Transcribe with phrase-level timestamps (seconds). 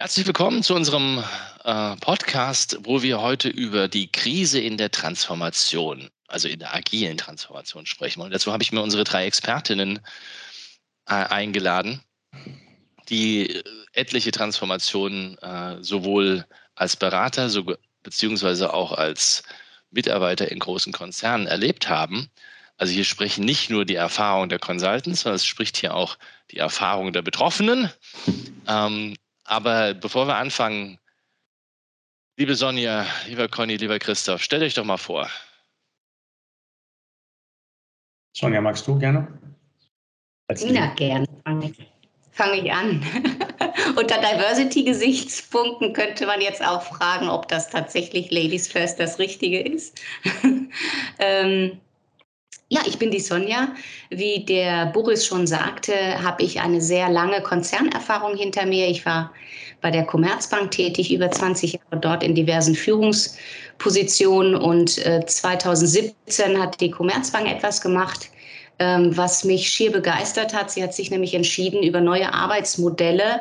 [0.00, 1.22] Herzlich willkommen zu unserem
[1.62, 7.16] äh, Podcast, wo wir heute über die Krise in der Transformation, also in der agilen
[7.16, 8.20] Transformation sprechen.
[8.20, 10.00] Und dazu habe ich mir unsere drei Expertinnen
[11.08, 12.00] äh, eingeladen,
[13.08, 13.62] die äh,
[13.92, 17.64] etliche Transformationen äh, sowohl als Berater so,
[18.02, 19.44] beziehungsweise auch als
[19.92, 22.28] Mitarbeiter in großen Konzernen erlebt haben.
[22.78, 26.18] Also hier sprechen nicht nur die Erfahrungen der Consultants, sondern es spricht hier auch
[26.50, 27.90] die Erfahrung der Betroffenen.
[28.66, 30.98] Ähm, aber bevor wir anfangen,
[32.36, 35.28] liebe Sonja, lieber Conny, lieber Christoph, stellt euch doch mal vor.
[38.36, 39.28] Sonja, magst du gerne?
[40.48, 41.26] Na, gerne.
[41.44, 41.86] Fange ich,
[42.32, 43.02] fang ich an.
[43.96, 50.00] Unter Diversity-Gesichtspunkten könnte man jetzt auch fragen, ob das tatsächlich Ladies First das Richtige ist.
[51.18, 51.80] ähm,
[52.68, 53.68] ja, ich bin die Sonja.
[54.10, 55.92] Wie der Boris schon sagte,
[56.22, 58.88] habe ich eine sehr lange Konzernerfahrung hinter mir.
[58.88, 59.32] Ich war
[59.80, 66.80] bei der Commerzbank tätig, über 20 Jahre dort in diversen Führungspositionen und äh, 2017 hat
[66.80, 68.30] die Commerzbank etwas gemacht,
[68.78, 70.70] ähm, was mich schier begeistert hat.
[70.70, 73.40] Sie hat sich nämlich entschieden, über neue Arbeitsmodelle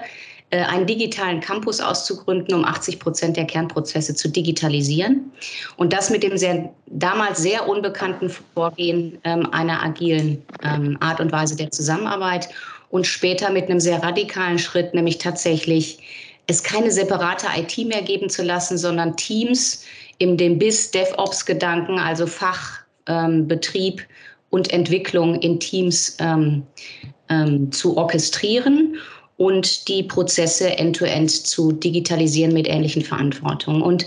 [0.57, 5.31] einen digitalen Campus auszugründen, um 80 Prozent der Kernprozesse zu digitalisieren.
[5.77, 11.31] Und das mit dem sehr, damals sehr unbekannten Vorgehen ähm, einer agilen ähm, Art und
[11.31, 12.49] Weise der Zusammenarbeit
[12.89, 15.99] und später mit einem sehr radikalen Schritt, nämlich tatsächlich
[16.47, 19.83] es keine separate IT mehr geben zu lassen, sondern Teams
[20.19, 24.05] in dem BIS-DevOps-Gedanken, also Fachbetrieb ähm,
[24.51, 26.63] und Entwicklung in Teams ähm,
[27.29, 28.97] ähm, zu orchestrieren
[29.43, 33.81] und die Prozesse end-to-end -end zu digitalisieren mit ähnlichen Verantwortungen.
[33.81, 34.05] Und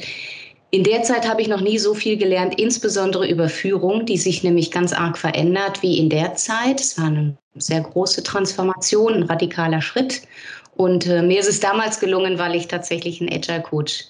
[0.70, 4.43] in der Zeit habe ich noch nie so viel gelernt, insbesondere über Führung, die sich
[4.43, 6.81] nämlich ganz arg verändert wie in der Zeit.
[6.81, 10.23] Es war eine sehr große Transformation, ein radikaler Schritt.
[10.77, 14.05] Und äh, mir ist es damals gelungen, weil ich tatsächlich einen Agile Coach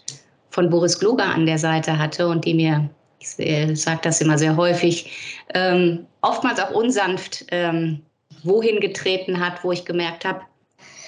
[0.50, 2.88] von Boris Gloger an der Seite hatte und die mir,
[3.20, 5.10] ich äh, sage das immer sehr häufig,
[5.54, 8.00] ähm, oftmals auch unsanft ähm,
[8.44, 10.40] wohin getreten hat, wo ich gemerkt habe,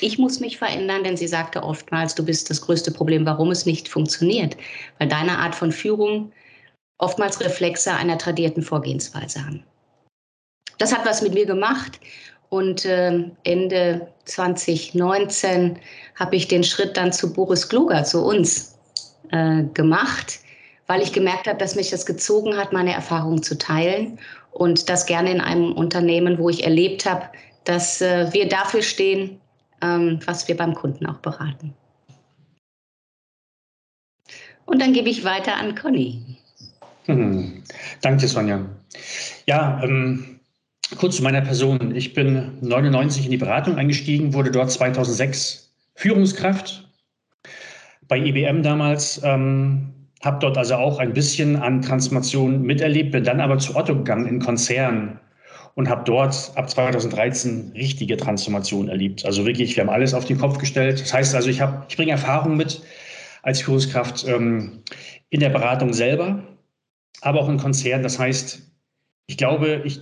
[0.01, 3.67] ich muss mich verändern, denn sie sagte oftmals, du bist das größte Problem, warum es
[3.67, 4.57] nicht funktioniert,
[4.99, 6.33] weil deine Art von Führung
[6.99, 9.65] oftmals Reflexe einer tradierten Vorgehensweise haben.
[10.79, 12.01] Das hat was mit mir gemacht
[12.51, 15.79] und äh, Ende 2019
[16.15, 18.79] habe ich den Schritt dann zu Boris Kluger, zu uns,
[19.31, 20.41] äh, gemacht,
[20.87, 24.19] weil ich gemerkt habe, dass mich das gezogen hat, meine Erfahrungen zu teilen
[24.53, 27.29] und das gerne in einem Unternehmen, wo ich erlebt habe,
[27.65, 29.48] dass äh, wir dafür stehen, ähm,
[29.81, 31.75] was wir beim Kunden auch beraten.
[34.67, 36.39] Und dann gebe ich weiter an Conny.
[37.07, 37.63] Hm.
[38.03, 38.67] Danke, Sonja.
[39.47, 40.41] Ja, ähm,
[40.99, 41.95] kurz zu meiner Person.
[41.95, 46.87] Ich bin 99 in die Beratung eingestiegen, wurde dort 2006 Führungskraft
[48.09, 49.21] bei IBM damals.
[49.25, 53.95] Ähm, habe dort also auch ein bisschen an Transformation miterlebt, bin dann aber zu Otto
[53.95, 55.19] gegangen in Konzern
[55.79, 59.25] und habe dort ab 2013 richtige Transformation erlebt.
[59.25, 61.01] Also wirklich, wir haben alles auf den Kopf gestellt.
[61.01, 62.83] Das heißt also, ich, ich bringe Erfahrung mit
[63.45, 64.81] als Führungskraft ähm,
[65.31, 66.43] in der Beratung selber,
[67.21, 68.03] aber auch in Konzernen.
[68.03, 68.61] Das heißt,
[69.29, 70.01] ich glaube, ich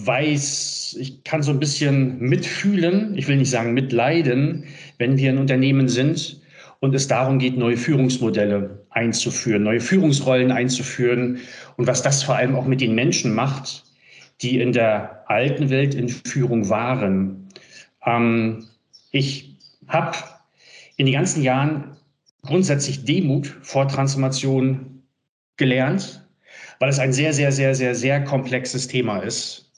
[0.00, 4.64] weiß, ich kann so ein bisschen mitfühlen, ich will nicht sagen mitleiden,
[4.98, 6.40] wenn wir in Unternehmen sind
[6.80, 11.38] und es darum geht, neue Führungsmodelle einzuführen, neue Führungsrollen einzuführen
[11.76, 13.84] und was das vor allem auch mit den Menschen macht,
[14.42, 17.48] die in der alten Welt in Führung waren.
[18.04, 18.66] Ähm,
[19.10, 19.56] ich
[19.88, 20.16] habe
[20.96, 21.96] in den ganzen Jahren
[22.42, 25.02] grundsätzlich Demut vor Transformation
[25.56, 26.26] gelernt,
[26.78, 29.70] weil es ein sehr, sehr, sehr, sehr, sehr komplexes Thema ist.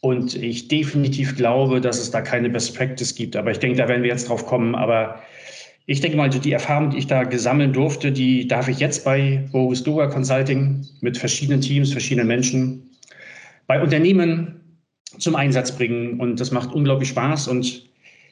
[0.00, 3.36] Und ich definitiv glaube, dass es da keine Best Practice gibt.
[3.36, 4.74] Aber ich denke, da werden wir jetzt drauf kommen.
[4.74, 5.22] Aber
[5.86, 9.44] ich denke mal, die Erfahrung, die ich da gesammeln durfte, die darf ich jetzt bei
[9.52, 12.91] Boris Doga Consulting mit verschiedenen Teams, verschiedenen Menschen
[13.66, 14.60] bei Unternehmen
[15.18, 16.20] zum Einsatz bringen.
[16.20, 17.48] Und das macht unglaublich Spaß.
[17.48, 17.88] Und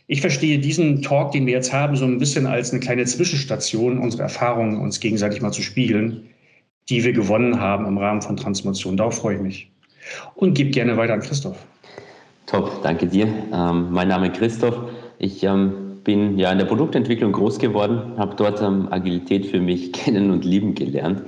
[0.07, 3.99] ich verstehe diesen Talk, den wir jetzt haben, so ein bisschen als eine kleine Zwischenstation,
[3.99, 6.29] unsere Erfahrungen uns gegenseitig mal zu spiegeln,
[6.89, 8.97] die wir gewonnen haben im Rahmen von Transformation.
[8.97, 9.71] Darauf freue ich mich.
[10.35, 11.57] Und gebe gerne weiter an Christoph.
[12.47, 13.29] Top, danke dir.
[13.53, 14.77] Ähm, mein Name ist Christoph.
[15.19, 19.93] Ich ähm, bin ja in der Produktentwicklung groß geworden, habe dort ähm, Agilität für mich
[19.93, 21.23] kennen und lieben gelernt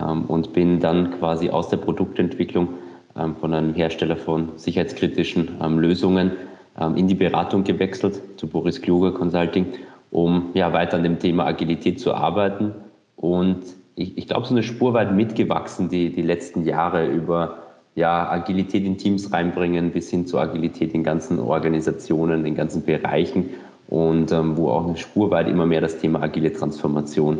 [0.00, 2.68] ähm, und bin dann quasi aus der Produktentwicklung
[3.14, 6.32] von einem Hersteller von sicherheitskritischen ähm, Lösungen
[6.80, 9.66] ähm, in die Beratung gewechselt zu Boris Kluger Consulting,
[10.10, 12.72] um ja weiter an dem Thema Agilität zu arbeiten.
[13.16, 13.62] Und
[13.94, 17.58] ich, ich glaube, so eine Spur weit mitgewachsen die, die letzten Jahre über
[17.94, 23.50] ja, Agilität in Teams reinbringen bis hin zu Agilität in ganzen Organisationen, in ganzen Bereichen
[23.88, 27.38] und ähm, wo auch eine Spur weit immer mehr das Thema agile Transformation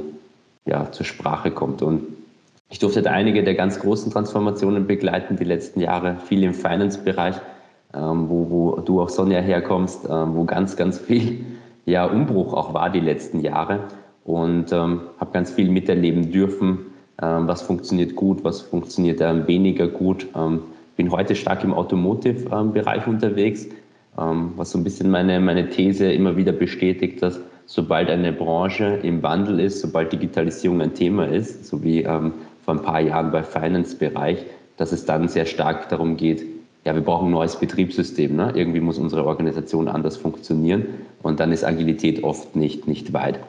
[0.66, 1.82] ja, zur Sprache kommt.
[1.82, 2.02] Und
[2.74, 7.36] ich durfte einige der ganz großen Transformationen begleiten die letzten Jahre, viel im Finance-Bereich,
[7.94, 11.46] ähm, wo, wo du auch Sonja herkommst, ähm, wo ganz, ganz viel
[11.86, 13.78] ja, Umbruch auch war die letzten Jahre
[14.24, 16.78] und ähm, habe ganz viel miterleben dürfen,
[17.22, 20.26] ähm, was funktioniert gut, was funktioniert ähm, weniger gut.
[20.34, 20.62] Ähm,
[20.96, 23.68] bin heute stark im Automotive-Bereich unterwegs,
[24.16, 29.20] was so ein bisschen meine, meine These immer wieder bestätigt, dass sobald eine Branche im
[29.22, 32.32] Wandel ist, sobald Digitalisierung ein Thema ist, so wie ähm,
[32.64, 34.38] vor ein paar Jahren bei Finance-Bereich,
[34.76, 36.44] dass es dann sehr stark darum geht,
[36.84, 38.36] ja, wir brauchen ein neues Betriebssystem.
[38.36, 38.52] Ne?
[38.54, 40.86] Irgendwie muss unsere Organisation anders funktionieren
[41.22, 43.40] und dann ist Agilität oft nicht, nicht weit.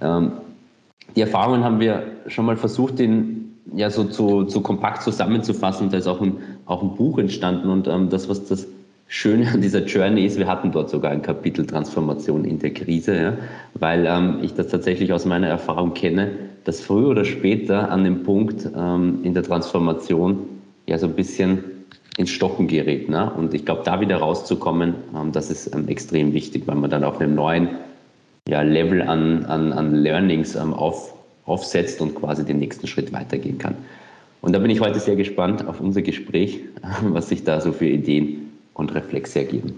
[0.00, 0.32] Ähm,
[1.14, 5.90] die Erfahrungen haben wir schon mal versucht, den ja so zu, zu kompakt zusammenzufassen.
[5.90, 8.66] Da ist auch ein, auch ein Buch entstanden und ähm, das, was das
[9.08, 13.16] Schöne an dieser Journey ist, wir hatten dort sogar ein Kapitel Transformation in der Krise,
[13.16, 13.32] ja,
[13.74, 16.30] weil ähm, ich das tatsächlich aus meiner Erfahrung kenne,
[16.64, 20.46] dass früher oder später an dem Punkt ähm, in der Transformation
[20.86, 21.64] ja so ein bisschen
[22.16, 23.08] ins Stocken gerät.
[23.08, 23.30] Ne?
[23.36, 27.04] Und ich glaube, da wieder rauszukommen, ähm, das ist ähm, extrem wichtig, weil man dann
[27.04, 27.68] auf einem neuen
[28.48, 31.14] ja, Level an, an, an Learnings ähm, auf,
[31.46, 33.74] aufsetzt und quasi den nächsten Schritt weitergehen kann.
[34.42, 36.60] Und da bin ich heute sehr gespannt auf unser Gespräch,
[37.02, 39.74] was sich da so für Ideen und Reflexe ergeben.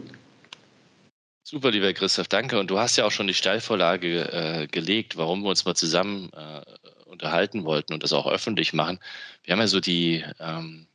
[1.44, 2.58] Super, lieber Christoph, danke.
[2.58, 6.30] Und du hast ja auch schon die Steilvorlage äh, gelegt, warum wir uns mal zusammen
[6.32, 6.62] äh,
[7.06, 9.00] unterhalten wollten und das auch öffentlich machen.
[9.42, 10.86] Wir haben ja so die, ähm,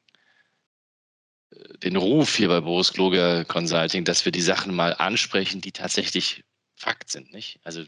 [1.84, 6.44] den Ruf hier bei Boris Kloger Consulting, dass wir die Sachen mal ansprechen, die tatsächlich
[6.76, 7.34] Fakt sind.
[7.34, 7.60] Nicht?
[7.64, 7.84] Also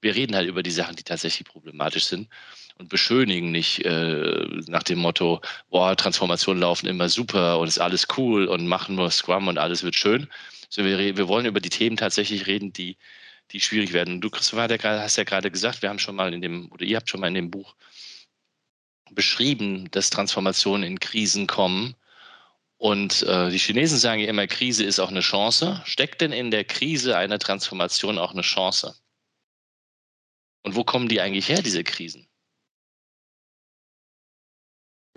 [0.00, 2.28] wir reden halt über die Sachen, die tatsächlich problematisch sind
[2.78, 5.40] und beschönigen nicht äh, nach dem Motto,
[5.70, 9.82] boah, Transformationen laufen immer super und ist alles cool und machen nur Scrum und alles
[9.82, 10.28] wird schön.
[10.66, 12.96] Also wir, wir wollen über die Themen tatsächlich reden, die,
[13.50, 14.20] die schwierig werden.
[14.20, 14.68] du, Christopher,
[15.02, 17.28] hast ja gerade gesagt, wir haben schon mal in dem, oder ihr habt schon mal
[17.28, 17.74] in dem Buch
[19.10, 21.94] beschrieben, dass Transformationen in Krisen kommen.
[22.76, 25.82] Und äh, die Chinesen sagen ja immer, Krise ist auch eine Chance.
[25.84, 28.94] Steckt denn in der Krise einer Transformation auch eine Chance?
[30.62, 32.27] Und wo kommen die eigentlich her, diese Krisen?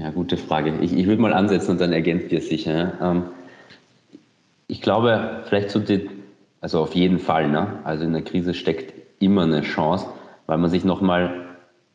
[0.02, 0.74] Ja, gute Frage.
[0.82, 2.94] Ich, ich würde mal ansetzen und dann ergänzt ihr sicher.
[3.00, 3.24] Ähm,
[4.68, 6.10] ich glaube, vielleicht so die,
[6.60, 7.68] also auf jeden Fall, ne?
[7.84, 10.08] also in der Krise steckt immer eine Chance,
[10.48, 11.46] weil man sich nochmal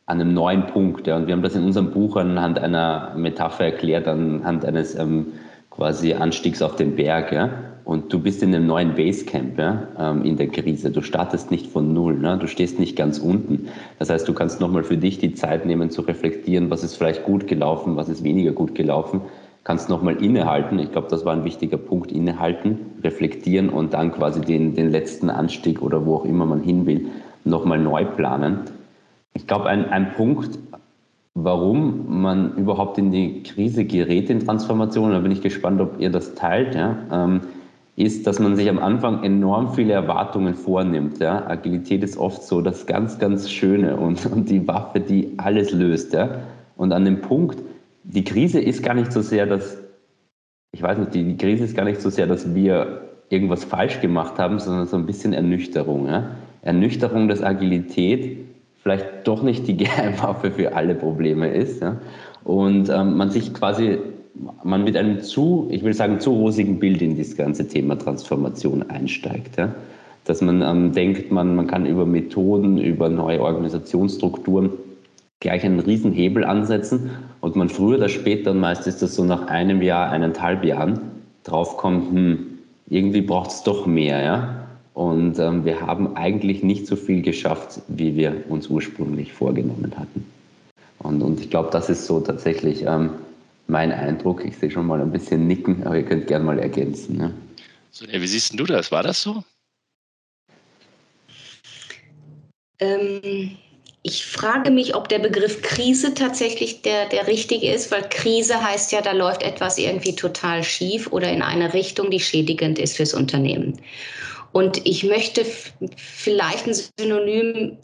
[0.05, 3.65] an einem neuen Punkt, ja, und wir haben das in unserem Buch anhand einer Metapher
[3.65, 5.33] erklärt, anhand eines ähm,
[5.69, 7.49] quasi Anstiegs auf den Berg, ja,
[7.87, 10.91] und du bist in einem neuen Basecamp ja, ähm, in der Krise.
[10.91, 12.37] Du startest nicht von Null, ne?
[12.37, 13.69] du stehst nicht ganz unten.
[13.97, 17.23] Das heißt, du kannst nochmal für dich die Zeit nehmen zu reflektieren, was ist vielleicht
[17.23, 19.21] gut gelaufen, was ist weniger gut gelaufen.
[19.63, 20.79] Kannst nochmal innehalten.
[20.79, 22.11] Ich glaube, das war ein wichtiger Punkt.
[22.11, 26.85] Innehalten, reflektieren und dann quasi den, den letzten Anstieg oder wo auch immer man hin
[26.85, 27.07] will,
[27.45, 28.63] nochmal neu planen.
[29.33, 30.59] Ich glaube, ein, ein Punkt,
[31.35, 36.09] warum man überhaupt in die Krise gerät in Transformation, da bin ich gespannt, ob ihr
[36.09, 36.75] das teilt.
[36.75, 36.97] Ja?
[37.09, 37.41] Ähm,
[37.97, 41.17] ist, dass man sich am Anfang enorm viele Erwartungen vornimmt.
[41.17, 41.47] Ja?
[41.47, 46.13] Agilität ist oft so das ganz, ganz Schöne und, und die Waffe, die alles löst.
[46.13, 46.41] Ja?
[46.77, 47.57] Und an dem Punkt,
[48.03, 49.79] die Krise ist gar nicht so sehr, dass,
[50.71, 53.99] ich weiß nicht, die, die Krise ist gar nicht so sehr, dass wir irgendwas falsch
[53.99, 56.05] gemacht haben, sondern so ein bisschen Ernüchterung.
[56.05, 56.35] Ja?
[56.61, 58.37] Ernüchterung, dass Agilität
[58.75, 61.81] vielleicht doch nicht die Geheimwaffe für alle Probleme ist.
[61.81, 61.97] Ja?
[62.43, 63.97] Und ähm, man sich quasi
[64.63, 68.83] man mit einem zu, ich will sagen, zu rosigen Bild in das ganze Thema Transformation
[68.89, 69.57] einsteigt.
[69.57, 69.73] Ja?
[70.25, 74.71] Dass man ähm, denkt, man, man kann über Methoden, über neue Organisationsstrukturen
[75.39, 79.47] gleich einen Riesenhebel ansetzen und man früher oder später, und meist ist das so nach
[79.47, 80.99] einem Jahr, eineinhalb Jahren,
[81.43, 82.47] draufkommt, hm,
[82.89, 84.23] irgendwie braucht es doch mehr.
[84.23, 84.67] Ja?
[84.93, 90.25] Und ähm, wir haben eigentlich nicht so viel geschafft, wie wir uns ursprünglich vorgenommen hatten.
[90.99, 93.11] Und, und ich glaube, das ist so tatsächlich ähm,
[93.67, 94.43] mein Eindruck.
[94.45, 97.17] Ich sehe schon mal ein bisschen nicken, aber ihr könnt gerne mal ergänzen.
[97.17, 97.33] Ne?
[97.91, 98.91] Sonja, wie siehst du das?
[98.91, 99.43] War das so?
[102.79, 103.57] Ähm,
[104.03, 108.91] ich frage mich, ob der Begriff Krise tatsächlich der, der richtige ist, weil Krise heißt
[108.91, 113.13] ja, da läuft etwas irgendwie total schief oder in eine Richtung, die schädigend ist fürs
[113.13, 113.81] Unternehmen.
[114.53, 115.45] Und ich möchte
[115.97, 117.77] vielleicht ein Synonym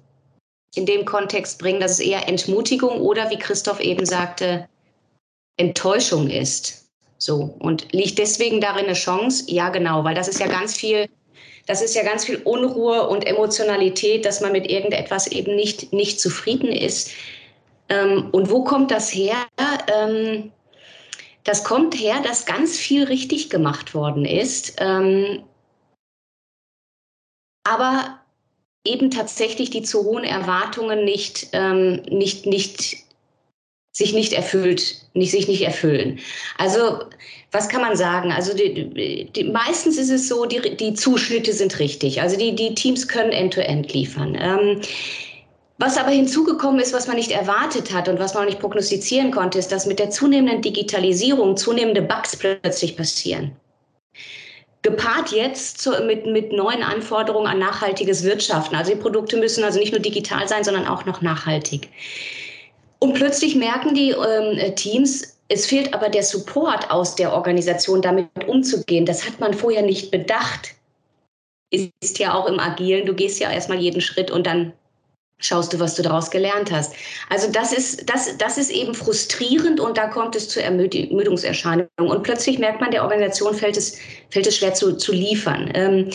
[0.76, 4.68] in dem Kontext bringen, dass es eher Entmutigung oder, wie Christoph eben sagte,
[5.58, 6.90] Enttäuschung ist.
[7.18, 7.56] So.
[7.60, 9.46] Und liegt deswegen darin eine Chance?
[9.48, 11.08] Ja, genau, weil das ist ja ganz viel,
[11.68, 16.20] das ist ja ganz viel Unruhe und Emotionalität, dass man mit irgendetwas eben nicht, nicht
[16.20, 17.12] zufrieden ist.
[17.90, 19.36] Ähm, und wo kommt das her?
[19.88, 20.52] Ähm,
[21.44, 24.76] das kommt her, dass ganz viel richtig gemacht worden ist.
[24.80, 25.44] Ähm,
[27.66, 28.20] aber
[28.86, 32.98] eben tatsächlich die zu hohen Erwartungen nicht, ähm, nicht, nicht
[33.94, 36.20] sich nicht erfüllt, nicht, sich nicht erfüllen.
[36.58, 37.00] Also
[37.52, 38.32] was kann man sagen?
[38.32, 42.20] Also die, die, meistens ist es so, die, die Zuschnitte sind richtig.
[42.20, 44.38] Also die, die Teams können end-to-end -End liefern.
[44.40, 44.82] Ähm,
[45.78, 49.32] was aber hinzugekommen ist, was man nicht erwartet hat und was man auch nicht prognostizieren
[49.32, 53.56] konnte, ist, dass mit der zunehmenden Digitalisierung zunehmende Bugs plötzlich passieren.
[54.82, 58.76] Gepaart jetzt zu, mit, mit neuen Anforderungen an nachhaltiges Wirtschaften.
[58.76, 61.90] Also die Produkte müssen also nicht nur digital sein, sondern auch noch nachhaltig.
[63.04, 68.30] Und plötzlich merken die ähm, Teams, es fehlt aber der Support aus der Organisation, damit
[68.48, 69.06] umzugehen.
[69.06, 70.74] Das hat man vorher nicht bedacht.
[71.70, 74.72] Ist ja auch im Agilen, du gehst ja erstmal jeden Schritt und dann
[75.38, 76.96] schaust du, was du daraus gelernt hast.
[77.30, 81.90] Also das ist, das, das ist eben frustrierend und da kommt es zu Ermüdungserscheinungen.
[81.98, 83.98] Und plötzlich merkt man, der Organisation fällt es,
[84.30, 85.70] fällt es schwer zu, zu liefern.
[85.74, 86.10] Ähm,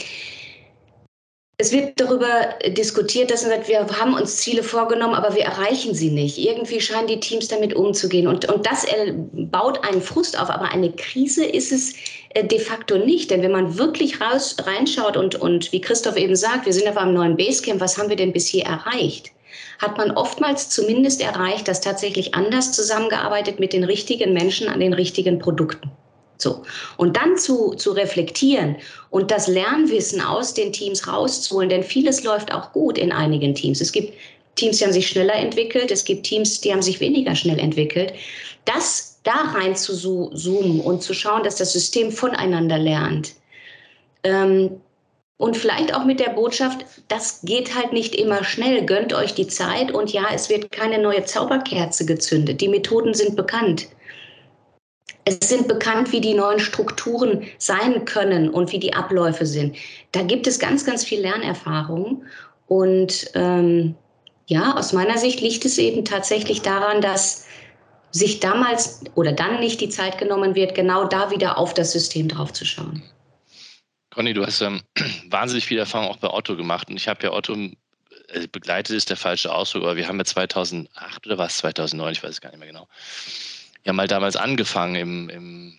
[1.60, 5.92] es wird darüber diskutiert, dass man sagt, wir haben uns Ziele vorgenommen, aber wir erreichen
[5.92, 6.38] sie nicht.
[6.38, 8.28] Irgendwie scheinen die Teams damit umzugehen.
[8.28, 8.86] Und, und das
[9.32, 10.50] baut einen Frust auf.
[10.50, 11.94] Aber eine Krise ist es
[12.34, 13.32] äh, de facto nicht.
[13.32, 16.96] Denn wenn man wirklich raus, reinschaut und, und wie Christoph eben sagt, wir sind auf
[16.96, 19.32] einem neuen Basecamp, was haben wir denn bisher erreicht?
[19.80, 24.92] Hat man oftmals zumindest erreicht, dass tatsächlich anders zusammengearbeitet mit den richtigen Menschen an den
[24.92, 25.90] richtigen Produkten.
[26.38, 26.62] So.
[26.96, 28.76] Und dann zu, zu reflektieren
[29.10, 33.80] und das Lernwissen aus den Teams rauszuholen, denn vieles läuft auch gut in einigen Teams.
[33.80, 34.14] Es gibt
[34.54, 38.12] Teams, die haben sich schneller entwickelt, es gibt Teams, die haben sich weniger schnell entwickelt.
[38.64, 43.34] Das da rein zu zoomen und zu schauen, dass das System voneinander lernt.
[44.24, 44.80] Ähm,
[45.36, 49.46] und vielleicht auch mit der Botschaft, das geht halt nicht immer schnell, gönnt euch die
[49.46, 52.60] Zeit und ja, es wird keine neue Zauberkerze gezündet.
[52.60, 53.86] Die Methoden sind bekannt.
[55.28, 59.76] Es sind bekannt, wie die neuen Strukturen sein können und wie die Abläufe sind.
[60.12, 62.24] Da gibt es ganz, ganz viel Lernerfahrung.
[62.66, 63.94] Und ähm,
[64.46, 67.46] ja, aus meiner Sicht liegt es eben tatsächlich daran, dass
[68.10, 72.28] sich damals oder dann nicht die Zeit genommen wird, genau da wieder auf das System
[72.28, 73.02] draufzuschauen.
[74.10, 74.80] Conny, du hast ähm,
[75.28, 79.10] wahnsinnig viel Erfahrung auch bei Otto gemacht und ich habe ja Otto äh, begleitet, ist
[79.10, 82.48] der falsche Ausdruck, aber wir haben ja 2008 oder was 2009, ich weiß es gar
[82.48, 82.88] nicht mehr genau,
[83.84, 85.78] ja mal damals angefangen, im, im,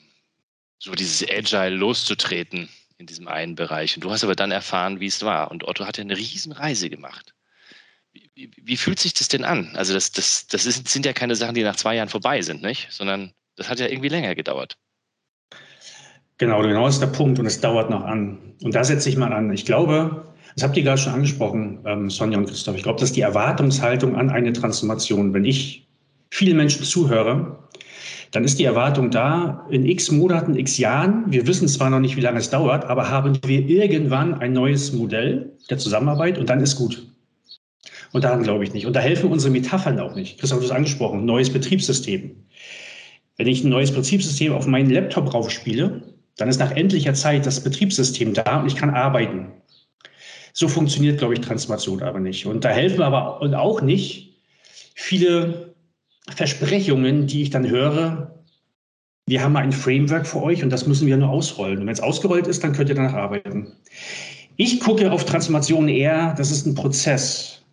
[0.79, 3.95] so dieses Agile loszutreten in diesem einen Bereich.
[3.95, 5.51] Und du hast aber dann erfahren, wie es war.
[5.51, 7.33] Und Otto hat ja eine Riesenreise gemacht.
[8.11, 9.75] Wie, wie, wie fühlt sich das denn an?
[9.75, 12.61] Also das, das, das ist, sind ja keine Sachen, die nach zwei Jahren vorbei sind,
[12.61, 12.87] nicht?
[12.91, 14.77] Sondern das hat ja irgendwie länger gedauert.
[16.37, 18.55] Genau, genau ist der Punkt und es dauert noch an.
[18.63, 19.51] Und da setze ich mal an.
[19.53, 22.75] Ich glaube, das habt ihr gerade schon angesprochen, ähm, Sonja und Christoph.
[22.75, 25.87] Ich glaube, dass die Erwartungshaltung an eine Transformation, wenn ich
[26.31, 27.68] vielen Menschen zuhöre,
[28.31, 32.15] dann ist die Erwartung da, in x Monaten, x Jahren, wir wissen zwar noch nicht,
[32.15, 36.61] wie lange es dauert, aber haben wir irgendwann ein neues Modell der Zusammenarbeit und dann
[36.61, 37.07] ist gut.
[38.11, 38.85] Und daran glaube ich nicht.
[38.85, 40.39] Und da helfen unsere Metaphern auch nicht.
[40.39, 42.35] Christoph hat es angesprochen, neues Betriebssystem.
[43.37, 46.01] Wenn ich ein neues Betriebssystem auf meinen Laptop raufspiele,
[46.37, 49.51] dann ist nach endlicher Zeit das Betriebssystem da und ich kann arbeiten.
[50.53, 52.45] So funktioniert, glaube ich, Transformation aber nicht.
[52.45, 54.37] Und da helfen aber auch nicht
[54.95, 55.68] viele
[56.35, 58.39] Versprechungen, die ich dann höre,
[59.29, 61.79] wir haben ein Framework für euch und das müssen wir nur ausrollen.
[61.79, 63.73] Und wenn es ausgerollt ist, dann könnt ihr danach arbeiten.
[64.57, 67.63] Ich gucke auf Transformation eher, das ist ein Prozess.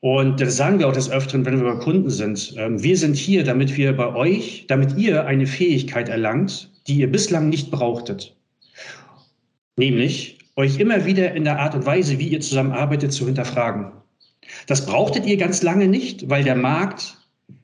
[0.00, 2.54] Und das sagen wir auch des Öfteren, wenn wir bei Kunden sind.
[2.56, 7.10] Ähm, wir sind hier, damit wir bei euch, damit ihr eine Fähigkeit erlangt, die ihr
[7.10, 8.36] bislang nicht brauchtet.
[9.76, 13.92] Nämlich euch immer wieder in der Art und Weise, wie ihr zusammenarbeitet, zu hinterfragen.
[14.66, 17.19] Das brauchtet ihr ganz lange nicht, weil der Markt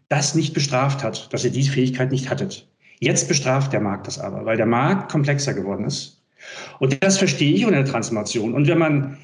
[0.09, 2.69] das nicht bestraft hat, dass ihr diese Fähigkeit nicht hattet.
[3.01, 6.23] Jetzt bestraft der Markt das aber, weil der Markt komplexer geworden ist.
[6.79, 8.55] Und das verstehe ich unter der Transformation.
[8.55, 9.19] Und wenn man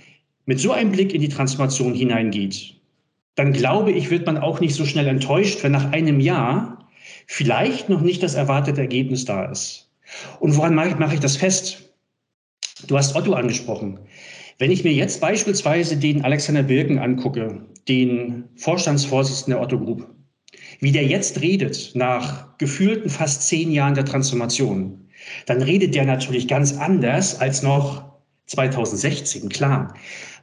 [0.47, 2.75] mit so einem Blick in die Transformation hineingeht,
[3.37, 6.87] dann glaube ich, wird man auch nicht so schnell enttäuscht, wenn nach einem Jahr
[7.27, 9.91] vielleicht noch nicht das erwartete Ergebnis da ist.
[10.41, 11.95] Und woran mache ich das fest?
[12.87, 14.01] Du hast Otto angesprochen.
[14.59, 20.07] Wenn ich mir jetzt beispielsweise den Alexander Birken angucke, den Vorstandsvorsitzenden der Otto Group,
[20.83, 25.09] wie der jetzt redet, nach gefühlten fast zehn Jahren der Transformation,
[25.47, 28.05] dann redet der natürlich ganz anders als noch
[28.47, 29.95] 2016, klar.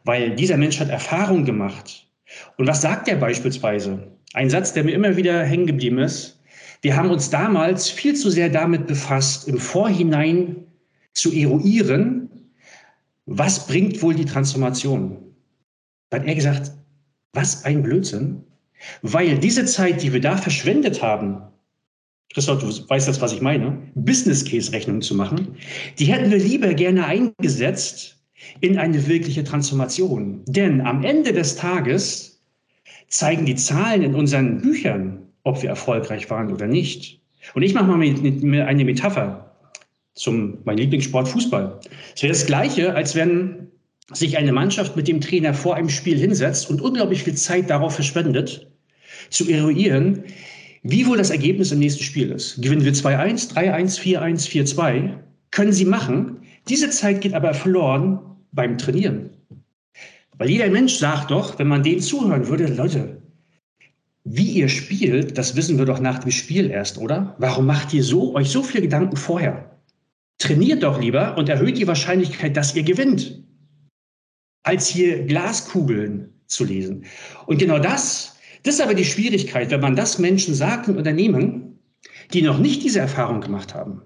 [0.05, 2.07] Weil dieser Mensch hat Erfahrung gemacht.
[2.55, 4.07] Und was sagt er beispielsweise?
[4.31, 6.41] Ein Satz, der mir immer wieder hängen geblieben ist.
[6.81, 10.55] Wir haben uns damals viel zu sehr damit befasst, im Vorhinein
[11.11, 12.29] zu eruieren,
[13.25, 15.17] was bringt wohl die Transformation.
[16.09, 16.71] Da hat er gesagt,
[17.33, 18.45] was ein Blödsinn.
[19.01, 21.41] Weil diese Zeit, die wir da verschwendet haben,
[22.33, 25.55] Christoph, du weißt jetzt, was ich meine, Business Case Rechnungen zu machen,
[25.97, 28.19] die hätten wir lieber gerne eingesetzt,
[28.61, 30.43] in eine wirkliche Transformation.
[30.47, 32.41] Denn am Ende des Tages
[33.07, 37.21] zeigen die Zahlen in unseren Büchern, ob wir erfolgreich waren oder nicht.
[37.55, 39.55] Und ich mache mal eine Metapher
[40.13, 41.79] zum mein Lieblingssport Fußball.
[42.15, 43.71] Es wäre das Gleiche, als wenn
[44.11, 47.95] sich eine Mannschaft mit dem Trainer vor einem Spiel hinsetzt und unglaublich viel Zeit darauf
[47.95, 48.68] verschwendet,
[49.29, 50.23] zu eruieren,
[50.83, 52.61] wie wohl das Ergebnis im nächsten Spiel ist.
[52.61, 55.13] Gewinnen wir 2-1, 3-1, 4-1, 4-2,
[55.51, 56.37] können sie machen.
[56.67, 58.19] Diese Zeit geht aber verloren
[58.51, 59.29] beim Trainieren.
[60.37, 63.21] Weil jeder Mensch sagt doch, wenn man denen zuhören würde, Leute,
[64.23, 67.35] wie ihr spielt, das wissen wir doch nach dem Spiel erst, oder?
[67.39, 69.77] Warum macht ihr so, euch so viele Gedanken vorher?
[70.37, 73.43] Trainiert doch lieber und erhöht die Wahrscheinlichkeit, dass ihr gewinnt,
[74.63, 77.05] als hier Glaskugeln zu lesen.
[77.45, 81.79] Und genau das, das ist aber die Schwierigkeit, wenn man das Menschen sagt in Unternehmen,
[82.33, 84.01] die noch nicht diese Erfahrung gemacht haben,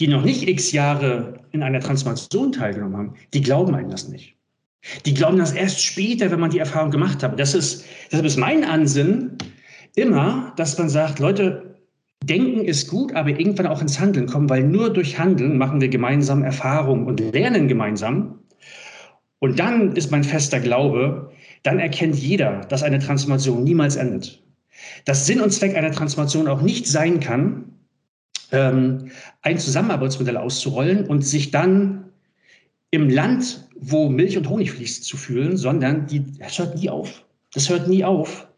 [0.00, 4.36] die noch nicht x Jahre in einer Transformation teilgenommen haben, die glauben einem das nicht.
[5.06, 7.38] Die glauben das erst später, wenn man die Erfahrung gemacht hat.
[7.38, 9.38] Das ist, deshalb ist mein Ansinn
[9.94, 11.72] immer, dass man sagt, Leute,
[12.24, 15.88] Denken ist gut, aber irgendwann auch ins Handeln kommen, weil nur durch Handeln machen wir
[15.88, 18.38] gemeinsam Erfahrung und lernen gemeinsam.
[19.40, 21.31] Und dann ist mein fester Glaube,
[21.62, 24.42] dann erkennt jeder, dass eine Transformation niemals endet.
[25.04, 27.72] Dass Sinn und Zweck einer Transformation auch nicht sein kann,
[28.50, 29.10] ähm,
[29.42, 32.04] ein Zusammenarbeitsmodell auszurollen und sich dann
[32.90, 37.24] im Land, wo Milch und Honig fließt, zu fühlen, sondern die, das hört nie auf.
[37.54, 38.48] Das hört nie auf.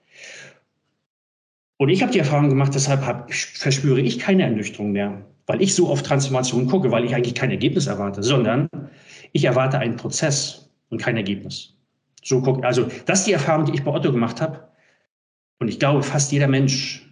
[1.77, 5.75] Und ich habe die Erfahrung gemacht, deshalb hab, verspüre ich keine Ernüchterung mehr, weil ich
[5.75, 8.69] so auf Transformation gucke, weil ich eigentlich kein Ergebnis erwarte, sondern
[9.33, 11.74] ich erwarte einen Prozess und kein Ergebnis.
[12.25, 14.67] So guckt, also das ist die Erfahrung, die ich bei Otto gemacht habe.
[15.61, 17.07] Und ich glaube, fast jeder Mensch,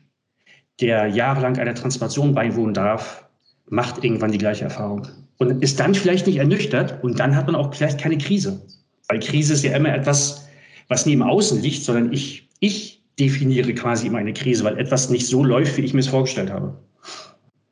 [0.80, 3.28] der jahrelang einer Transformation beiwohnen darf,
[3.68, 5.06] macht irgendwann die gleiche Erfahrung.
[5.36, 8.66] Und ist dann vielleicht nicht ernüchtert und dann hat man auch vielleicht keine Krise.
[9.08, 10.48] Weil Krise ist ja immer etwas,
[10.88, 15.10] was nie im Außen liegt, sondern ich, ich definiere quasi immer eine Krise, weil etwas
[15.10, 16.78] nicht so läuft, wie ich mir es vorgestellt habe.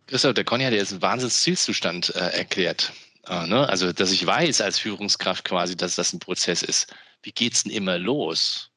[0.09, 2.93] Christoph, der Conny hat jetzt einen Wahnsinnszielzustand äh, erklärt.
[3.29, 3.67] Äh, ne?
[3.69, 6.93] Also, dass ich weiß als Führungskraft quasi, dass das ein Prozess ist.
[7.23, 8.71] Wie geht es denn immer los?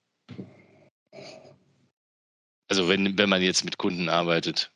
[2.69, 4.71] Also, wenn, wenn man jetzt mit Kunden arbeitet.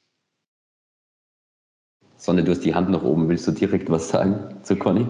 [2.17, 3.29] Sonne, du hast die Hand nach oben.
[3.29, 5.05] Willst du direkt was sagen zu Conny?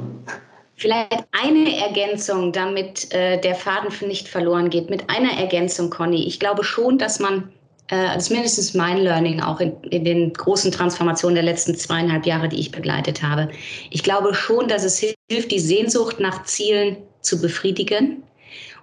[0.76, 4.90] Vielleicht eine Ergänzung, damit äh, der Faden nicht verloren geht.
[4.90, 6.26] Mit einer Ergänzung, Conny.
[6.28, 7.52] Ich glaube schon, dass man,
[7.88, 12.26] äh, das ist mindestens mein Learning auch in, in den großen Transformationen der letzten zweieinhalb
[12.26, 13.50] Jahre, die ich begleitet habe.
[13.90, 18.24] Ich glaube schon, dass es hilft, die Sehnsucht nach Zielen zu befriedigen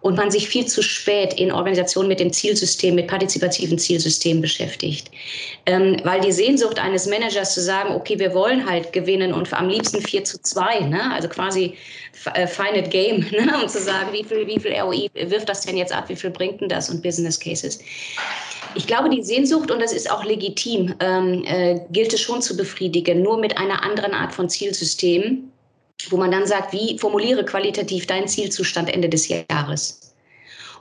[0.05, 5.11] und man sich viel zu spät in Organisationen mit dem Zielsystem, mit partizipativen Zielsystemen beschäftigt.
[5.65, 9.71] Ähm, weil die Sehnsucht eines Managers zu sagen, okay, wir wollen halt gewinnen und am
[9.71, 11.11] liebsten 4 zu 2, ne?
[11.11, 11.73] also quasi
[12.35, 13.59] äh, Finite Game, ne?
[13.63, 16.29] und zu sagen, wie viel, wie viel ROI wirft das denn jetzt ab, wie viel
[16.29, 17.79] bringt denn das und Business Cases.
[18.75, 22.59] Ich glaube, die Sehnsucht, und das ist auch legitim, ähm, äh, gilt es schon zu
[22.59, 25.51] befriedigen, nur mit einer anderen Art von Zielsystem
[26.11, 30.05] wo man dann sagt, wie formuliere qualitativ deinen Zielzustand Ende des Jahres.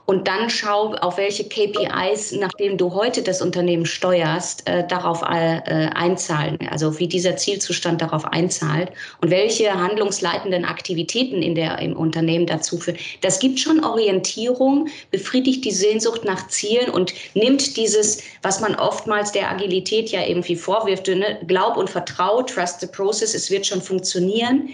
[0.06, 5.62] Und dann schau, auf welche KPIs, nachdem du heute das Unternehmen steuerst, äh, darauf äh,
[5.94, 6.58] einzahlen.
[6.70, 8.90] Also wie dieser Zielzustand darauf einzahlt
[9.22, 12.98] und welche handlungsleitenden Aktivitäten in der, im Unternehmen dazu führen.
[13.22, 19.32] Das gibt schon Orientierung, befriedigt die Sehnsucht nach Zielen und nimmt dieses, was man oftmals
[19.32, 21.38] der Agilität ja irgendwie vorwirft, ne?
[21.46, 24.68] glaub und vertrau, trust the process, es wird schon funktionieren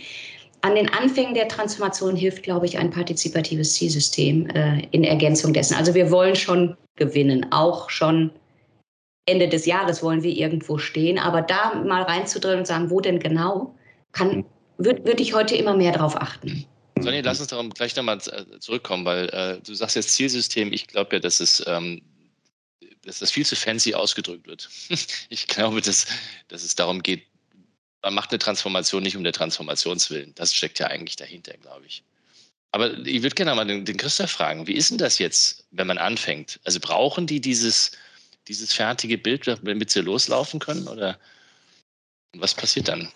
[0.62, 5.74] an den Anfängen der Transformation hilft, glaube ich, ein partizipatives Zielsystem äh, in Ergänzung dessen.
[5.74, 8.30] Also wir wollen schon gewinnen, auch schon
[9.26, 13.20] Ende des Jahres wollen wir irgendwo stehen, aber da mal reinzudrillen und sagen, wo denn
[13.20, 13.74] genau,
[14.12, 14.44] kann,
[14.78, 16.66] würde würd ich heute immer mehr darauf achten.
[16.98, 20.86] Sonja, lass uns darum gleich nochmal äh, zurückkommen, weil äh, du sagst jetzt Zielsystem, ich
[20.86, 22.02] glaube ja, dass es ähm,
[23.02, 24.68] dass das viel zu fancy ausgedrückt wird.
[25.28, 26.06] ich glaube, dass,
[26.48, 27.22] dass es darum geht,
[28.02, 30.32] man macht eine Transformation nicht um der Transformationswillen.
[30.34, 32.02] Das steckt ja eigentlich dahinter, glaube ich.
[32.72, 35.86] Aber ich würde gerne mal den, den Christoph fragen, wie ist denn das jetzt, wenn
[35.86, 36.60] man anfängt?
[36.64, 37.92] Also brauchen die dieses,
[38.48, 40.86] dieses fertige Bild, damit sie loslaufen können?
[40.86, 41.18] Oder
[42.36, 43.08] was passiert dann?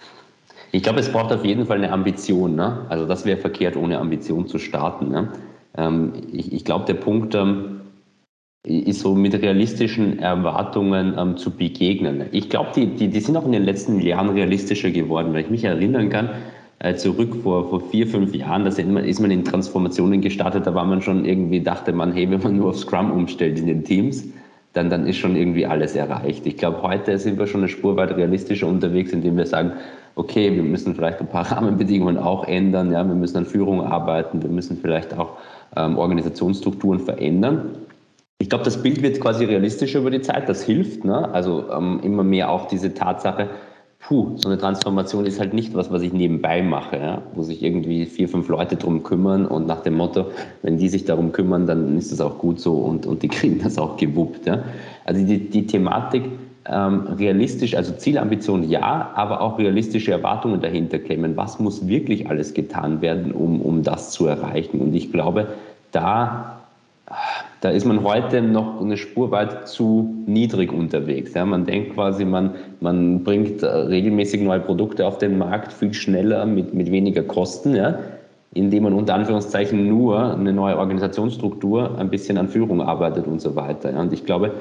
[0.72, 2.56] Ich glaube, es braucht auf jeden Fall eine Ambition.
[2.56, 2.84] Ne?
[2.88, 5.10] Also das wäre verkehrt, ohne Ambition zu starten.
[5.10, 5.32] Ne?
[5.76, 7.83] Ähm, ich, ich glaube, der Punkt, ähm,
[8.90, 12.24] so mit realistischen Erwartungen ähm, zu begegnen.
[12.32, 15.50] Ich glaube, die, die, die sind auch in den letzten Jahren realistischer geworden, weil ich
[15.50, 16.30] mich erinnern kann,
[16.78, 20.86] äh, zurück vor, vor vier, fünf Jahren, da ist man in Transformationen gestartet, da war
[20.86, 24.24] man schon irgendwie, dachte man, hey, wenn man nur auf Scrum umstellt in den Teams,
[24.72, 26.46] dann, dann ist schon irgendwie alles erreicht.
[26.46, 29.72] Ich glaube, heute sind wir schon eine Spur weit realistischer unterwegs, indem wir sagen,
[30.16, 34.42] okay, wir müssen vielleicht ein paar Rahmenbedingungen auch ändern, ja, wir müssen an Führung arbeiten,
[34.42, 35.36] wir müssen vielleicht auch
[35.76, 37.70] ähm, Organisationsstrukturen verändern.
[38.44, 41.02] Ich glaube, das Bild wird quasi realistischer über die Zeit, das hilft.
[41.02, 41.32] Ne?
[41.32, 43.48] Also ähm, immer mehr auch diese Tatsache,
[44.00, 47.22] puh, so eine Transformation ist halt nicht was, was ich nebenbei mache, ja?
[47.34, 50.26] wo sich irgendwie vier, fünf Leute drum kümmern und nach dem Motto,
[50.60, 53.60] wenn die sich darum kümmern, dann ist das auch gut so und, und die kriegen
[53.62, 54.44] das auch gewuppt.
[54.44, 54.62] Ja?
[55.06, 56.24] Also die, die Thematik,
[56.66, 61.34] ähm, realistisch, also Zielambition ja, aber auch realistische Erwartungen dahinter klemmen.
[61.38, 64.80] Was muss wirklich alles getan werden, um, um das zu erreichen?
[64.82, 65.46] Und ich glaube,
[65.92, 66.60] da,
[67.64, 71.32] da ist man heute noch eine Spur weit zu niedrig unterwegs.
[71.32, 72.50] Ja, man denkt quasi, man,
[72.80, 77.74] man bringt äh, regelmäßig neue Produkte auf den Markt viel schneller mit, mit weniger Kosten.
[77.74, 77.98] Ja,
[78.52, 83.56] indem man unter Anführungszeichen nur eine neue Organisationsstruktur, ein bisschen an Führung arbeitet und so
[83.56, 83.98] weiter.
[83.98, 84.52] Und ich glaube,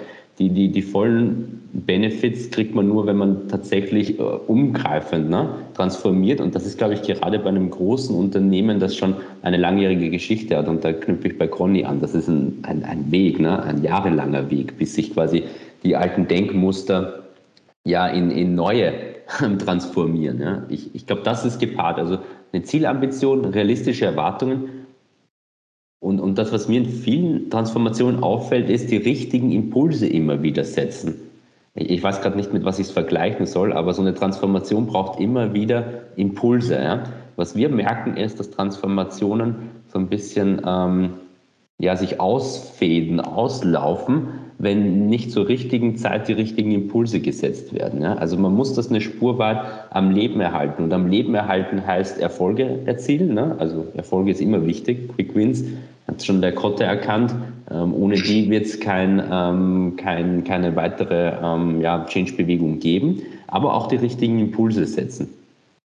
[0.43, 6.41] die, die, die vollen Benefits kriegt man nur, wenn man tatsächlich äh, umgreifend ne, transformiert.
[6.41, 10.57] Und das ist, glaube ich, gerade bei einem großen Unternehmen, das schon eine langjährige Geschichte
[10.57, 10.67] hat.
[10.67, 11.99] Und da knüpfe ich bei Conny an.
[11.99, 15.43] Das ist ein, ein, ein Weg, ne, ein jahrelanger Weg, bis sich quasi
[15.83, 17.23] die alten Denkmuster
[17.85, 18.93] ja in, in neue
[19.65, 20.41] transformieren.
[20.41, 20.63] Ja.
[20.69, 21.99] Ich, ich glaube, das ist gepaart.
[21.99, 22.19] Also
[22.51, 24.82] eine Zielambition, realistische Erwartungen
[26.03, 30.65] und, und das, was mir in vielen Transformationen auffällt, ist die richtigen Impulse immer wieder
[30.65, 31.15] setzen.
[31.75, 35.21] Ich weiß gerade nicht, mit was ich es vergleichen soll, aber so eine Transformation braucht
[35.21, 35.85] immer wieder
[36.17, 36.75] Impulse.
[36.75, 37.03] Ja?
[37.37, 41.13] Was wir merken ist, dass Transformationen so ein bisschen ähm,
[41.77, 44.27] ja, sich ausfäden, auslaufen,
[44.63, 48.01] wenn nicht zur richtigen Zeit die richtigen Impulse gesetzt werden.
[48.01, 48.15] Ja?
[48.15, 50.83] Also man muss das eine Spur weit am Leben erhalten.
[50.83, 53.33] Und am Leben erhalten heißt Erfolge erzielen.
[53.33, 53.55] Ne?
[53.59, 55.63] Also Erfolge ist immer wichtig, Quick Wins
[56.07, 57.33] hat schon der Kotte erkannt.
[57.71, 63.73] Ähm, ohne die wird es kein, ähm, kein, keine weitere ähm, ja, Change-Bewegung geben, aber
[63.73, 65.29] auch die richtigen Impulse setzen.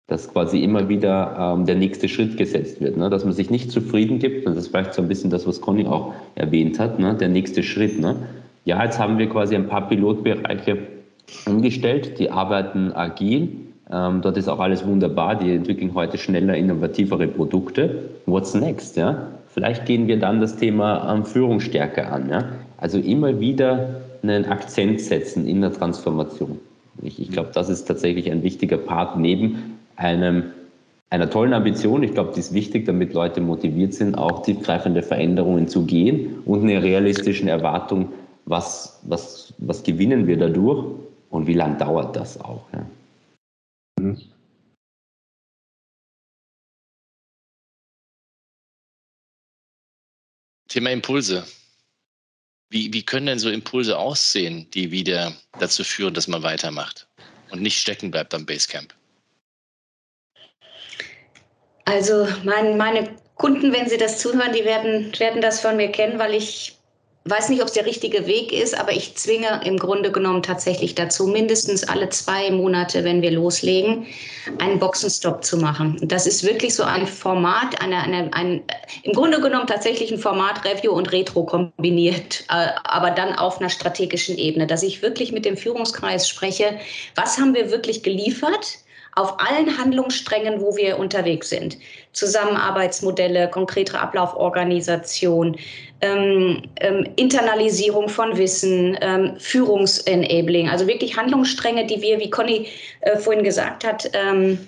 [0.08, 3.10] Dass quasi immer wieder ähm, der nächste Schritt gesetzt wird, ne?
[3.10, 5.86] dass man sich nicht zufrieden gibt, das ist vielleicht so ein bisschen das, was Conny
[5.86, 7.16] auch erwähnt hat, ne?
[7.16, 8.00] der nächste Schritt.
[8.00, 8.18] Ne?
[8.66, 10.78] Ja, jetzt haben wir quasi ein paar Pilotbereiche
[11.46, 13.50] umgestellt, die arbeiten agil,
[13.92, 18.10] ähm, dort ist auch alles wunderbar, die entwickeln heute schneller, innovativere Produkte.
[18.26, 18.96] What's next?
[18.96, 19.28] Ja?
[19.48, 22.30] Vielleicht gehen wir dann das Thema ähm, Führungsstärke an.
[22.30, 22.46] Ja?
[22.78, 26.60] Also immer wieder einen Akzent setzen in der Transformation.
[27.02, 30.44] Ich, ich glaube, das ist tatsächlich ein wichtiger Part neben einem,
[31.10, 32.04] einer tollen Ambition.
[32.04, 36.62] Ich glaube, die ist wichtig, damit Leute motiviert sind, auch tiefgreifende Veränderungen zu gehen und
[36.62, 38.10] eine realistischen Erwartung,
[38.52, 40.86] was, was, was gewinnen wir dadurch
[41.30, 42.68] und wie lange dauert das auch.
[42.74, 42.86] Ja?
[44.00, 44.22] Mhm.
[50.68, 51.46] Thema Impulse.
[52.70, 57.08] Wie, wie können denn so Impulse aussehen, die wieder dazu führen, dass man weitermacht
[57.52, 58.94] und nicht stecken bleibt am Basecamp?
[61.84, 66.20] Also mein, meine Kunden, wenn sie das zuhören, die werden, werden das von mir kennen,
[66.20, 66.78] weil ich
[67.26, 70.96] weiß nicht, ob es der richtige Weg ist, aber ich zwinge im Grunde genommen tatsächlich
[70.96, 74.08] dazu, mindestens alle zwei Monate, wenn wir loslegen,
[74.58, 76.00] einen Boxenstopp zu machen.
[76.02, 78.64] Das ist wirklich so ein Format, eine, eine, ein,
[79.04, 83.70] im Grunde genommen tatsächlich ein Format Review und Retro kombiniert, äh, aber dann auf einer
[83.70, 86.80] strategischen Ebene, dass ich wirklich mit dem Führungskreis spreche,
[87.14, 88.80] was haben wir wirklich geliefert?
[89.16, 91.78] auf allen Handlungssträngen, wo wir unterwegs sind.
[92.14, 95.58] Zusammenarbeitsmodelle, konkretere Ablauforganisation,
[96.02, 102.68] ähm, ähm, Internalisierung von Wissen, ähm, Führungsenabling, also wirklich Handlungsstränge, die wir, wie Conny
[103.02, 104.68] äh, vorhin gesagt hat, ähm,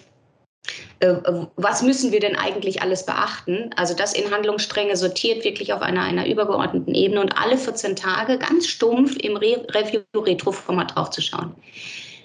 [1.00, 1.16] äh,
[1.56, 3.72] was müssen wir denn eigentlich alles beachten?
[3.76, 8.38] Also das in Handlungsstränge sortiert, wirklich auf einer, einer übergeordneten Ebene und alle 14 Tage
[8.38, 11.56] ganz stumpf im Re Review-Retro-Format draufzuschauen.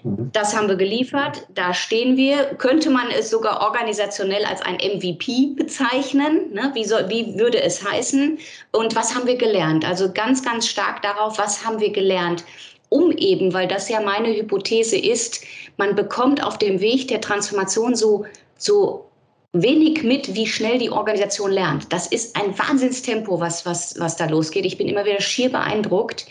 [0.03, 0.31] Mhm.
[0.33, 2.55] Das haben wir geliefert, da stehen wir.
[2.57, 6.53] Könnte man es sogar organisationell als ein MVP bezeichnen?
[6.53, 6.71] Ne?
[6.75, 8.39] Wie, soll, wie würde es heißen?
[8.73, 9.85] Und was haben wir gelernt?
[9.85, 12.45] Also ganz, ganz stark darauf, was haben wir gelernt?
[12.91, 15.45] Um eben, weil das ja meine Hypothese ist,
[15.77, 18.25] man bekommt auf dem Weg der Transformation so,
[18.57, 19.08] so
[19.53, 21.93] wenig mit, wie schnell die Organisation lernt.
[21.93, 24.67] Das ist ein Wahnsinnstempo, was, was, was da losgeht.
[24.67, 26.27] Ich bin immer wieder schier beeindruckt.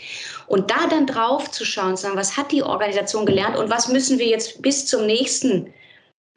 [0.46, 3.88] Und da dann drauf zu schauen, zu sagen, was hat die Organisation gelernt und was
[3.88, 5.72] müssen wir jetzt bis zum nächsten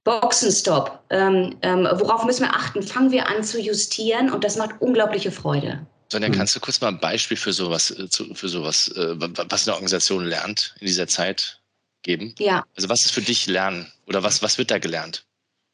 [0.04, 2.82] Boxenstopp, ähm, ähm, worauf müssen wir achten?
[2.82, 5.86] Fangen wir an zu justieren und das macht unglaubliche Freude.
[6.12, 6.36] Sonja, hm.
[6.36, 10.26] kannst du kurz mal ein Beispiel für sowas, äh, für sowas, äh, was eine Organisation
[10.26, 11.62] lernt in dieser Zeit
[12.02, 12.34] geben?
[12.40, 12.64] Ja.
[12.76, 15.24] Also was ist für dich Lernen oder was, was wird da gelernt?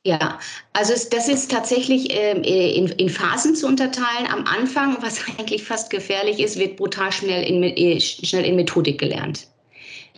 [0.07, 0.39] Ja,
[0.71, 4.25] also das ist tatsächlich ähm, in, in, Phasen zu unterteilen.
[4.31, 9.01] Am Anfang, was eigentlich fast gefährlich ist, wird brutal schnell in, äh, schnell in Methodik
[9.01, 9.47] gelernt.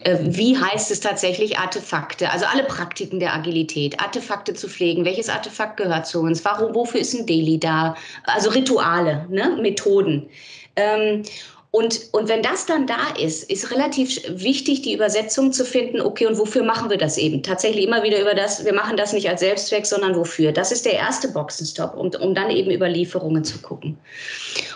[0.03, 2.29] Äh, wie heißt es tatsächlich Artefakte?
[2.29, 5.05] Also alle Praktiken der Agilität, Artefakte zu pflegen.
[5.05, 6.45] Welches Artefakt gehört zu uns?
[6.45, 7.95] Warum, wofür ist ein Daily da?
[8.25, 9.57] Also Rituale, ne?
[9.59, 10.29] Methoden.
[10.75, 11.23] Ähm,
[11.71, 16.25] und, und wenn das dann da ist, ist relativ wichtig, die Übersetzung zu finden, okay,
[16.25, 17.43] und wofür machen wir das eben?
[17.43, 20.51] Tatsächlich immer wieder über das, wir machen das nicht als Selbstzweck, sondern wofür?
[20.51, 23.99] Das ist der erste Boxenstopp, um, um dann eben über Lieferungen zu gucken.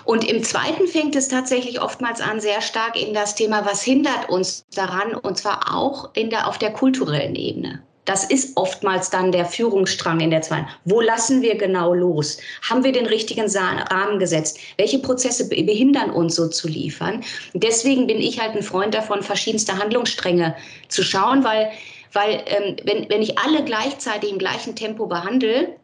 [0.05, 4.29] Und im zweiten fängt es tatsächlich oftmals an, sehr stark in das Thema, was hindert
[4.29, 7.81] uns daran, und zwar auch in der, auf der kulturellen Ebene.
[8.05, 10.67] Das ist oftmals dann der Führungsstrang in der zweiten.
[10.85, 12.37] Wo lassen wir genau los?
[12.69, 14.59] Haben wir den richtigen Rahmen gesetzt?
[14.77, 17.23] Welche Prozesse behindern uns so zu liefern?
[17.53, 20.55] Deswegen bin ich halt ein Freund davon, verschiedenste Handlungsstränge
[20.89, 21.71] zu schauen, weil,
[22.11, 25.75] weil ähm, wenn, wenn ich alle gleichzeitig im gleichen Tempo behandle,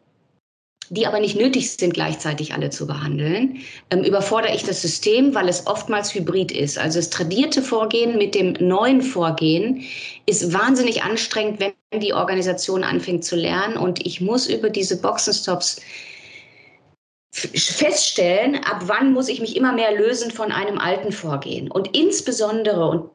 [0.89, 5.47] die aber nicht nötig sind, gleichzeitig alle zu behandeln, ähm, überfordere ich das System, weil
[5.47, 6.77] es oftmals hybrid ist.
[6.77, 9.83] Also das tradierte Vorgehen mit dem neuen Vorgehen
[10.25, 13.77] ist wahnsinnig anstrengend, wenn die Organisation anfängt zu lernen.
[13.77, 15.81] Und ich muss über diese Boxenstops
[17.31, 21.69] feststellen, ab wann muss ich mich immer mehr lösen von einem alten Vorgehen.
[21.69, 23.09] Und insbesondere, und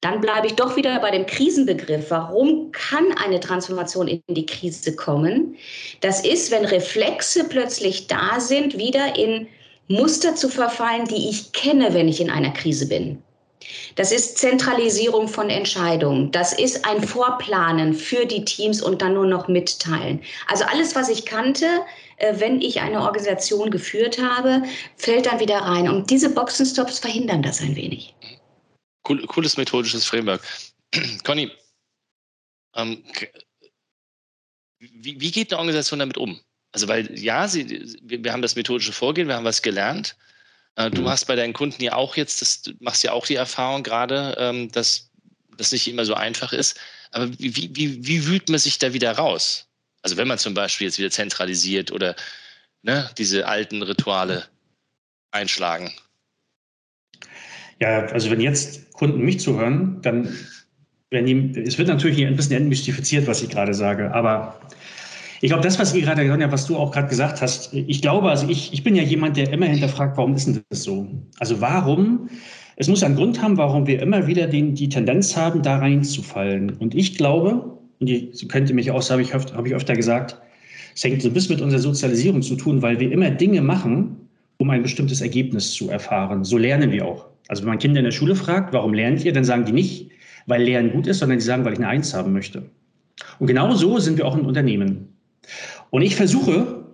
[0.00, 2.10] dann bleibe ich doch wieder bei dem Krisenbegriff.
[2.10, 5.56] Warum kann eine Transformation in die Krise kommen?
[6.00, 9.46] Das ist, wenn Reflexe plötzlich da sind, wieder in
[9.88, 13.22] Muster zu verfallen, die ich kenne, wenn ich in einer Krise bin.
[13.96, 16.30] Das ist Zentralisierung von Entscheidungen.
[16.32, 20.22] Das ist ein Vorplanen für die Teams und dann nur noch mitteilen.
[20.48, 21.66] Also alles, was ich kannte,
[22.16, 24.62] äh, wenn ich eine Organisation geführt habe,
[24.96, 25.88] fällt dann wieder rein.
[25.90, 28.14] Und diese Boxenstops verhindern das ein wenig.
[29.10, 30.40] Cool, cooles methodisches Framework.
[31.24, 31.50] Conny,
[32.76, 33.02] ähm,
[34.78, 36.40] wie, wie, geht eine Organisation damit um?
[36.70, 40.16] Also, weil ja, sie, wir, haben das methodische Vorgehen, wir haben was gelernt.
[40.76, 41.08] Äh, du mhm.
[41.08, 44.36] hast bei deinen Kunden ja auch jetzt, das, du machst ja auch die Erfahrung gerade,
[44.38, 45.10] ähm, dass
[45.56, 46.78] das nicht immer so einfach ist.
[47.10, 49.66] Aber wie, wie, wie wühlt man sich da wieder raus?
[50.02, 52.14] Also, wenn man zum Beispiel jetzt wieder zentralisiert oder
[52.82, 54.48] ne, diese alten Rituale
[55.32, 55.92] einschlagen.
[57.80, 60.28] Ja, also wenn jetzt Kunden mich zuhören, dann
[61.10, 64.60] werden die, es wird natürlich ein bisschen entmystifiziert, was ich gerade sage, aber
[65.42, 68.28] ich glaube, das, was ihr gerade, Sonja, was du auch gerade gesagt hast, ich glaube,
[68.28, 71.08] also ich, ich bin ja jemand, der immer hinterfragt, warum ist denn das so?
[71.38, 72.28] Also warum?
[72.76, 76.70] Es muss einen Grund haben, warum wir immer wieder den, die Tendenz haben, da reinzufallen.
[76.78, 80.38] Und ich glaube, und die, so könnte mich auch, habe ich, hab ich öfter gesagt,
[80.94, 84.16] es hängt so ein bisschen mit unserer Sozialisierung zu tun, weil wir immer Dinge machen,
[84.58, 86.44] um ein bestimmtes Ergebnis zu erfahren.
[86.44, 87.29] So lernen wir auch.
[87.50, 90.12] Also wenn man Kinder in der Schule fragt, warum lernt ihr, dann sagen die nicht,
[90.46, 92.62] weil Lernen gut ist, sondern die sagen, weil ich eine Eins haben möchte.
[93.40, 95.08] Und genau so sind wir auch in Unternehmen.
[95.90, 96.84] Und ich versuche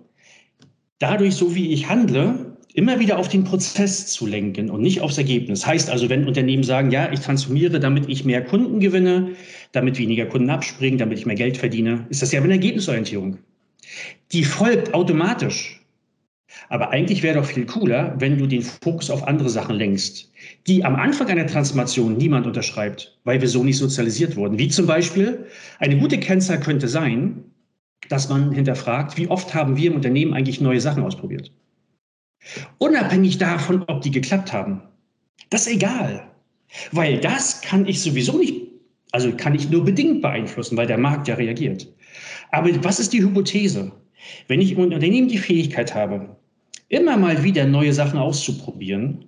[0.97, 5.19] dadurch, so wie ich handle, immer wieder auf den Prozess zu lenken und nicht aufs
[5.19, 5.63] Ergebnis.
[5.63, 9.33] Heißt also, wenn Unternehmen sagen, ja, ich transformiere, damit ich mehr Kunden gewinne,
[9.73, 13.37] damit weniger Kunden abspringen, damit ich mehr Geld verdiene, ist das ja eine Ergebnisorientierung.
[14.31, 15.85] Die folgt automatisch.
[16.69, 20.26] Aber eigentlich wäre doch viel cooler, wenn du den Fokus auf andere Sachen lenkst,
[20.67, 24.57] die am Anfang einer Transformation niemand unterschreibt, weil wir so nicht sozialisiert wurden.
[24.59, 25.45] Wie zum Beispiel,
[25.79, 27.43] eine gute Kennzahl könnte sein,
[28.09, 31.51] dass man hinterfragt, wie oft haben wir im Unternehmen eigentlich neue Sachen ausprobiert.
[32.77, 34.81] Unabhängig davon, ob die geklappt haben.
[35.49, 36.27] Das ist egal,
[36.91, 38.67] weil das kann ich sowieso nicht,
[39.11, 41.87] also kann ich nur bedingt beeinflussen, weil der Markt ja reagiert.
[42.51, 43.91] Aber was ist die Hypothese?
[44.47, 46.35] Wenn ich im Unternehmen die Fähigkeit habe,
[46.89, 49.25] immer mal wieder neue Sachen auszuprobieren,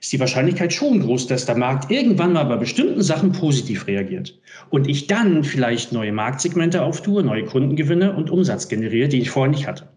[0.00, 4.38] ist die Wahrscheinlichkeit schon groß, dass der Markt irgendwann mal bei bestimmten Sachen positiv reagiert
[4.70, 9.30] und ich dann vielleicht neue Marktsegmente auftue, neue Kunden gewinne und Umsatz generiere, den ich
[9.30, 9.88] vorher nicht hatte.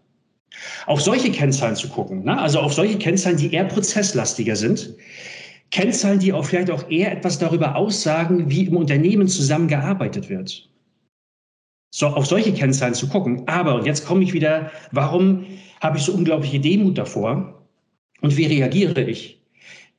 [0.86, 2.38] Auf solche Kennzahlen zu gucken, ne?
[2.38, 4.94] also auf solche Kennzahlen, die eher prozesslastiger sind,
[5.70, 10.68] Kennzahlen, die auch vielleicht auch eher etwas darüber aussagen, wie im Unternehmen zusammengearbeitet wird.
[11.94, 13.42] So, auf solche Kennzahlen zu gucken.
[13.46, 15.46] Aber, und jetzt komme ich wieder, warum
[15.82, 17.66] habe ich so unglaubliche Demut davor.
[18.20, 19.41] Und wie reagiere ich?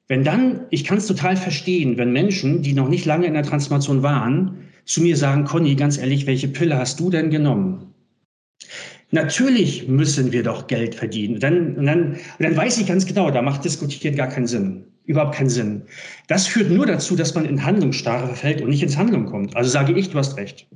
[0.07, 3.43] Wenn dann, ich kann es total verstehen, wenn Menschen, die noch nicht lange in der
[3.43, 7.93] Transformation waren, zu mir sagen, Conny, ganz ehrlich, welche Pille hast du denn genommen?
[9.11, 11.39] Natürlich müssen wir doch Geld verdienen.
[11.39, 14.85] Dann, und dann, und dann weiß ich ganz genau, da macht diskutiert gar keinen Sinn.
[15.05, 15.83] Überhaupt keinen Sinn.
[16.27, 19.55] Das führt nur dazu, dass man in Handlungsstarre verfällt und nicht ins Handeln kommt.
[19.55, 20.67] Also sage ich, du hast recht.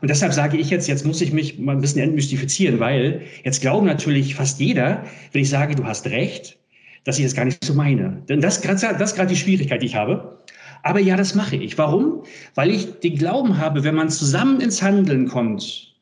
[0.00, 3.60] Und deshalb sage ich jetzt, jetzt muss ich mich mal ein bisschen entmystifizieren, weil jetzt
[3.60, 6.58] glauben natürlich fast jeder, wenn ich sage, du hast recht,
[7.06, 8.22] dass ich das gar nicht so meine.
[8.28, 10.42] Denn das, das ist gerade die Schwierigkeit, die ich habe.
[10.82, 11.78] Aber ja, das mache ich.
[11.78, 12.24] Warum?
[12.56, 15.94] Weil ich den Glauben habe, wenn man zusammen ins Handeln kommt,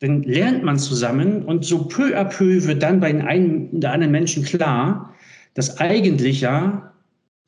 [0.00, 3.92] dann lernt man zusammen und so peu à peu wird dann bei den einen oder
[3.92, 5.14] anderen Menschen klar,
[5.54, 6.92] dass eigentlich ja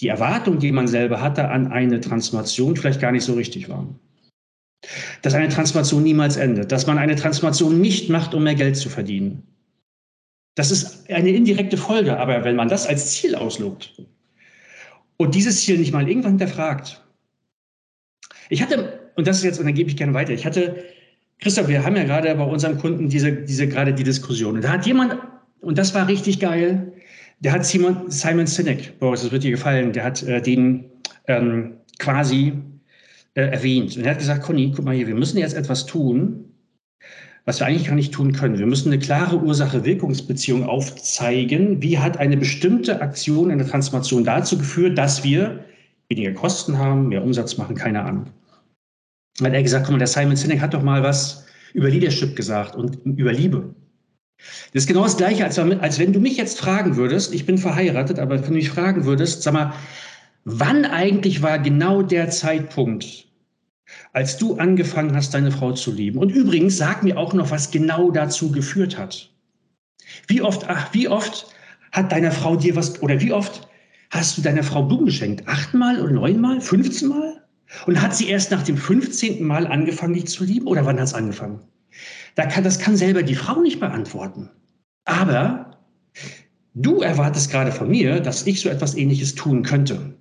[0.03, 3.89] die Erwartung, die man selber hatte an eine Transformation, vielleicht gar nicht so richtig war.
[5.23, 8.91] Dass eine Transformation niemals endet, dass man eine Transformation nicht macht, um mehr Geld zu
[8.91, 9.43] verdienen.
[10.55, 14.01] Das ist eine indirekte Folge, aber wenn man das als Ziel auslobt
[15.17, 17.03] und dieses Ziel nicht mal irgendwann hinterfragt.
[18.51, 20.85] Ich hatte, und das ist jetzt, und dann gebe ich gerne weiter, ich hatte,
[21.41, 24.57] Christoph, wir haben ja gerade bei unserem Kunden diese, diese gerade die Diskussion.
[24.57, 25.17] Und da hat jemand,
[25.61, 26.93] und das war richtig geil,
[27.41, 30.85] der hat Simon, Simon Sinek, Boris, das wird dir gefallen, der hat äh, den
[31.27, 32.53] ähm, quasi
[33.35, 33.97] äh, erwähnt.
[33.97, 36.54] Und er hat gesagt, Conny, guck mal hier, wir müssen jetzt etwas tun,
[37.45, 38.59] was wir eigentlich gar nicht tun können.
[38.59, 41.83] Wir müssen eine klare Ursache-Wirkungsbeziehung aufzeigen.
[41.83, 45.65] Wie hat eine bestimmte Aktion in der Transformation dazu geführt, dass wir
[46.09, 48.27] weniger Kosten haben, mehr Umsatz machen, keine Ahnung.
[49.43, 52.99] Hat er gesagt, mal, der Simon Sinek hat doch mal was über Leadership gesagt und
[53.05, 53.75] über Liebe.
[54.73, 57.59] Das ist genau das Gleiche, als, als wenn du mich jetzt fragen würdest, ich bin
[57.59, 59.73] verheiratet, aber wenn du mich fragen würdest, sag mal,
[60.45, 63.27] wann eigentlich war genau der Zeitpunkt,
[64.13, 66.19] als du angefangen hast, deine Frau zu lieben?
[66.19, 69.31] Und übrigens, sag mir auch noch, was genau dazu geführt hat.
[70.27, 71.47] Wie oft, ach, wie oft
[71.93, 73.69] hat deine Frau dir was, oder wie oft
[74.11, 75.49] hast du deiner Frau Blumen geschenkt?
[75.49, 76.61] Achtmal oder neunmal?
[76.61, 77.43] Fünfzehnmal?
[77.87, 79.43] Und hat sie erst nach dem 15.
[79.43, 80.67] Mal angefangen, dich zu lieben?
[80.67, 81.61] Oder wann hat es angefangen?
[82.35, 84.51] Da kann, das kann selber die Frau nicht beantworten.
[85.05, 85.79] Aber
[86.75, 90.15] du erwartest gerade von mir, dass ich so etwas Ähnliches tun könnte.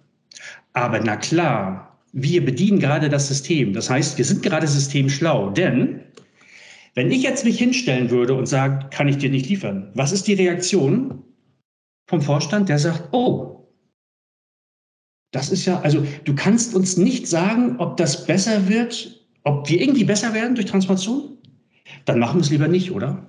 [0.73, 3.73] Aber na klar, wir bedienen gerade das System.
[3.73, 5.49] Das heißt, wir sind gerade systemschlau.
[5.49, 6.01] Denn
[6.93, 10.27] wenn ich jetzt mich hinstellen würde und sage, kann ich dir nicht liefern, was ist
[10.27, 11.23] die Reaktion
[12.07, 13.67] vom Vorstand, der sagt, oh,
[15.31, 19.81] das ist ja, also du kannst uns nicht sagen, ob das besser wird, ob wir
[19.81, 21.37] irgendwie besser werden durch Transformation?
[22.05, 23.27] Dann machen wir es lieber nicht, oder?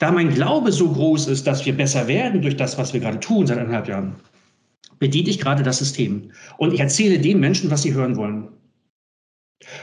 [0.00, 3.20] Da mein Glaube so groß ist, dass wir besser werden durch das, was wir gerade
[3.20, 4.16] tun seit eineinhalb Jahren,
[4.98, 6.32] bediene ich gerade das System.
[6.56, 8.48] Und ich erzähle den Menschen, was sie hören wollen.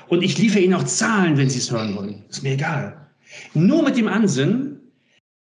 [0.08, 2.24] Und ich liefere ihnen auch Zahlen, wenn sie es hören wollen.
[2.30, 3.08] Ist mir egal.
[3.54, 4.80] Nur mit dem Ansinn,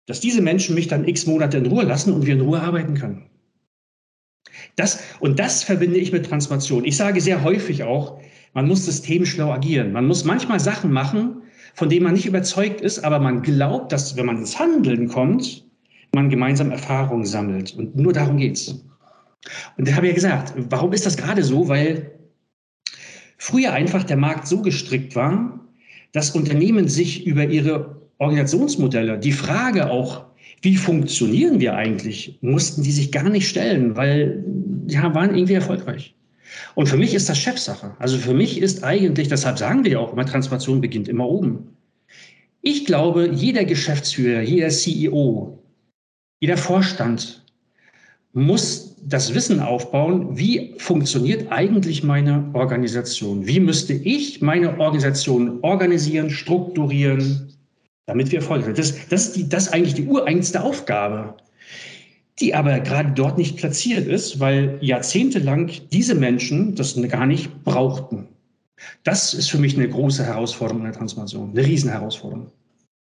[0.05, 2.93] dass diese Menschen mich dann x Monate in Ruhe lassen und wir in Ruhe arbeiten
[2.93, 3.29] können.
[4.75, 6.85] Das, und das verbinde ich mit Transformation.
[6.85, 8.19] Ich sage sehr häufig auch,
[8.53, 9.91] man muss systemschlau agieren.
[9.91, 11.41] Man muss manchmal Sachen machen,
[11.73, 15.65] von denen man nicht überzeugt ist, aber man glaubt, dass, wenn man ins Handeln kommt,
[16.13, 17.73] man gemeinsam Erfahrungen sammelt.
[17.75, 18.85] Und nur darum geht's.
[19.77, 21.67] Und da habe ich ja gesagt, warum ist das gerade so?
[21.67, 22.11] Weil
[23.37, 25.59] früher einfach der Markt so gestrickt war,
[26.11, 30.25] dass Unternehmen sich über ihre Organisationsmodelle, die Frage auch,
[30.61, 34.43] wie funktionieren wir eigentlich, mussten die sich gar nicht stellen, weil
[34.87, 36.15] ja, waren irgendwie erfolgreich.
[36.75, 37.95] Und für mich ist das Chefsache.
[37.99, 41.75] Also für mich ist eigentlich, deshalb sagen wir auch immer, Transformation beginnt immer oben.
[42.61, 45.59] Ich glaube, jeder Geschäftsführer, jeder CEO,
[46.39, 47.43] jeder Vorstand
[48.31, 53.45] muss das Wissen aufbauen, wie funktioniert eigentlich meine Organisation?
[53.45, 57.53] Wie müsste ich meine Organisation organisieren, strukturieren,
[58.05, 58.75] damit wir Erfolg haben?
[58.75, 61.35] Das, das, ist die, das ist eigentlich die ureigenste Aufgabe,
[62.39, 68.27] die aber gerade dort nicht platziert ist, weil jahrzehntelang diese Menschen das gar nicht brauchten.
[69.03, 72.51] Das ist für mich eine große Herausforderung in der Transformation, eine Riesenherausforderung.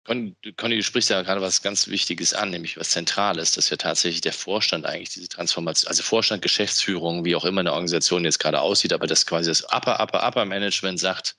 [0.04, 4.20] Conny, du sprichst ja gerade was ganz Wichtiges an, nämlich was Zentrales, dass ja tatsächlich
[4.20, 8.60] der Vorstand eigentlich diese Transformation, also Vorstand, Geschäftsführung, wie auch immer eine Organisation jetzt gerade
[8.60, 11.36] aussieht, aber dass quasi das Upper, Upper, Upper Management sagt,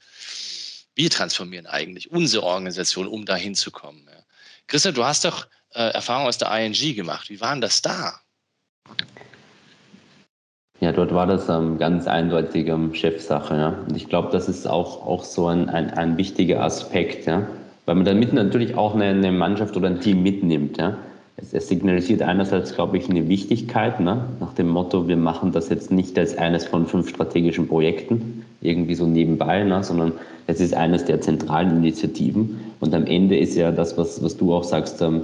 [0.95, 4.05] wir transformieren eigentlich unsere Organisation, um da hinzukommen.
[4.05, 4.23] Ja.
[4.67, 7.29] Christa, du hast doch äh, Erfahrung aus der ING gemacht.
[7.29, 8.21] Wie waren das da?
[10.79, 13.55] Ja, dort war das ähm, ganz eindeutig ähm, Chefsache.
[13.55, 13.69] Ja.
[13.87, 17.25] Und ich glaube, das ist auch, auch so ein, ein, ein wichtiger Aspekt.
[17.25, 17.45] Ja
[17.85, 20.77] weil man damit natürlich auch eine, eine Mannschaft oder ein Team mitnimmt.
[20.77, 20.97] Ja.
[21.35, 24.25] Es, es signalisiert einerseits, glaube ich, eine Wichtigkeit, ne?
[24.39, 28.95] nach dem Motto, wir machen das jetzt nicht als eines von fünf strategischen Projekten, irgendwie
[28.95, 29.83] so nebenbei, ne?
[29.83, 30.13] sondern
[30.47, 32.59] es ist eines der zentralen Initiativen.
[32.79, 35.21] Und am Ende ist ja das, was, was du auch sagst, ähm,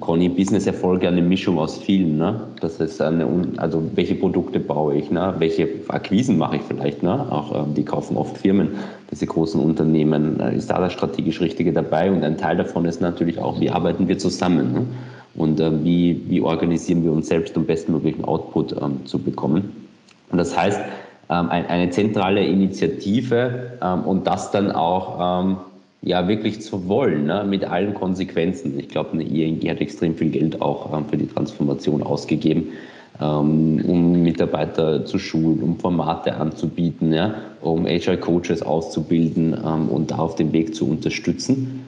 [0.00, 2.16] Conny, Business-Erfolge eine Mischung aus vielen.
[2.16, 2.40] Ne?
[2.60, 5.34] Das ist eine, also welche Produkte baue ich, ne?
[5.38, 7.02] welche Akquisen mache ich vielleicht.
[7.02, 7.30] Ne?
[7.30, 8.70] Auch ähm, die kaufen oft Firmen,
[9.10, 10.40] diese großen Unternehmen.
[10.40, 12.10] Ist da das strategisch Richtige dabei?
[12.10, 14.72] Und ein Teil davon ist natürlich auch, wie arbeiten wir zusammen?
[14.72, 14.86] Ne?
[15.34, 19.88] Und äh, wie, wie organisieren wir uns selbst, um bestmöglichen Output ähm, zu bekommen?
[20.30, 20.80] Und das heißt,
[21.28, 25.56] ähm, ein, eine zentrale Initiative ähm, und das dann auch ähm,
[26.04, 28.78] ja wirklich zu wollen, ne, mit allen Konsequenzen.
[28.78, 32.68] Ich glaube, eine ING hat extrem viel Geld auch ähm, für die Transformation ausgegeben,
[33.20, 40.18] ähm, um Mitarbeiter zu schulen, um Formate anzubieten, ja, um HR-Coaches auszubilden ähm, und da
[40.18, 41.83] auf dem Weg zu unterstützen.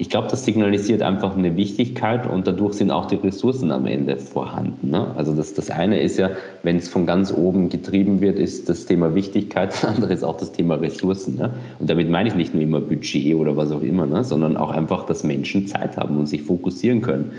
[0.00, 4.16] Ich glaube, das signalisiert einfach eine Wichtigkeit und dadurch sind auch die Ressourcen am Ende
[4.16, 4.92] vorhanden.
[4.92, 5.12] Ne?
[5.16, 6.30] Also das, das eine ist ja,
[6.62, 10.36] wenn es von ganz oben getrieben wird, ist das Thema Wichtigkeit, das andere ist auch
[10.36, 11.34] das Thema Ressourcen.
[11.34, 11.50] Ne?
[11.80, 14.22] Und damit meine ich nicht nur immer Budget oder was auch immer, ne?
[14.22, 17.32] sondern auch einfach, dass Menschen Zeit haben und sich fokussieren können.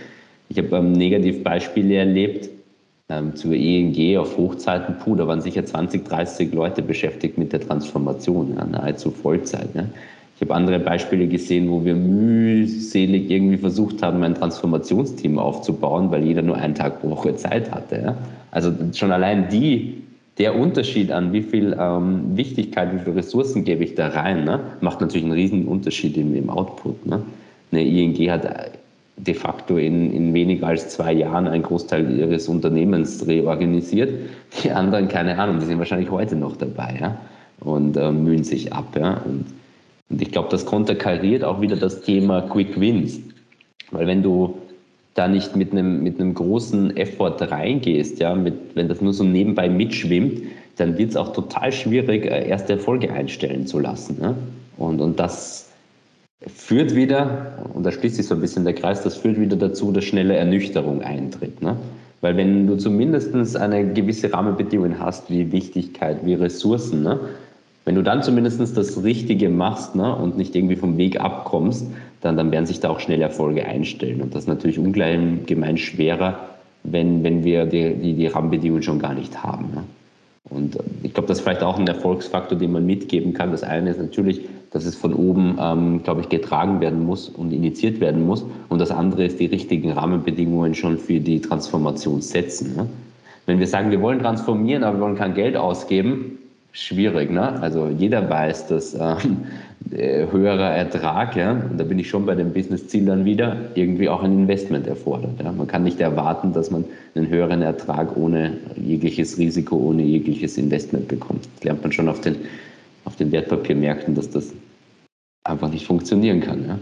[0.50, 2.50] Ich habe ähm, Negativbeispiele erlebt,
[3.08, 7.62] ähm, zur ENG auf Hochzeiten, puh, da waren sicher 20, 30 Leute beschäftigt mit der
[7.62, 9.74] Transformation, ja, nahezu Vollzeit.
[9.76, 9.90] Ne?
[10.40, 16.24] Ich habe andere Beispiele gesehen, wo wir mühselig irgendwie versucht haben, ein Transformationsteam aufzubauen, weil
[16.24, 18.02] jeder nur einen Tag pro Woche Zeit hatte.
[18.02, 18.18] Ja?
[18.50, 19.96] Also schon allein die,
[20.38, 24.62] der Unterschied an, wie viel ähm, Wichtigkeit, wie viele Ressourcen gebe ich da rein, ne?
[24.80, 27.06] macht natürlich einen riesen Unterschied im, im Output.
[27.06, 27.22] Ne?
[27.74, 28.48] Eine ING hat
[29.18, 34.14] de facto in, in weniger als zwei Jahren einen Großteil ihres Unternehmens reorganisiert.
[34.64, 37.18] Die anderen, keine Ahnung, die sind wahrscheinlich heute noch dabei ja?
[37.60, 38.96] und äh, mühen sich ab.
[38.98, 39.22] Ja?
[39.26, 39.59] Und
[40.10, 43.20] und ich glaube, das konterkariert auch wieder das Thema Quick Wins.
[43.92, 44.56] Weil wenn du
[45.14, 49.24] da nicht mit einem, mit einem großen Effort reingehst, ja, mit, wenn das nur so
[49.24, 50.44] nebenbei mitschwimmt,
[50.78, 54.18] dann wird es auch total schwierig, äh, erste Erfolge einstellen zu lassen.
[54.20, 54.36] Ne?
[54.78, 55.70] Und, und das
[56.48, 59.92] führt wieder, und da schließt sich so ein bisschen der Kreis, das führt wieder dazu,
[59.92, 61.62] dass schnelle Ernüchterung eintritt.
[61.62, 61.76] Ne?
[62.22, 67.20] Weil wenn du zumindest eine gewisse Rahmenbedingung hast, wie Wichtigkeit, wie Ressourcen, ne?
[67.90, 71.88] Wenn du dann zumindest das Richtige machst ne, und nicht irgendwie vom Weg abkommst,
[72.22, 74.22] dann, dann werden sich da auch schnell Erfolge einstellen.
[74.22, 76.38] Und das ist natürlich ungemein schwerer,
[76.84, 79.72] wenn, wenn wir die, die, die Rahmenbedingungen schon gar nicht haben.
[79.74, 79.84] Ne?
[80.52, 83.50] Und äh, ich glaube, das ist vielleicht auch ein Erfolgsfaktor, den man mitgeben kann.
[83.50, 87.52] Das eine ist natürlich, dass es von oben, ähm, glaube ich, getragen werden muss und
[87.52, 88.46] initiiert werden muss.
[88.70, 92.76] Und das andere ist, die richtigen Rahmenbedingungen schon für die Transformation setzen.
[92.76, 92.88] Ne?
[93.48, 96.38] Wenn wir sagen, wir wollen transformieren, aber wir wollen kein Geld ausgeben,
[96.72, 97.32] schwierig.
[97.32, 97.62] Ne?
[97.62, 99.46] Also jeder weiß, dass ähm,
[99.92, 104.22] höherer Ertrag, ja, und da bin ich schon bei dem Business-Ziel dann wieder, irgendwie auch
[104.24, 105.40] ein Investment erfordert.
[105.42, 105.52] Ja?
[105.52, 111.08] Man kann nicht erwarten, dass man einen höheren Ertrag ohne jegliches Risiko, ohne jegliches Investment
[111.08, 111.48] bekommt.
[111.56, 112.36] Das lernt man schon auf den,
[113.06, 114.54] auf den Wertpapiermärkten, dass das
[115.44, 116.68] einfach nicht funktionieren kann.
[116.68, 116.80] Ja?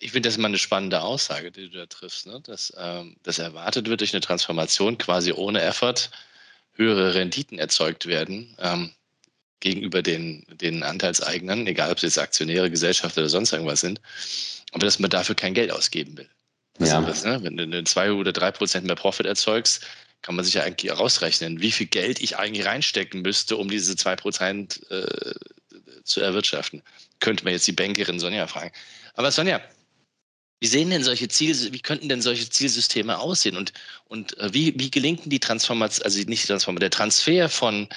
[0.00, 2.40] Ich finde das immer eine spannende Aussage, die du da triffst, ne?
[2.44, 6.10] dass, ähm, dass erwartet wird durch eine Transformation quasi ohne Effort
[6.76, 8.92] höhere Renditen erzeugt werden ähm,
[9.60, 14.00] gegenüber den, den Anteilseignern, egal ob sie jetzt Aktionäre, Gesellschafter oder sonst irgendwas sind,
[14.72, 16.28] aber dass man dafür kein Geld ausgeben will.
[16.78, 17.00] Ja.
[17.00, 17.42] Das, ne?
[17.42, 19.86] Wenn du zwei oder drei Prozent mehr Profit erzeugst,
[20.22, 23.96] kann man sich ja eigentlich herausrechnen, wie viel Geld ich eigentlich reinstecken müsste, um diese
[23.96, 25.34] zwei Prozent äh,
[26.04, 26.82] zu erwirtschaften.
[27.20, 28.72] Könnte man jetzt die Bankerin Sonja fragen.
[29.14, 29.60] Aber Sonja,
[30.60, 33.72] wie sehen denn solche Ziel, wie könnten denn solche Zielsysteme aussehen und,
[34.06, 37.88] und äh, wie, wie gelingt die Transformation, also nicht die Transformation, der Transfer von,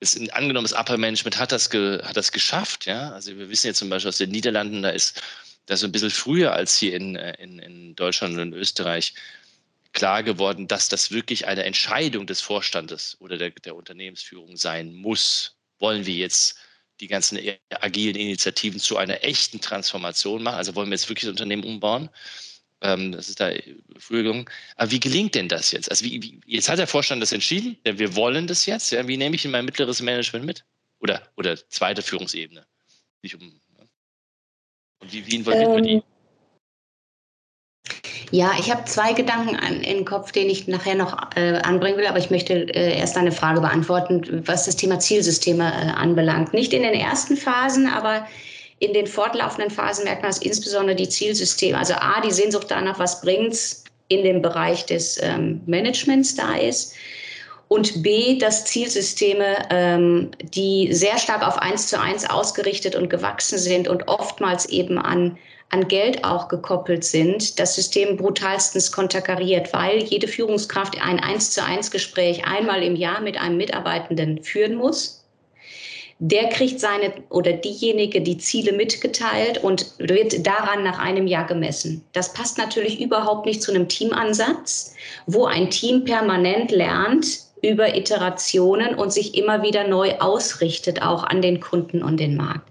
[0.00, 3.10] ist angenommen, das Upper Management hat das, ge, hat das geschafft, ja.
[3.10, 5.20] Also wir wissen jetzt zum Beispiel aus den Niederlanden, da ist
[5.66, 9.14] das ein bisschen früher als hier in, äh, in, in Deutschland und in Österreich
[9.92, 15.56] klar geworden, dass das wirklich eine Entscheidung des Vorstandes oder der, der Unternehmensführung sein muss.
[15.78, 16.56] Wollen wir jetzt
[17.00, 17.38] die ganzen
[17.70, 20.56] agilen Initiativen zu einer echten Transformation machen.
[20.56, 22.08] Also wollen wir jetzt wirklich das Unternehmen umbauen.
[22.80, 23.50] Ähm, das ist da
[23.98, 24.44] früher gelungen.
[24.76, 25.90] Aber wie gelingt denn das jetzt?
[25.90, 28.90] Also wie, wie, jetzt hat der Vorstand das entschieden, wir wollen das jetzt.
[28.92, 29.06] Ja?
[29.08, 30.64] Wie nehme ich in mein mittleres Management mit?
[31.00, 32.66] Oder, oder zweite Führungsebene?
[33.22, 33.84] Nicht um, ja?
[35.00, 36.02] Und wie, wie involviert ähm, man die?
[38.30, 41.98] Ja, ich habe zwei Gedanken an, in den Kopf, den ich nachher noch äh, anbringen
[41.98, 46.52] will, aber ich möchte äh, erst eine Frage beantworten, was das Thema Zielsysteme äh, anbelangt.
[46.52, 48.26] Nicht in den ersten Phasen, aber
[48.78, 52.98] in den fortlaufenden Phasen merkt man, dass insbesondere die Zielsysteme, also A, die Sehnsucht danach,
[52.98, 56.94] was bringt's in dem Bereich des ähm, Managements da ist.
[57.68, 63.58] Und B, dass Zielsysteme, ähm, die sehr stark auf eins zu eins ausgerichtet und gewachsen
[63.58, 65.38] sind und oftmals eben an
[65.74, 71.64] an Geld auch gekoppelt sind, das System brutalstens konterkariert, weil jede Führungskraft ein eins zu
[71.64, 75.24] eins Gespräch einmal im Jahr mit einem Mitarbeitenden führen muss.
[76.20, 82.04] Der kriegt seine oder diejenige die Ziele mitgeteilt und wird daran nach einem Jahr gemessen.
[82.12, 84.94] Das passt natürlich überhaupt nicht zu einem Teamansatz,
[85.26, 91.42] wo ein Team permanent lernt, über Iterationen und sich immer wieder neu ausrichtet, auch an
[91.42, 92.68] den Kunden und den Markt.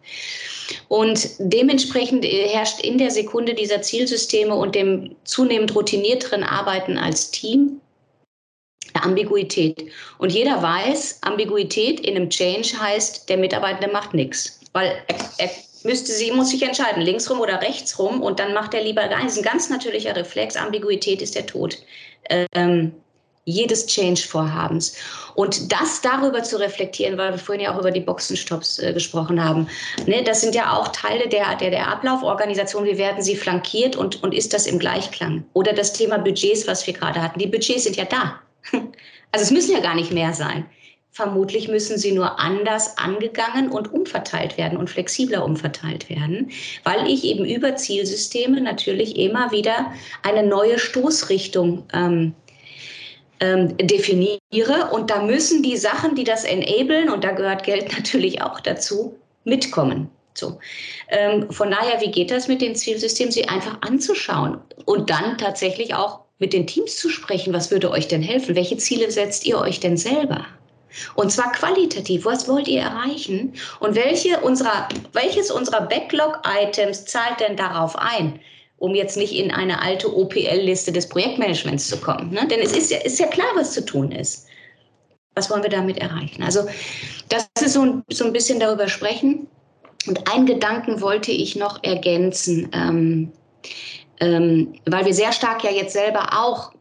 [0.88, 7.82] Und dementsprechend herrscht in der Sekunde dieser Zielsysteme und dem zunehmend routinierteren Arbeiten als Team
[8.94, 9.86] Ambiguität.
[10.18, 14.60] Und jeder weiß, Ambiguität in einem Change heißt, der Mitarbeitende macht nichts.
[14.74, 15.50] Weil er, er
[15.84, 18.22] müsste sie, muss sich entscheiden, linksrum oder rechtsrum.
[18.22, 21.78] Und dann macht er lieber, das ist ein ganz natürlicher Reflex, Ambiguität ist der Tod.
[22.54, 22.94] Ähm,
[23.46, 24.96] jedes Change-Vorhabens.
[25.36, 29.44] Und das darüber zu reflektieren, weil wir vorhin ja auch über die Boxenstops äh, gesprochen
[29.44, 29.68] haben,
[30.06, 32.86] ne, das sind ja auch Teile der, der, der Ablauforganisation.
[32.86, 35.44] Wie werden sie flankiert und, und ist das im Gleichklang?
[35.54, 37.40] Oder das Thema Budgets, was wir gerade hatten.
[37.40, 38.40] Die Budgets sind ja da.
[39.36, 40.68] Also es müssen ja gar nicht mehr sein.
[41.10, 46.52] Vermutlich müssen sie nur anders angegangen und umverteilt werden und flexibler umverteilt werden,
[46.84, 49.92] weil ich eben über Zielsysteme natürlich immer wieder
[50.22, 52.34] eine neue Stoßrichtung ähm,
[53.44, 54.90] ähm, definiere.
[54.92, 59.20] Und da müssen die Sachen, die das enablen, und da gehört Geld natürlich auch dazu,
[59.44, 60.10] mitkommen.
[60.34, 60.60] So.
[61.10, 63.32] Ähm, von daher, wie geht das mit den Zielsystemen?
[63.32, 67.54] Sie einfach anzuschauen und dann tatsächlich auch mit den Teams zu sprechen.
[67.54, 68.56] Was würde euch denn helfen?
[68.56, 70.46] Welche Ziele setzt ihr euch denn selber?
[71.16, 72.26] Und zwar qualitativ.
[72.26, 73.54] Was wollt ihr erreichen?
[73.80, 78.40] Und welche unserer, welches unserer Backlog-Items zahlt denn darauf ein?
[78.84, 82.32] Um jetzt nicht in eine alte OPL-Liste des Projektmanagements zu kommen.
[82.32, 82.46] Ne?
[82.50, 84.46] Denn es ist ja, ist ja klar, was zu tun ist.
[85.36, 86.44] Was wollen wir damit erreichen?
[86.44, 86.68] Also
[87.30, 89.48] das ist so ein, so ein bisschen darüber sprechen.
[90.06, 93.32] Und einen Gedanken wollte ich noch ergänzen, ähm,
[94.20, 96.74] ähm, weil wir sehr stark ja jetzt selber auch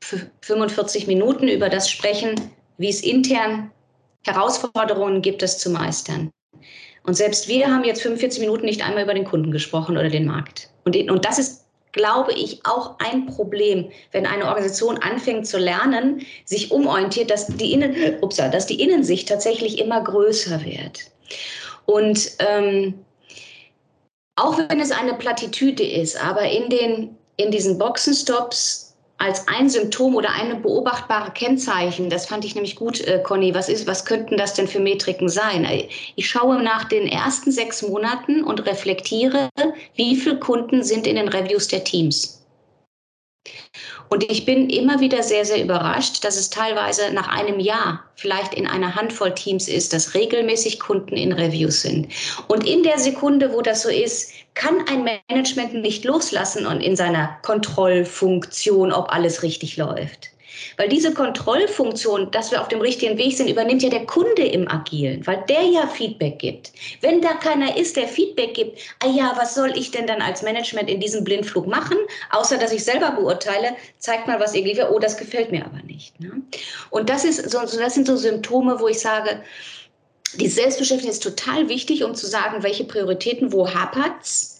[0.00, 2.34] für 45 Minuten über das sprechen,
[2.78, 3.70] wie es intern
[4.26, 6.32] Herausforderungen gibt, es zu meistern.
[7.04, 10.26] Und selbst wir haben jetzt 45 Minuten nicht einmal über den Kunden gesprochen oder den
[10.26, 10.70] Markt.
[10.84, 16.22] Und, und das ist, glaube ich, auch ein Problem, wenn eine Organisation anfängt zu lernen,
[16.44, 21.10] sich umorientiert, dass die, Innen, upsa, dass die Innensicht tatsächlich immer größer wird.
[21.86, 22.94] Und ähm,
[24.36, 28.83] auch wenn es eine Plattitüde ist, aber in, den, in diesen Boxenstops
[29.24, 33.70] als ein Symptom oder eine beobachtbare Kennzeichen, das fand ich nämlich gut, äh, Conny, was,
[33.70, 35.66] ist, was könnten das denn für Metriken sein?
[36.14, 39.48] Ich schaue nach den ersten sechs Monaten und reflektiere,
[39.94, 42.44] wie viele Kunden sind in den Reviews der Teams.
[44.08, 48.54] Und ich bin immer wieder sehr, sehr überrascht, dass es teilweise nach einem Jahr vielleicht
[48.54, 52.08] in einer Handvoll Teams ist, dass regelmäßig Kunden in Reviews sind.
[52.46, 56.96] Und in der Sekunde, wo das so ist, kann ein Management nicht loslassen und in
[56.96, 60.33] seiner Kontrollfunktion, ob alles richtig läuft.
[60.76, 64.68] Weil diese Kontrollfunktion, dass wir auf dem richtigen Weg sind, übernimmt ja der Kunde im
[64.68, 66.72] Agilen, weil der ja Feedback gibt.
[67.00, 70.42] Wenn da keiner ist, der Feedback gibt, ah ja, was soll ich denn dann als
[70.42, 71.96] Management in diesem Blindflug machen,
[72.30, 75.82] außer dass ich selber beurteile, zeigt mal, was ihr liefert, oh, das gefällt mir aber
[75.86, 76.18] nicht.
[76.20, 76.42] Ne?
[76.90, 79.42] Und das, ist so, das sind so Symptome, wo ich sage,
[80.40, 84.53] die Selbstbeschäftigung ist total wichtig, um zu sagen, welche Prioritäten, wo hapert's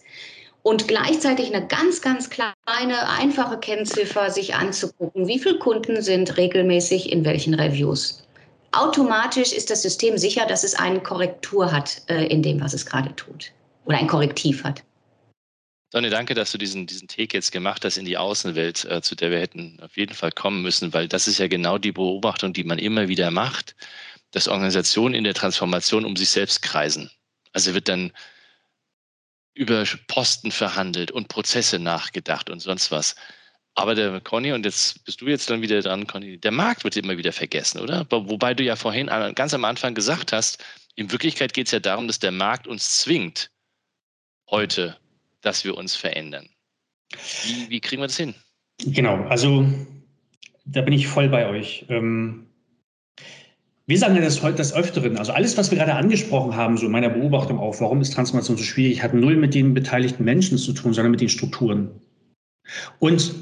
[0.65, 7.13] und gleichzeitig eine ganz, ganz kleine, einfache Kennziffer sich anzugucken, wie viele Kunden sind regelmäßig
[7.13, 8.27] in welchen Reviews.
[8.73, 12.87] Automatisch ist das System sicher, dass es eine Korrektur hat äh, in dem, was es
[12.87, 13.53] gerade tut
[13.85, 14.83] oder ein Korrektiv hat.
[15.93, 19.15] Sonne, danke, dass du diesen, diesen Take jetzt gemacht hast in die Außenwelt, äh, zu
[19.15, 22.55] der wir hätten auf jeden Fall kommen müssen, weil das ist ja genau die Beobachtung,
[22.55, 23.77] die man immer wieder macht,
[24.31, 27.11] dass Organisationen in der Transformation um sich selbst kreisen.
[27.53, 28.13] Also wird dann
[29.55, 33.15] über Posten verhandelt und Prozesse nachgedacht und sonst was.
[33.77, 36.97] Aber der Conny, und jetzt bist du jetzt dann wieder dran, Conny, der Markt wird
[36.97, 38.07] immer wieder vergessen, oder?
[38.11, 42.07] Wobei du ja vorhin ganz am Anfang gesagt hast, in Wirklichkeit geht es ja darum,
[42.07, 43.51] dass der Markt uns zwingt,
[44.49, 44.97] heute,
[45.41, 46.49] dass wir uns verändern.
[47.43, 48.35] Wie, wie kriegen wir das hin?
[48.79, 49.67] Genau, also
[50.65, 51.85] da bin ich voll bei euch.
[51.89, 52.47] Ähm,
[53.87, 55.19] wir sagen ja das heute des Öfteren.
[55.19, 58.57] Also alles, was wir gerade angesprochen haben, so in meiner Beobachtung auch, warum ist Transformation
[58.57, 61.91] so schwierig, hat null mit den beteiligten Menschen zu tun, sondern mit den Strukturen.
[62.99, 63.35] Und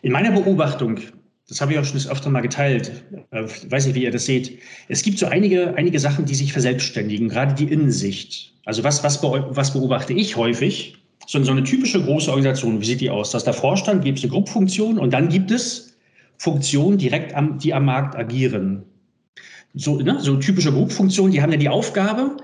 [0.00, 1.00] in meiner Beobachtung,
[1.46, 4.24] das habe ich auch schon das öfter mal geteilt, äh, weiß nicht, wie ihr das
[4.24, 4.58] seht,
[4.88, 8.54] es gibt so einige, einige Sachen, die sich verselbstständigen, gerade die Innensicht.
[8.64, 10.96] Also was, was, was beobachte ich häufig?
[11.26, 13.32] So, so eine typische große Organisation, wie sieht die aus?
[13.32, 15.98] Da ist der Vorstand, gibt es eine Gruppfunktion und dann gibt es
[16.38, 18.84] Funktionen direkt am, die am Markt agieren
[19.76, 22.36] so, ne, so typische Gruppfunktionen, die haben ja die Aufgabe,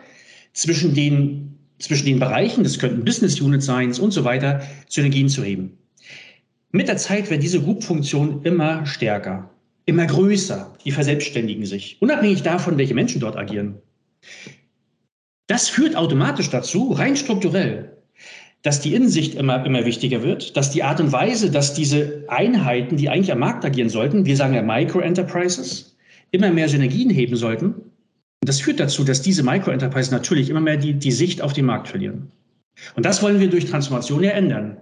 [0.52, 5.42] zwischen den, zwischen den Bereichen, das könnten Business Units sein und so weiter, Synergien zu
[5.42, 5.78] heben.
[6.70, 9.50] Mit der Zeit werden diese Gruppfunktionen immer stärker,
[9.86, 13.78] immer größer, die verselbstständigen sich, unabhängig davon, welche Menschen dort agieren.
[15.46, 17.96] Das führt automatisch dazu, rein strukturell,
[18.62, 22.96] dass die Innensicht immer, immer wichtiger wird, dass die Art und Weise, dass diese Einheiten,
[22.96, 25.91] die eigentlich am Markt agieren sollten, wir sagen ja Micro-Enterprises,
[26.32, 27.66] immer mehr Synergien heben sollten.
[27.66, 31.66] Und das führt dazu, dass diese Micro-Enterprises natürlich immer mehr die, die Sicht auf den
[31.66, 32.32] Markt verlieren.
[32.96, 34.78] Und das wollen wir durch Transformation ja ändern.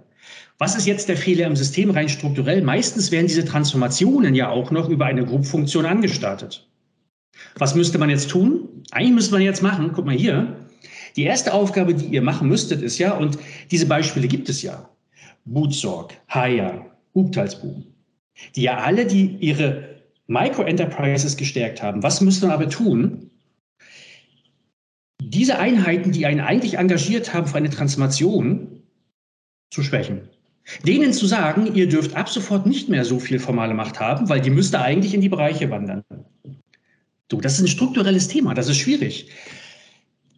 [0.57, 2.61] Was ist jetzt der Fehler im System rein strukturell?
[2.61, 6.67] Meistens werden diese Transformationen ja auch noch über eine Gruppfunktion angestartet.
[7.57, 8.83] Was müsste man jetzt tun?
[8.91, 10.55] Eigentlich müsste man jetzt machen, guck mal hier,
[11.15, 13.37] die erste Aufgabe, die ihr machen müsstet, ist ja, und
[13.69, 14.89] diese Beispiele gibt es ja,
[15.45, 17.83] Bootsorg, Haya, Ubtalsboom,
[18.55, 19.90] die ja alle die ihre
[20.27, 22.03] Micro-Enterprises gestärkt haben.
[22.03, 23.29] Was müssen wir aber tun?
[25.21, 28.83] Diese Einheiten, die einen eigentlich engagiert haben für eine Transformation,
[29.71, 30.29] zu schwächen.
[30.85, 34.41] Denen zu sagen, ihr dürft ab sofort nicht mehr so viel formale Macht haben, weil
[34.41, 36.03] die müsste eigentlich in die Bereiche wandern.
[37.29, 39.29] Du, das ist ein strukturelles Thema, das ist schwierig.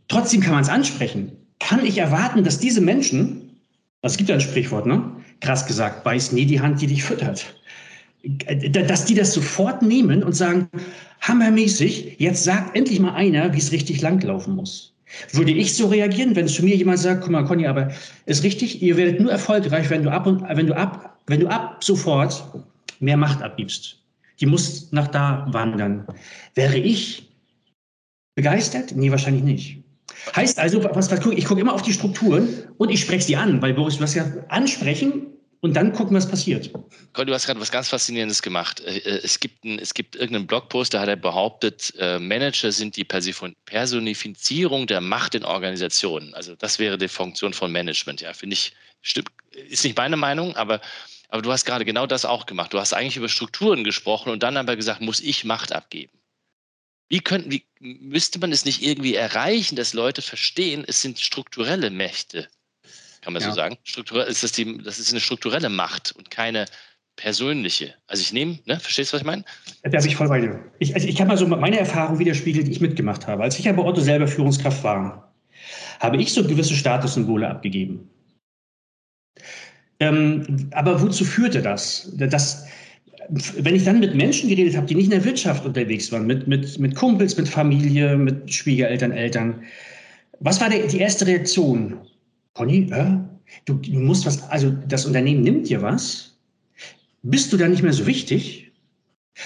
[0.07, 1.31] Trotzdem kann man es ansprechen.
[1.59, 3.59] Kann ich erwarten, dass diese Menschen,
[4.01, 5.11] es gibt ja ein Sprichwort, ne?
[5.39, 7.55] Krass gesagt, beiß nie die Hand, die dich füttert.
[8.23, 10.69] Dass die das sofort nehmen und sagen,
[11.21, 14.93] hammermäßig, jetzt sagt endlich mal einer, wie es richtig langlaufen muss.
[15.31, 17.91] Würde ich so reagieren, wenn zu mir jemand sagt, guck mal, Conny, aber
[18.25, 21.47] ist richtig, ihr werdet nur erfolgreich, wenn du ab und wenn du ab, wenn du
[21.47, 22.43] ab sofort
[22.99, 23.99] mehr Macht abgibst.
[24.39, 26.07] Die muss nach da wandern.
[26.55, 27.29] Wäre ich
[28.35, 28.95] begeistert?
[28.95, 29.83] Nee, wahrscheinlich nicht.
[30.35, 32.47] Heißt also, was, was ich gucke immer auf die Strukturen
[32.77, 35.32] und ich spreche sie an, weil Boris, du hast ja ansprechen
[35.63, 36.69] und dann gucken, was passiert.
[37.13, 38.81] Conny, du hast gerade was ganz Faszinierendes gemacht.
[38.81, 42.69] Äh, äh, es gibt, ein, es gibt irgendeinen Blogpost, da hat er behauptet, äh, Manager
[42.73, 46.33] sind die Personifizierung der Macht in Organisationen.
[46.33, 48.19] Also das wäre die Funktion von Management.
[48.19, 50.81] Ja, finde ich, stimmt, ist nicht meine Meinung, aber,
[51.29, 52.73] aber du hast gerade genau das auch gemacht.
[52.73, 56.11] Du hast eigentlich über Strukturen gesprochen und dann aber gesagt, muss ich Macht abgeben.
[57.07, 61.89] Wie, könnten, wie müsste man es nicht irgendwie erreichen, dass Leute verstehen, es sind strukturelle
[61.89, 62.49] Mächte,
[63.23, 63.49] kann man ja.
[63.49, 63.77] so sagen.
[63.83, 66.65] Strukturell ist das, die, das ist eine strukturelle Macht und keine
[67.15, 67.93] persönliche.
[68.07, 69.43] Also ich nehme, ne, verstehst du, was ich meine?
[69.83, 70.59] Da bin ich voll bei dir.
[70.79, 73.43] Ich, also ich habe mal so meine Erfahrung widerspiegelt, die ich mitgemacht habe.
[73.43, 75.33] Als ich ja bei Otto selber Führungskraft war,
[75.99, 78.09] habe ich so gewisse Statussymbole abgegeben.
[79.99, 82.11] Ähm, aber wozu führte das?
[82.15, 82.65] das?
[83.29, 86.47] Wenn ich dann mit Menschen geredet habe, die nicht in der Wirtschaft unterwegs waren, mit,
[86.47, 89.63] mit, mit Kumpels, mit Familie, mit Schwiegereltern, Eltern,
[90.39, 92.01] was war der, die erste Reaktion?
[92.53, 93.17] Conny, äh,
[93.65, 96.37] du, du musst was, also das Unternehmen nimmt dir was.
[97.23, 98.71] Bist du da nicht mehr so wichtig?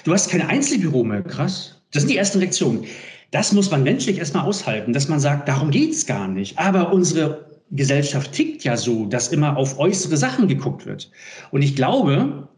[0.04, 1.82] Du hast kein Einzelbüro mehr, krass.
[1.92, 2.86] Das sind die ersten Reaktionen.
[3.32, 6.58] Das muss man menschlich erstmal aushalten, dass man sagt, darum geht es gar nicht.
[6.58, 11.12] Aber unsere Gesellschaft tickt ja so, dass immer auf äußere Sachen geguckt wird.
[11.52, 12.50] Und ich glaube,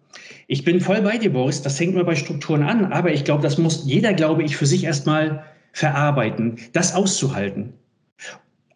[0.47, 3.43] ich bin voll bei dir, Boris, das hängt immer bei Strukturen an, aber ich glaube,
[3.43, 5.43] das muss jeder, glaube ich, für sich erstmal
[5.74, 7.74] verarbeiten, das auszuhalten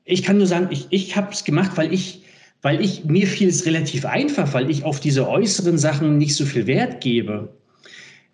[0.05, 2.23] ich kann nur sagen, ich, ich habe es gemacht, weil ich,
[2.61, 6.45] weil ich, mir fiel es relativ einfach, weil ich auf diese äußeren Sachen nicht so
[6.45, 7.53] viel Wert gebe.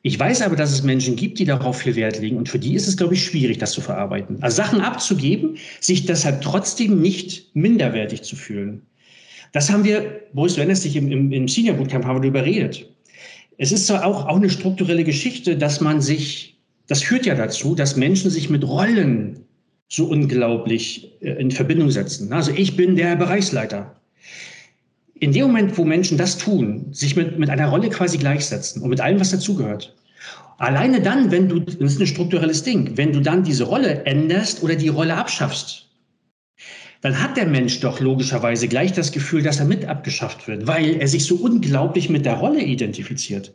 [0.02, 2.74] Ich weiß aber, dass es Menschen gibt, die darauf viel Wert legen und für die
[2.74, 4.38] ist es, glaube ich, schwierig, das zu verarbeiten.
[4.42, 8.82] Also Sachen abzugeben, sich deshalb trotzdem nicht minderwertig zu fühlen.
[9.52, 12.44] Das haben wir, Boris, du erinnerst dich, im, im, im Senior Bootcamp haben wir darüber
[12.44, 12.90] geredet.
[13.58, 16.58] Es ist zwar auch, auch eine strukturelle Geschichte, dass man sich,
[16.88, 19.49] das führt ja dazu, dass Menschen sich mit Rollen
[19.90, 22.32] so unglaublich äh, in Verbindung setzen.
[22.32, 23.96] Also ich bin der Bereichsleiter.
[25.16, 28.90] In dem Moment, wo Menschen das tun, sich mit, mit einer Rolle quasi gleichsetzen und
[28.90, 29.94] mit allem, was dazugehört,
[30.60, 34.64] alleine dann, wenn du, das ist ein strukturelles Ding, wenn du dann diese Rolle änderst
[34.64, 35.88] oder die Rolle abschaffst,
[37.02, 41.02] dann hat der Mensch doch logischerweise gleich das Gefühl, dass er mit abgeschafft wird, weil
[41.02, 43.54] er sich so unglaublich mit der Rolle identifiziert.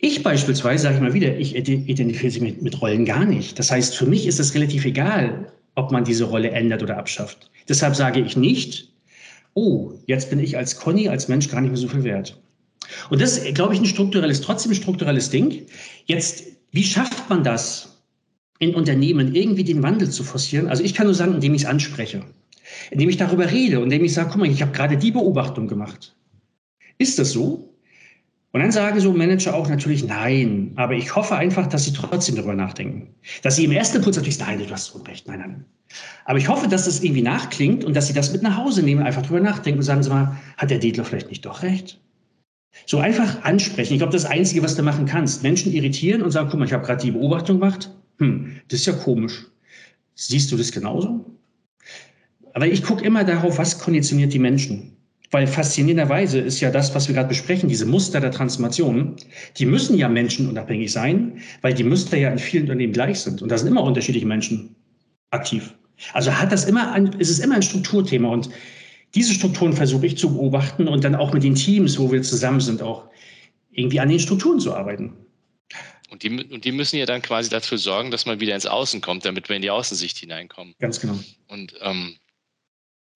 [0.00, 3.58] Ich beispielsweise, sage ich mal wieder, ich identifiziere sich mit, mit Rollen gar nicht.
[3.58, 7.50] Das heißt, für mich ist es relativ egal, ob man diese Rolle ändert oder abschafft.
[7.68, 8.92] Deshalb sage ich nicht,
[9.54, 12.40] oh, jetzt bin ich als Conny, als Mensch gar nicht mehr so viel wert.
[13.10, 15.66] Und das ist, glaube ich, ein strukturelles, trotzdem ein strukturelles Ding.
[16.06, 18.04] Jetzt, wie schafft man das
[18.60, 20.68] in Unternehmen, irgendwie den Wandel zu forcieren?
[20.68, 22.22] Also ich kann nur sagen, indem ich es anspreche,
[22.92, 26.14] indem ich darüber rede, indem ich sage, guck mal, ich habe gerade die Beobachtung gemacht.
[26.98, 27.67] Ist das so?
[28.58, 30.72] Und dann sagen so Manager auch natürlich nein.
[30.74, 33.14] Aber ich hoffe einfach, dass sie trotzdem darüber nachdenken.
[33.42, 35.64] Dass sie im ersten Impuls natürlich sagen, nein, du hast Unrecht, nein, nein.
[36.24, 39.00] Aber ich hoffe, dass es irgendwie nachklingt und dass sie das mit nach Hause nehmen,
[39.04, 42.00] einfach darüber nachdenken und sagen sie mal, hat der Dedler vielleicht nicht doch recht?
[42.84, 43.92] So einfach ansprechen.
[43.92, 46.72] Ich glaube, das Einzige, was du machen kannst, Menschen irritieren und sagen, guck mal, ich
[46.72, 47.92] habe gerade die Beobachtung gemacht.
[48.18, 49.46] Hm, das ist ja komisch.
[50.16, 51.24] Siehst du das genauso?
[52.54, 54.96] Aber ich gucke immer darauf, was konditioniert die Menschen.
[55.30, 59.16] Weil faszinierenderweise ist ja das, was wir gerade besprechen, diese Muster der Transformation,
[59.58, 63.42] die müssen ja menschenunabhängig sein, weil die Muster ja in vielen Unternehmen gleich sind.
[63.42, 64.74] Und da sind immer unterschiedliche Menschen
[65.30, 65.74] aktiv.
[66.14, 68.28] Also hat das immer ein, ist es immer ein Strukturthema.
[68.28, 68.48] Und
[69.14, 72.60] diese Strukturen versuche ich zu beobachten und dann auch mit den Teams, wo wir zusammen
[72.60, 73.04] sind, auch
[73.70, 75.12] irgendwie an den Strukturen zu arbeiten.
[76.10, 79.02] Und die, und die müssen ja dann quasi dafür sorgen, dass man wieder ins Außen
[79.02, 80.74] kommt, damit wir in die Außensicht hineinkommen.
[80.78, 81.18] Ganz genau.
[81.48, 82.16] Und ähm,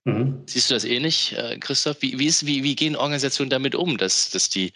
[0.04, 0.42] Mhm.
[0.46, 1.98] Siehst du das ähnlich, äh, Christoph?
[2.00, 4.72] Wie, wie, ist, wie, wie gehen Organisationen damit um, dass, dass, die,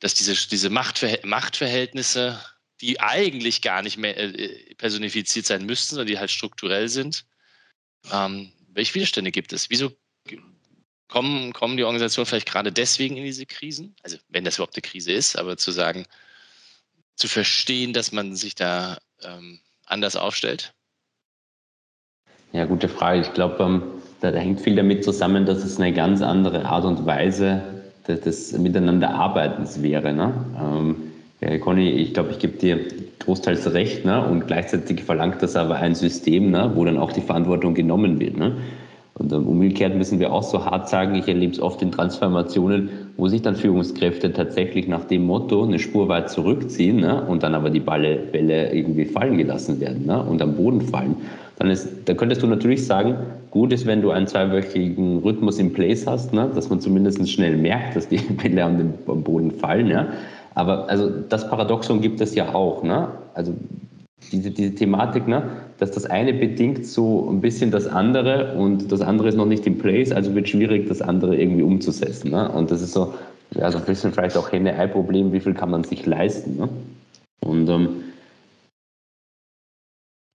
[0.00, 2.40] dass diese, diese Machtver Machtverhältnisse,
[2.80, 7.24] die eigentlich gar nicht mehr äh, personifiziert sein müssten, sondern die halt strukturell sind,
[8.12, 9.70] ähm, welche Widerstände gibt es?
[9.70, 9.92] Wieso
[11.08, 13.96] kommen, kommen die Organisationen vielleicht gerade deswegen in diese Krisen?
[14.02, 16.06] Also wenn das überhaupt eine Krise ist, aber zu sagen,
[17.16, 20.74] zu verstehen, dass man sich da ähm, anders aufstellt?
[22.52, 23.20] Ja, gute Frage.
[23.20, 27.06] Ich glaube, ähm, da, hängt viel damit zusammen, dass es eine ganz andere Art und
[27.06, 27.62] Weise
[28.06, 30.12] des, des Miteinanderarbeitens wäre.
[30.12, 30.32] Ne?
[30.60, 30.96] Ähm,
[31.40, 32.80] ja, Conny, ich glaube, ich gebe dir
[33.20, 34.24] großteils recht ne?
[34.26, 36.72] und gleichzeitig verlangt das aber ein System, ne?
[36.74, 38.36] wo dann auch die Verantwortung genommen wird.
[38.36, 38.56] Ne?
[39.18, 42.88] Und ähm, umgekehrt müssen wir auch so hart sagen, ich erlebe es oft in Transformationen,
[43.16, 47.54] wo sich dann Führungskräfte tatsächlich nach dem Motto eine Spur weit zurückziehen ne, und dann
[47.54, 51.16] aber die Balle, Bälle irgendwie fallen gelassen werden ne, und am Boden fallen.
[51.58, 53.16] Dann, ist, dann könntest du natürlich sagen,
[53.50, 57.56] gut ist, wenn du einen zweiwöchigen Rhythmus in Place hast, ne, dass man zumindest schnell
[57.56, 59.88] merkt, dass die Bälle am, am Boden fallen.
[59.88, 60.06] Ja.
[60.54, 62.84] Aber also das Paradoxon gibt es ja auch.
[62.84, 63.08] Ne?
[63.34, 63.54] Also
[64.30, 65.42] diese, diese Thematik, ne,
[65.78, 69.66] dass das eine bedingt so ein bisschen das andere und das andere ist noch nicht
[69.66, 72.30] in place, also wird schwierig, das andere irgendwie umzusetzen.
[72.30, 72.48] Ne?
[72.50, 73.14] Und das ist so,
[73.56, 76.56] ja, so ein bisschen vielleicht auch Henne-Ei-Problem, wie viel kann man sich leisten.
[76.56, 76.68] Ne?
[77.40, 77.88] Und ähm,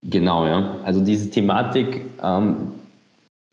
[0.04, 2.72] genau, ja, also diese Thematik, ähm,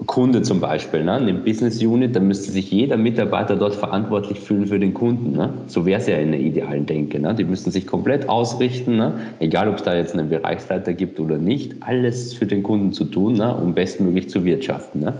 [0.08, 1.14] Kunde zum Beispiel, ne?
[1.14, 5.34] eine Business Unit, da müsste sich jeder Mitarbeiter dort verantwortlich fühlen für den Kunden.
[5.34, 5.54] Ne?
[5.68, 7.20] So wäre es ja in der idealen Denke.
[7.20, 7.36] Ne?
[7.36, 9.14] Die müssten sich komplett ausrichten, ne?
[9.39, 13.06] egal ob es da jetzt einen Bereichsleiter gibt oder nicht, alles für den Kunden zu
[13.06, 13.56] tun, ne?
[13.56, 15.02] um bestmöglich zu wirtschaften.
[15.02, 15.14] Ne?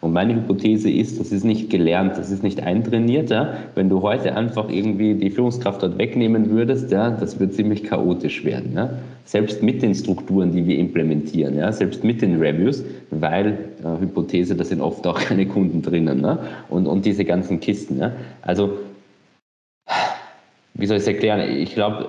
[0.00, 3.30] Und meine Hypothese ist, das ist nicht gelernt, das ist nicht eintrainiert.
[3.30, 3.54] Ja?
[3.74, 8.44] Wenn du heute einfach irgendwie die Führungskraft dort wegnehmen würdest, ja, das wird ziemlich chaotisch
[8.44, 8.72] werden.
[8.76, 8.90] Ja?
[9.24, 11.72] Selbst mit den Strukturen, die wir implementieren, ja?
[11.72, 16.38] selbst mit den Reviews, weil, äh, Hypothese, da sind oft auch keine Kunden drinnen ne?
[16.68, 17.98] und, und diese ganzen Kisten.
[17.98, 18.12] Ja?
[18.42, 18.78] Also,
[20.74, 21.40] wie soll ich es erklären?
[21.40, 22.06] Ich glaube,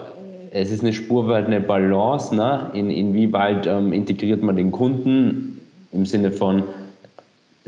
[0.51, 2.69] es ist eine Spur weit eine Balance, ne?
[2.73, 5.59] In, inwieweit ähm, integriert man den Kunden
[5.91, 6.63] im Sinne von,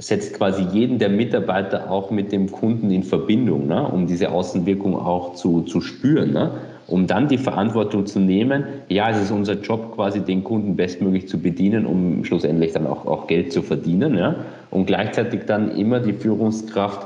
[0.01, 4.95] setzt quasi jeden der Mitarbeiter auch mit dem Kunden in Verbindung, ne, um diese Außenwirkung
[4.95, 6.51] auch zu, zu spüren, ne,
[6.87, 11.27] um dann die Verantwortung zu nehmen, ja, es ist unser Job, quasi den Kunden bestmöglich
[11.27, 14.35] zu bedienen, um schlussendlich dann auch, auch Geld zu verdienen, ja,
[14.71, 17.05] und gleichzeitig dann immer die Führungskraft,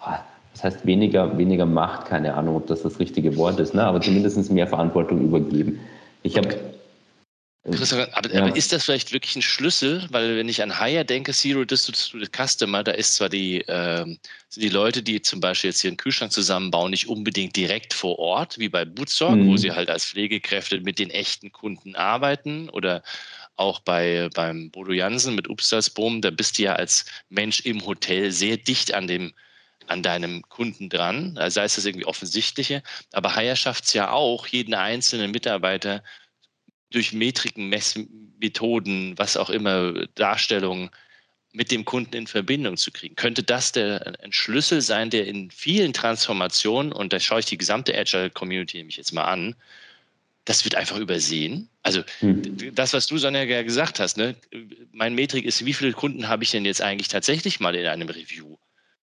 [0.00, 0.20] ah,
[0.52, 4.00] das heißt weniger, weniger Macht, keine Ahnung, ob das das richtige Wort ist, ne, aber
[4.00, 5.80] zumindest mehr Verantwortung übergeben.
[6.22, 6.48] Ich habe
[7.72, 8.42] Christoph, aber, ja.
[8.42, 10.06] aber, ist das vielleicht wirklich ein Schlüssel?
[10.10, 13.60] Weil wenn ich an Hire denke, Zero Distance to the Customer, da ist zwar die,
[13.62, 17.94] äh, sind die Leute, die zum Beispiel jetzt hier einen Kühlschrank zusammenbauen, nicht unbedingt direkt
[17.94, 19.48] vor Ort, wie bei Bootsorg, mhm.
[19.48, 23.02] wo sie halt als Pflegekräfte mit den echten Kunden arbeiten oder
[23.56, 28.30] auch bei, beim Bodo Jansen mit Upstalsboom, da bist du ja als Mensch im Hotel
[28.30, 29.32] sehr dicht an dem
[29.88, 34.48] an deinem Kunden dran, sei es das irgendwie offensichtliche, aber Hire schafft es ja auch,
[34.48, 36.02] jeden einzelnen Mitarbeiter
[36.90, 40.90] durch Metriken, Messmethoden, was auch immer, Darstellungen
[41.52, 43.16] mit dem Kunden in Verbindung zu kriegen.
[43.16, 47.56] Könnte das der, ein Schlüssel sein, der in vielen Transformationen, und da schaue ich die
[47.56, 49.56] gesamte Agile-Community nämlich jetzt mal an,
[50.44, 51.68] das wird einfach übersehen.
[51.82, 52.74] Also hm.
[52.74, 54.36] das, was du, Sonja, ja gesagt hast, ne?
[54.92, 58.08] mein Metrik ist, wie viele Kunden habe ich denn jetzt eigentlich tatsächlich mal in einem
[58.08, 58.56] Review?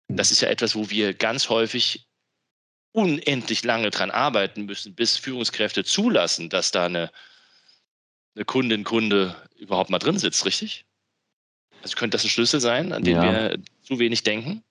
[0.08, 2.06] Das ist ja etwas, wo wir ganz häufig
[2.92, 7.12] unendlich lange dran arbeiten müssen, bis Führungskräfte zulassen, dass da eine
[8.36, 10.86] eine Kundin, Kunde überhaupt mal drin sitzt, richtig?
[11.84, 13.24] Also könnte das ein Schlüssel sein, an den ja.
[13.24, 14.64] wir zu wenig denken?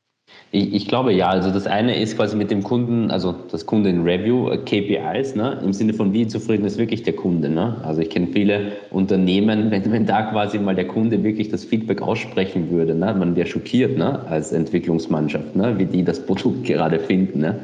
[0.52, 1.28] Ich, ich, glaube ja.
[1.28, 5.60] Also das eine ist quasi mit dem Kunden, also das Kunden-Review, äh, KPIs, ne?
[5.62, 7.48] im Sinne von wie zufrieden ist wirklich der Kunde.
[7.48, 7.76] Ne?
[7.84, 12.02] Also ich kenne viele Unternehmen, wenn, wenn da quasi mal der Kunde wirklich das Feedback
[12.02, 13.14] aussprechen würde, ne?
[13.14, 14.24] man wäre schockiert ne?
[14.26, 15.78] als Entwicklungsmannschaft, ne?
[15.78, 17.40] wie die das Produkt gerade finden.
[17.40, 17.60] Ne?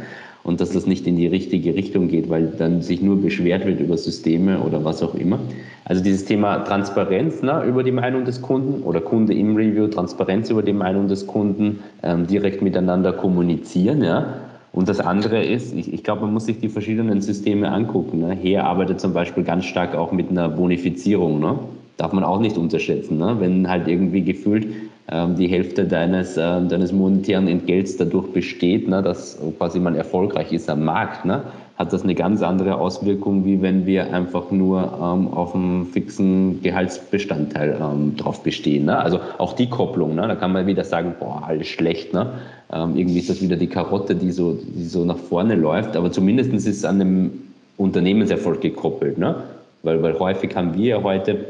[0.46, 3.80] Und dass das nicht in die richtige Richtung geht, weil dann sich nur beschwert wird
[3.80, 5.40] über Systeme oder was auch immer.
[5.84, 10.48] Also dieses Thema Transparenz ne, über die Meinung des Kunden oder Kunde im Review, Transparenz
[10.48, 14.04] über die Meinung des Kunden, ähm, direkt miteinander kommunizieren.
[14.04, 14.34] Ja.
[14.70, 18.20] Und das andere ist, ich, ich glaube, man muss sich die verschiedenen Systeme angucken.
[18.20, 18.36] Ne.
[18.36, 21.40] Her arbeitet zum Beispiel ganz stark auch mit einer Bonifizierung.
[21.40, 21.58] Ne.
[21.96, 23.18] Darf man auch nicht unterschätzen.
[23.18, 23.34] Ne.
[23.40, 24.68] Wenn halt irgendwie gefühlt
[25.08, 30.68] die Hälfte deines, äh, deines monetären Entgelts dadurch besteht, ne, dass quasi man erfolgreich ist
[30.68, 31.24] am Markt.
[31.24, 31.42] Ne
[31.76, 36.62] hat das eine ganz andere Auswirkung, wie wenn wir einfach nur ähm, auf einen fixen
[36.62, 38.86] Gehaltsbestandteil ähm, drauf bestehen.
[38.86, 38.98] Ne?
[38.98, 40.26] Also auch die Kopplung, ne?
[40.26, 42.14] da kann man wieder sagen, boah, alles schlecht.
[42.14, 42.30] Ne?
[42.72, 46.10] Ähm, irgendwie ist das wieder die Karotte, die so, die so nach vorne läuft, aber
[46.10, 47.30] zumindest ist es an einem
[47.76, 49.18] Unternehmenserfolg gekoppelt.
[49.18, 49.36] Ne?
[49.82, 51.44] Weil, weil häufig haben wir ja heute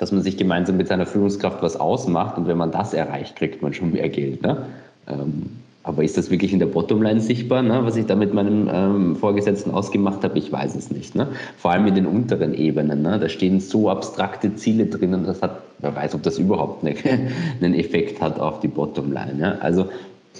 [0.00, 3.60] dass man sich gemeinsam mit seiner Führungskraft was ausmacht und wenn man das erreicht, kriegt
[3.60, 4.42] man schon mehr Geld.
[4.42, 4.64] Ne?
[5.06, 5.50] Ähm,
[5.82, 9.16] aber ist das wirklich in der Bottomline sichtbar, ne, was ich da mit meinem ähm,
[9.16, 10.38] Vorgesetzten ausgemacht habe?
[10.38, 11.14] Ich weiß es nicht.
[11.14, 11.28] Ne?
[11.58, 13.02] Vor allem in den unteren Ebenen.
[13.02, 13.18] Ne?
[13.18, 16.96] Da stehen so abstrakte Ziele drin und das hat, wer weiß, ob das überhaupt eine,
[17.60, 19.36] einen Effekt hat auf die Bottomline.
[19.38, 19.52] Ja?
[19.60, 19.86] Also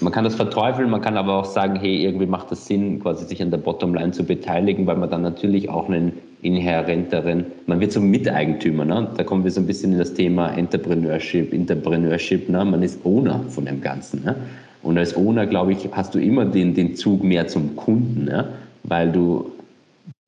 [0.01, 3.27] man kann das verteufeln, man kann aber auch sagen, hey, irgendwie macht das Sinn, quasi
[3.27, 7.93] sich an der Bottomline zu beteiligen, weil man dann natürlich auch einen inhärenteren, man wird
[7.93, 8.84] zum Miteigentümer.
[8.84, 9.09] Ne?
[9.16, 12.49] Da kommen wir so ein bisschen in das Thema Entrepreneurship, Entrepreneurship.
[12.49, 12.64] Ne?
[12.64, 14.24] Man ist Owner von dem Ganzen.
[14.24, 14.36] Ne?
[14.82, 18.49] Und als Owner, glaube ich, hast du immer den, den Zug mehr zum Kunden, ne?
[18.84, 19.53] weil du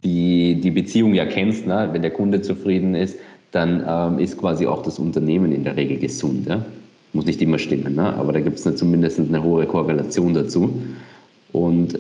[0.04, 1.66] die, die Beziehung ja kennst.
[1.66, 1.88] Ne?
[1.92, 3.18] Wenn der Kunde zufrieden ist,
[3.52, 6.46] dann ähm, ist quasi auch das Unternehmen in der Regel gesund.
[6.46, 6.64] Ja?
[7.14, 8.12] Muss nicht immer stimmen, ne?
[8.14, 10.74] aber da gibt es zumindest eine hohe Korrelation dazu.
[11.52, 11.98] Und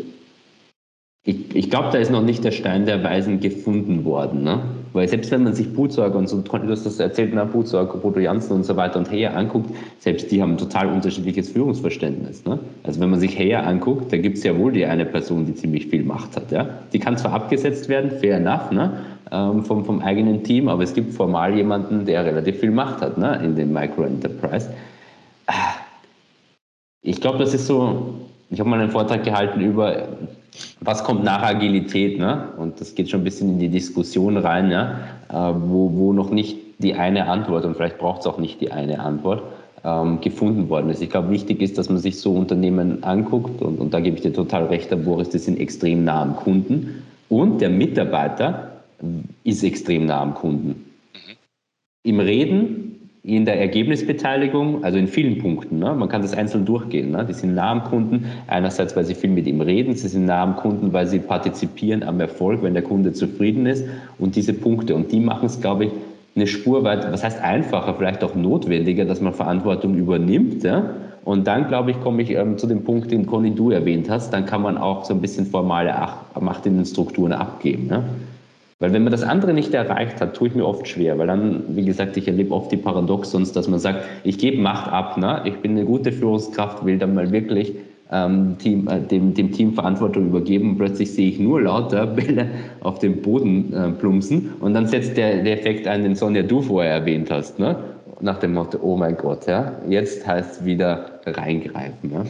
[1.24, 4.42] ich, ich glaube, da ist noch nicht der Stein der Weisen gefunden worden.
[4.42, 4.60] Ne?
[4.92, 8.18] Weil selbst wenn man sich Butzorg und so, du hast das erzählt, na, Butzorg, Bodo
[8.18, 9.70] Janssen und so weiter und Heyer anguckt,
[10.00, 12.44] selbst die haben ein total unterschiedliches Führungsverständnis.
[12.44, 12.58] Ne?
[12.82, 15.54] Also wenn man sich Heyer anguckt, da gibt es ja wohl die eine Person, die
[15.54, 16.50] ziemlich viel Macht hat.
[16.50, 16.68] Ja?
[16.92, 18.98] Die kann zwar abgesetzt werden, fair enough, ne?
[19.30, 23.16] Ähm, vom, vom eigenen Team, aber es gibt formal jemanden, der relativ viel Macht hat
[23.16, 23.40] ne?
[23.42, 24.68] in dem Micro-Enterprise.
[27.00, 28.14] Ich glaube, das ist so,
[28.50, 30.08] ich habe mal einen Vortrag gehalten über
[30.80, 32.48] was kommt nach Agilität, ne?
[32.56, 34.98] und das geht schon ein bisschen in die Diskussion rein, ja?
[35.28, 38.72] Äh, wo, wo noch nicht die eine Antwort, und vielleicht braucht es auch nicht die
[38.72, 39.42] eine Antwort,
[39.84, 41.00] ähm, gefunden worden ist.
[41.02, 44.22] Ich glaube, wichtig ist, dass man sich so Unternehmen anguckt, und, und da gebe ich
[44.22, 48.72] dir total recht, Herr Boris, die sind extrem nah am Kunden, und der Mitarbeiter
[49.44, 50.68] ist extrem nah am Kunden.
[51.14, 51.36] Mhm.
[52.04, 55.78] Im Reden in der Ergebnisbeteiligung, also in vielen Punkten.
[55.78, 55.94] Ne?
[55.94, 57.12] Man kann das einzeln durchgehen.
[57.12, 57.24] Ne?
[57.24, 60.42] Die sind nah am Kunden, einerseits, weil sie viel mit ihm reden, sie sind nah
[60.42, 63.84] am Kunden, weil sie partizipieren am Erfolg, wenn der Kunde zufrieden ist
[64.18, 64.96] und diese Punkte.
[64.96, 65.90] Und die machen es, glaube ich,
[66.34, 70.64] eine Spur weit, was heißt einfacher, vielleicht auch notwendiger, dass man Verantwortung übernimmt.
[70.64, 70.90] Ja?
[71.24, 74.32] Und dann, glaube ich, komme ich ähm, zu dem Punkt, den Conny du erwähnt hast,
[74.32, 75.94] dann kann man auch so ein bisschen formale
[76.40, 77.86] Macht in den Strukturen abgeben.
[77.86, 78.02] Ne?
[78.82, 81.62] Weil wenn man das andere nicht erreicht hat, tue ich mir oft schwer, weil dann,
[81.68, 85.40] wie gesagt, ich erlebe oft die Paradoxons, dass man sagt, ich gebe Macht ab, ne?
[85.44, 87.76] ich bin eine gute Führungskraft, will dann mal wirklich
[88.10, 92.48] ähm, Team, äh, dem, dem Team Verantwortung übergeben und plötzlich sehe ich nur lauter Bälle
[92.80, 96.60] auf dem Boden äh, plumpsen und dann setzt der, der Effekt ein, den Sonja du
[96.60, 97.76] vorher erwähnt hast, ne?
[98.20, 102.10] nach dem Motto, oh mein Gott, ja, jetzt heißt es wieder reingreifen.
[102.10, 102.24] Ja,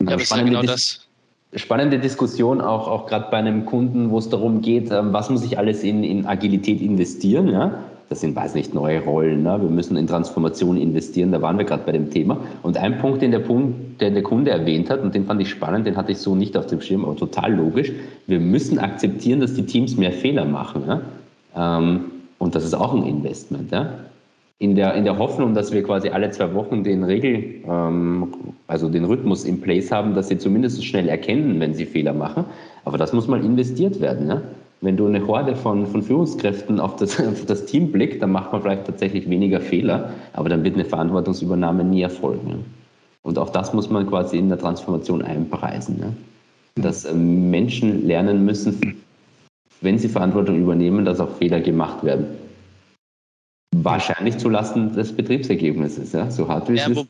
[0.00, 1.06] ja aber ist ja genau das
[1.54, 5.44] spannende Diskussion, auch, auch gerade bei einem Kunden, wo es darum geht, ähm, was muss
[5.44, 7.48] ich alles in, in Agilität investieren.
[7.48, 7.74] Ja?
[8.08, 9.42] Das sind, weiß nicht, neue Rollen.
[9.42, 9.60] Ne?
[9.60, 11.32] Wir müssen in Transformation investieren.
[11.32, 12.38] Da waren wir gerade bei dem Thema.
[12.62, 15.50] Und ein Punkt, den der, Punkt, den der Kunde erwähnt hat, und den fand ich
[15.50, 17.92] spannend, den hatte ich so nicht auf dem Schirm, aber total logisch.
[18.26, 20.82] Wir müssen akzeptieren, dass die Teams mehr Fehler machen.
[20.86, 21.78] Ja?
[21.78, 22.04] Ähm,
[22.38, 23.70] und das ist auch ein Investment.
[23.70, 23.90] Ja?
[24.60, 28.28] In der, in der Hoffnung, dass wir quasi alle zwei Wochen den Regel, ähm,
[28.66, 32.44] also den Rhythmus in place haben, dass sie zumindest schnell erkennen, wenn sie Fehler machen.
[32.84, 34.28] Aber das muss mal investiert werden.
[34.28, 34.42] Ja?
[34.82, 38.52] Wenn du eine Horde von, von Führungskräften auf das, auf das Team blickt, dann macht
[38.52, 42.48] man vielleicht tatsächlich weniger Fehler, aber dann wird eine Verantwortungsübernahme nie erfolgen.
[42.50, 42.56] Ja?
[43.22, 45.96] Und auch das muss man quasi in der Transformation einpreisen.
[46.00, 46.82] Ja?
[46.82, 48.96] Dass ähm, Menschen lernen müssen,
[49.80, 52.26] wenn sie Verantwortung übernehmen, dass auch Fehler gemacht werden.
[53.72, 57.06] Wahrscheinlich zulasten des Betriebsergebnisses, ja, so hart wie ja, es wo.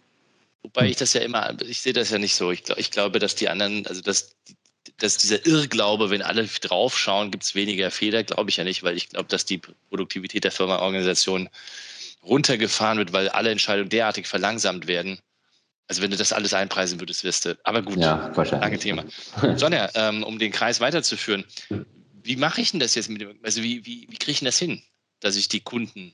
[0.62, 2.50] Wobei ich das ja immer, ich sehe das ja nicht so.
[2.50, 4.36] Ich, ich glaube, dass die anderen, also dass,
[4.98, 8.96] dass dieser Irrglaube, wenn alle draufschauen, gibt es weniger Fehler, glaube ich ja nicht, weil
[8.96, 9.58] ich glaube, dass die
[9.88, 11.48] Produktivität der Firma-Organisation
[12.22, 15.18] runtergefahren wird, weil alle Entscheidungen derartig verlangsamt werden.
[15.88, 17.58] Also wenn du das alles einpreisen würdest, wirst du.
[17.64, 19.04] Aber gut, ja, lange Thema.
[19.56, 21.44] Sonja, ähm, um den Kreis weiterzuführen,
[22.22, 24.46] wie mache ich denn das jetzt mit dem, also wie, wie, wie kriege ich denn
[24.46, 24.82] das hin,
[25.20, 26.12] dass ich die Kunden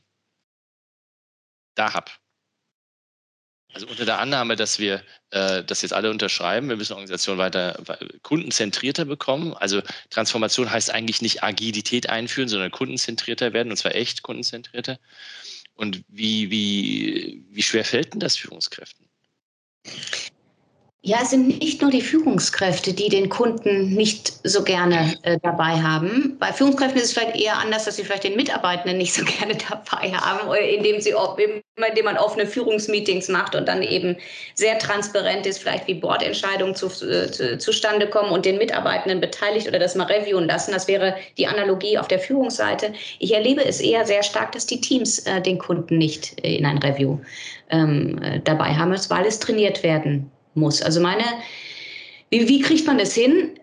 [1.76, 2.10] da habe.
[3.72, 7.78] Also unter der Annahme, dass wir äh, das jetzt alle unterschreiben, wir müssen Organisation weiter
[8.22, 9.52] kundenzentrierter bekommen.
[9.54, 14.98] Also Transformation heißt eigentlich nicht Agilität einführen, sondern kundenzentrierter werden, und zwar echt kundenzentrierter.
[15.74, 19.10] Und wie, wie, wie schwer fällt denn das Führungskräften?
[21.06, 25.80] Ja, es sind nicht nur die Führungskräfte, die den Kunden nicht so gerne äh, dabei
[25.80, 26.36] haben.
[26.40, 29.54] Bei Führungskräften ist es vielleicht eher anders, dass sie vielleicht den Mitarbeitenden nicht so gerne
[29.54, 31.14] dabei haben, indem, sie,
[31.76, 34.16] indem man offene Führungsmeetings macht und dann eben
[34.56, 39.68] sehr transparent ist, vielleicht wie Bordentscheidungen zu, äh, zu, zustande kommen und den Mitarbeitenden beteiligt
[39.68, 40.72] oder das mal reviewen lassen.
[40.72, 42.92] Das wäre die Analogie auf der Führungsseite.
[43.20, 46.66] Ich erlebe es eher sehr stark, dass die Teams äh, den Kunden nicht äh, in
[46.66, 47.20] ein Review
[47.70, 50.82] ähm, äh, dabei haben, weil es trainiert werden muss.
[50.82, 51.24] Also meine,
[52.30, 53.58] wie, wie kriegt man das hin?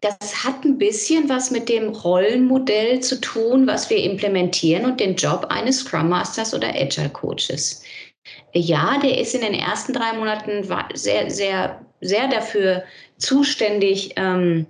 [0.00, 5.16] Das hat ein bisschen was mit dem Rollenmodell zu tun, was wir implementieren und den
[5.16, 7.82] Job eines Scrum Masters oder Agile Coaches.
[8.52, 12.84] Ja, der ist in den ersten drei Monaten sehr, sehr, sehr dafür
[13.18, 14.66] zuständig, ähm,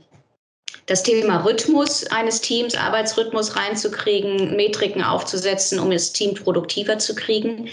[0.87, 7.69] das Thema Rhythmus eines Teams, Arbeitsrhythmus reinzukriegen, Metriken aufzusetzen, um das Team produktiver zu kriegen.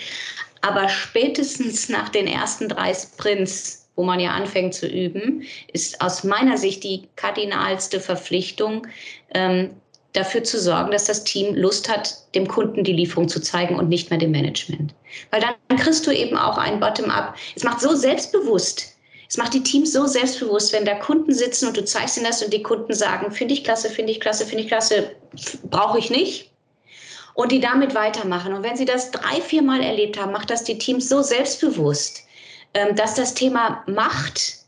[0.64, 6.24] Aber spätestens nach den ersten drei Sprints, wo man ja anfängt zu üben, ist aus
[6.24, 8.88] meiner Sicht die kardinalste Verpflichtung,
[9.34, 9.72] ähm,
[10.14, 13.89] dafür zu sorgen, dass das Team Lust hat, dem Kunden die Lieferung zu zeigen und
[13.89, 14.93] nicht mehr dem Management.
[15.32, 17.36] Weil dann kriegst du eben auch ein Bottom-up.
[17.55, 18.95] Es macht so selbstbewusst.
[19.28, 22.41] Es macht die Teams so selbstbewusst, wenn da Kunden sitzen und du zeigst ihnen das
[22.41, 25.11] und die Kunden sagen, finde ich klasse, finde ich klasse, finde ich klasse,
[25.70, 26.52] brauche ich nicht.
[27.34, 28.53] Und die damit weitermachen.
[28.53, 32.23] Und wenn sie das drei, vier Mal erlebt haben, macht das die Teams so selbstbewusst,
[32.73, 34.63] ähm, dass das Thema Macht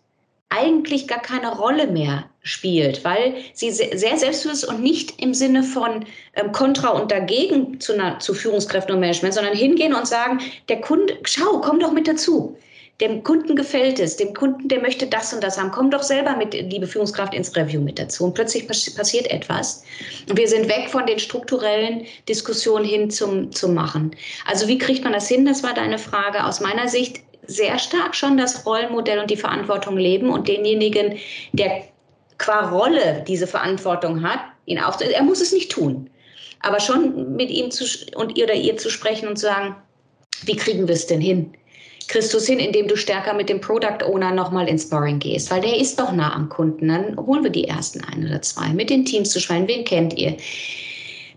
[0.50, 6.06] eigentlich gar keine Rolle mehr spielt, weil sie sehr selbstbewusst und nicht im Sinne von
[6.36, 10.40] ähm, Kontra und dagegen zu, einer, zu Führungskräften und Management, sondern hingehen und sagen,
[10.70, 12.58] der Kunde, schau, komm doch mit dazu.
[13.02, 15.72] Dem Kunden gefällt es, dem Kunden, der möchte das und das haben.
[15.72, 18.24] Komm doch selber mit, liebe Führungskraft, ins Review mit dazu.
[18.24, 19.84] Und plötzlich passiert etwas.
[20.30, 24.16] Und wir sind weg von den strukturellen Diskussionen hin zum, zum Machen.
[24.46, 25.46] Also wie kriegt man das hin?
[25.46, 26.46] Das war deine Frage.
[26.46, 31.18] Aus meiner Sicht sehr stark schon das Rollenmodell und die Verantwortung leben und denjenigen,
[31.52, 31.84] der
[32.38, 36.10] qua Rolle diese Verantwortung hat, ihn auch, er muss es nicht tun,
[36.60, 37.86] aber schon mit ihm zu,
[38.16, 39.76] und ihr oder ihr zu sprechen und zu sagen,
[40.44, 41.54] wie kriegen wir es denn hin?
[42.08, 45.78] Christus hin, indem du stärker mit dem Product Owner nochmal ins Sparring gehst, weil der
[45.78, 46.88] ist doch nah am Kunden.
[46.88, 48.70] Dann holen wir die ersten ein oder zwei.
[48.70, 50.38] Mit den Teams zu sprechen, wen kennt ihr?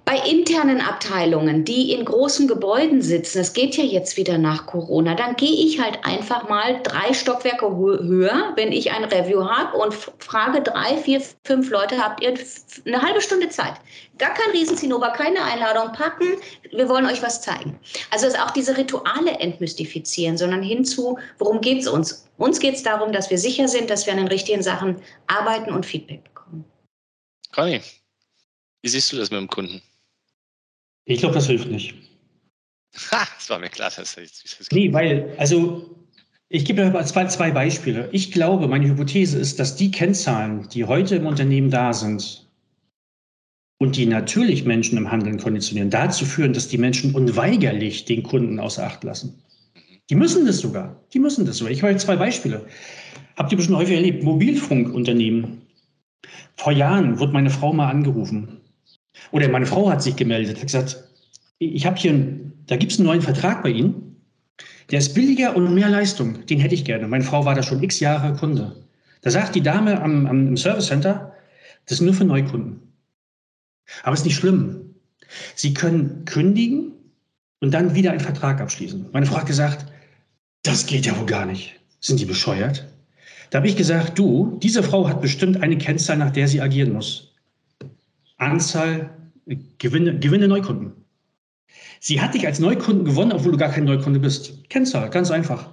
[0.08, 5.14] Bei internen Abteilungen, die in großen Gebäuden sitzen, es geht ja jetzt wieder nach Corona,
[5.14, 9.92] dann gehe ich halt einfach mal drei Stockwerke höher, wenn ich ein Review habe und
[9.92, 12.32] frage drei, vier, fünf Leute, habt ihr
[12.86, 13.74] eine halbe Stunde Zeit?
[14.16, 16.38] Gar kein Riesenzinnober, keine Einladung packen,
[16.70, 17.78] wir wollen euch was zeigen.
[18.10, 22.26] Also ist auch diese Rituale entmystifizieren, sondern hinzu, worum geht es uns?
[22.38, 25.70] Uns geht es darum, dass wir sicher sind, dass wir an den richtigen Sachen arbeiten
[25.70, 26.64] und Feedback bekommen.
[27.52, 27.82] Conny,
[28.80, 29.82] wie siehst du das mit dem Kunden?
[31.08, 31.94] Ich glaube, das hilft nicht.
[33.10, 33.90] Ha, das war mir klar.
[33.96, 35.96] Dass das, das nee, weil, also
[36.50, 38.10] ich gebe dir zwei, zwei Beispiele.
[38.12, 42.46] Ich glaube, meine Hypothese ist, dass die Kennzahlen, die heute im Unternehmen da sind
[43.78, 48.60] und die natürlich Menschen im Handeln konditionieren, dazu führen, dass die Menschen unweigerlich den Kunden
[48.60, 49.42] außer Acht lassen.
[50.10, 51.02] Die müssen das sogar.
[51.14, 51.72] Die müssen das sogar.
[51.72, 52.66] Ich habe zwei Beispiele.
[53.36, 54.24] Habt ihr bestimmt häufig erlebt?
[54.24, 55.62] Mobilfunkunternehmen.
[56.56, 58.57] Vor Jahren wurde meine Frau mal angerufen
[59.32, 60.96] oder meine Frau hat sich gemeldet, hat gesagt,
[61.58, 62.12] ich habe hier,
[62.66, 64.16] da gibt es einen neuen Vertrag bei Ihnen,
[64.90, 67.08] der ist billiger und mehr Leistung, den hätte ich gerne.
[67.08, 68.76] Meine Frau war da schon x Jahre Kunde.
[69.22, 71.34] Da sagt die Dame am, am Service Center,
[71.86, 72.80] das ist nur für Neukunden.
[74.02, 74.94] Aber es ist nicht schlimm.
[75.54, 76.92] Sie können kündigen
[77.60, 79.08] und dann wieder einen Vertrag abschließen.
[79.12, 79.86] Meine Frau hat gesagt,
[80.62, 81.78] das geht ja wohl gar nicht.
[82.00, 82.86] Sind die bescheuert?
[83.50, 86.92] Da habe ich gesagt, du, diese Frau hat bestimmt eine Kennzahl, nach der sie agieren
[86.92, 87.27] muss.
[88.38, 89.10] Anzahl
[89.78, 90.92] Gewinne, Gewinne Neukunden.
[92.00, 94.68] Sie hat dich als Neukunden gewonnen, obwohl du gar kein Neukunde bist.
[94.70, 95.68] Kennzahl, ganz einfach.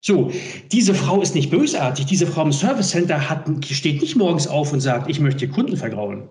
[0.00, 0.30] So,
[0.70, 2.06] diese Frau ist nicht bösartig.
[2.06, 5.76] Diese Frau im Service Center hat, steht nicht morgens auf und sagt, ich möchte Kunden
[5.76, 6.28] vergraulen.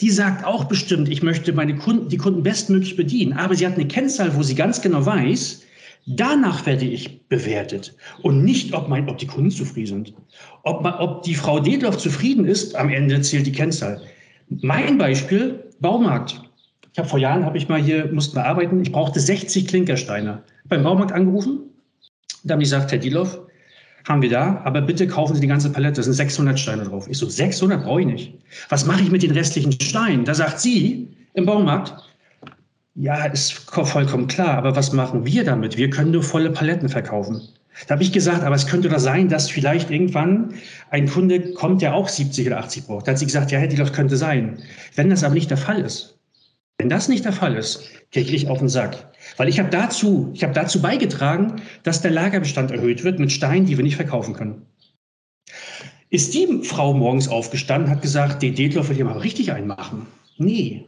[0.00, 3.32] Die sagt auch bestimmt, ich möchte meine Kunden, die Kunden bestmöglich bedienen.
[3.32, 5.62] Aber sie hat eine Kennzahl, wo sie ganz genau weiß,
[6.06, 7.96] danach werde ich bewertet.
[8.22, 10.14] Und nicht, ob, mein, ob die Kunden zufrieden sind.
[10.62, 14.02] Ob, ob die Frau Dedloff zufrieden ist, am Ende zählt die Kennzahl.
[14.50, 16.40] Mein Beispiel, Baumarkt.
[16.92, 20.42] Ich habe vor Jahren, habe ich mal hier, mussten wir arbeiten, ich brauchte 60 Klinkersteine.
[20.64, 21.60] Beim Baumarkt angerufen,
[22.42, 23.38] da haben die gesagt, Herr Diloff,
[24.08, 27.06] haben wir da, aber bitte kaufen Sie die ganze Palette, da sind 600 Steine drauf.
[27.08, 28.34] Ich so, 600 brauche ich nicht.
[28.70, 30.24] Was mache ich mit den restlichen Steinen?
[30.24, 31.94] Da sagt sie im Baumarkt,
[32.96, 35.76] ja, ist vollkommen klar, aber was machen wir damit?
[35.76, 37.40] Wir können nur volle Paletten verkaufen.
[37.86, 40.54] Da habe ich gesagt, aber es könnte doch sein, dass vielleicht irgendwann
[40.90, 43.06] ein Kunde kommt, der auch 70 oder 80 braucht.
[43.06, 44.62] Da hat sie gesagt, ja, hätte das könnte sein.
[44.96, 46.18] Wenn das aber nicht der Fall ist,
[46.78, 49.12] wenn das nicht der Fall ist, kriege ich auf den Sack.
[49.36, 53.66] Weil ich habe dazu, ich habe dazu beigetragen, dass der Lagerbestand erhöht wird mit Steinen,
[53.66, 54.66] die wir nicht verkaufen können.
[56.08, 60.06] Ist die Frau morgens aufgestanden, hat gesagt, den Detloff will ich mal richtig einmachen?
[60.38, 60.86] Nee,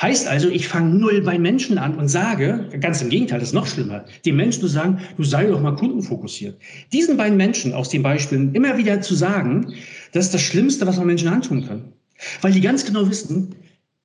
[0.00, 3.54] Heißt also, ich fange null bei Menschen an und sage, ganz im Gegenteil, das ist
[3.54, 6.56] noch schlimmer, den Menschen zu sagen, du sei doch mal kundenfokussiert.
[6.92, 9.74] Diesen beiden Menschen aus den Beispielen immer wieder zu sagen,
[10.12, 11.84] das ist das Schlimmste, was man Menschen antun kann.
[12.40, 13.54] Weil die ganz genau wissen,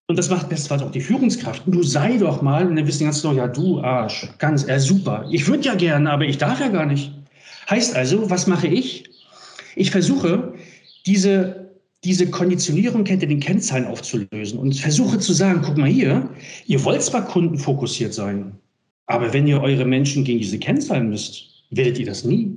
[0.07, 3.05] und das macht bestenfalls auch die Führungskraft, du sei doch mal, und dann wissen die
[3.05, 5.27] ganz genau, ja, du Arsch, ganz, äh, super.
[5.31, 7.11] Ich würde ja gerne, aber ich darf ja gar nicht.
[7.69, 9.03] Heißt also, was mache ich?
[9.75, 10.53] Ich versuche,
[11.05, 11.66] diese
[12.03, 16.29] diese Konditionierung hinter den Kennzahlen aufzulösen und versuche zu sagen, guck mal hier,
[16.65, 18.53] ihr wollt zwar kundenfokussiert sein,
[19.07, 22.55] aber wenn ihr eure Menschen gegen diese Kennzahlen müsst, werdet ihr das nie.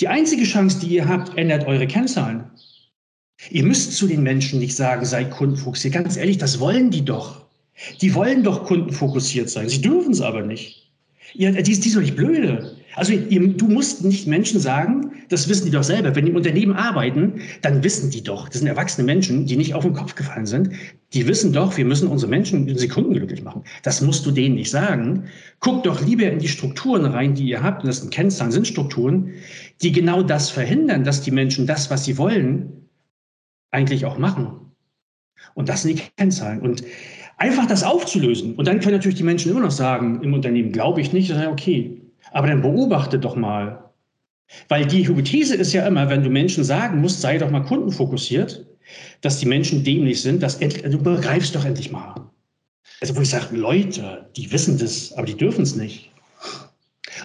[0.00, 2.44] Die einzige Chance, die ihr habt, ändert eure Kennzahlen.
[3.50, 5.94] Ihr müsst zu den Menschen nicht sagen, sei kundenfokussiert.
[5.94, 7.44] Ganz ehrlich, das wollen die doch.
[8.00, 9.68] Die wollen doch kundenfokussiert sein.
[9.68, 10.90] Sie dürfen es aber nicht.
[11.34, 12.76] Ja, die, die sind doch nicht blöde.
[12.96, 16.14] Also du musst nicht Menschen sagen, das wissen die doch selber.
[16.14, 19.74] Wenn die im Unternehmen arbeiten, dann wissen die doch, das sind erwachsene Menschen, die nicht
[19.74, 20.70] auf den Kopf gefallen sind.
[21.12, 23.64] Die wissen doch, wir müssen unsere Menschen in Sekunden glücklich machen.
[23.82, 25.24] Das musst du denen nicht sagen.
[25.60, 27.82] Guck doch lieber in die Strukturen rein, die ihr habt.
[27.82, 29.30] Und das sind Kennzahlen, sind Strukturen,
[29.82, 32.88] die genau das verhindern, dass die Menschen das, was sie wollen,
[33.70, 34.72] eigentlich auch machen.
[35.54, 36.60] Und das sind die Kennzahlen.
[36.60, 36.84] Und
[37.36, 38.54] einfach das aufzulösen.
[38.54, 42.03] Und dann können natürlich die Menschen immer noch sagen, im Unternehmen glaube ich nicht, okay,
[42.34, 43.90] aber dann beobachte doch mal.
[44.68, 48.66] Weil die Hypothese ist ja immer, wenn du Menschen sagen musst, sei doch mal kundenfokussiert,
[49.22, 52.14] dass die Menschen dämlich sind, dass du begreifst doch endlich mal.
[53.00, 56.10] Also wo ich sage, Leute, die wissen das, aber die dürfen es nicht.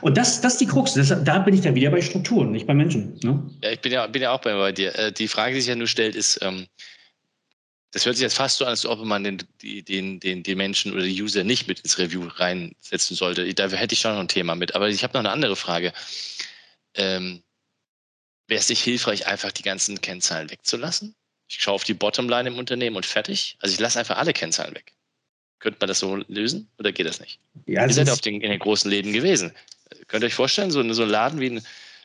[0.02, 0.94] Und das, das ist die Krux.
[0.94, 3.20] Das, da bin ich dann wieder bei Strukturen, nicht bei Menschen.
[3.24, 3.44] Ne?
[3.64, 4.98] Ja, ich bin ja, bin ja auch bei, bei dir.
[4.98, 6.68] Äh, die Frage, die sich ja nur stellt, ist, ähm,
[7.92, 10.94] das hört sich jetzt fast so an, als ob man den, den, den, den Menschen
[10.94, 13.52] oder die User nicht mit ins Review reinsetzen sollte.
[13.54, 14.76] Da hätte ich schon noch ein Thema mit.
[14.76, 15.92] Aber ich habe noch eine andere Frage.
[16.94, 17.42] Ähm,
[18.48, 21.16] Wäre es nicht hilfreich, einfach die ganzen Kennzahlen wegzulassen?
[21.48, 23.58] Ich schaue auf die Bottomline im Unternehmen und fertig.
[23.60, 24.94] Also ich lasse einfach alle Kennzahlen weg.
[25.60, 27.40] Könnte man das so lösen oder geht das nicht?
[27.66, 29.52] Ja, Ihr seid auf den, in den großen Läden gewesen.
[30.08, 31.62] Könnt ihr euch vorstellen, so, so ein Laden wie, ein,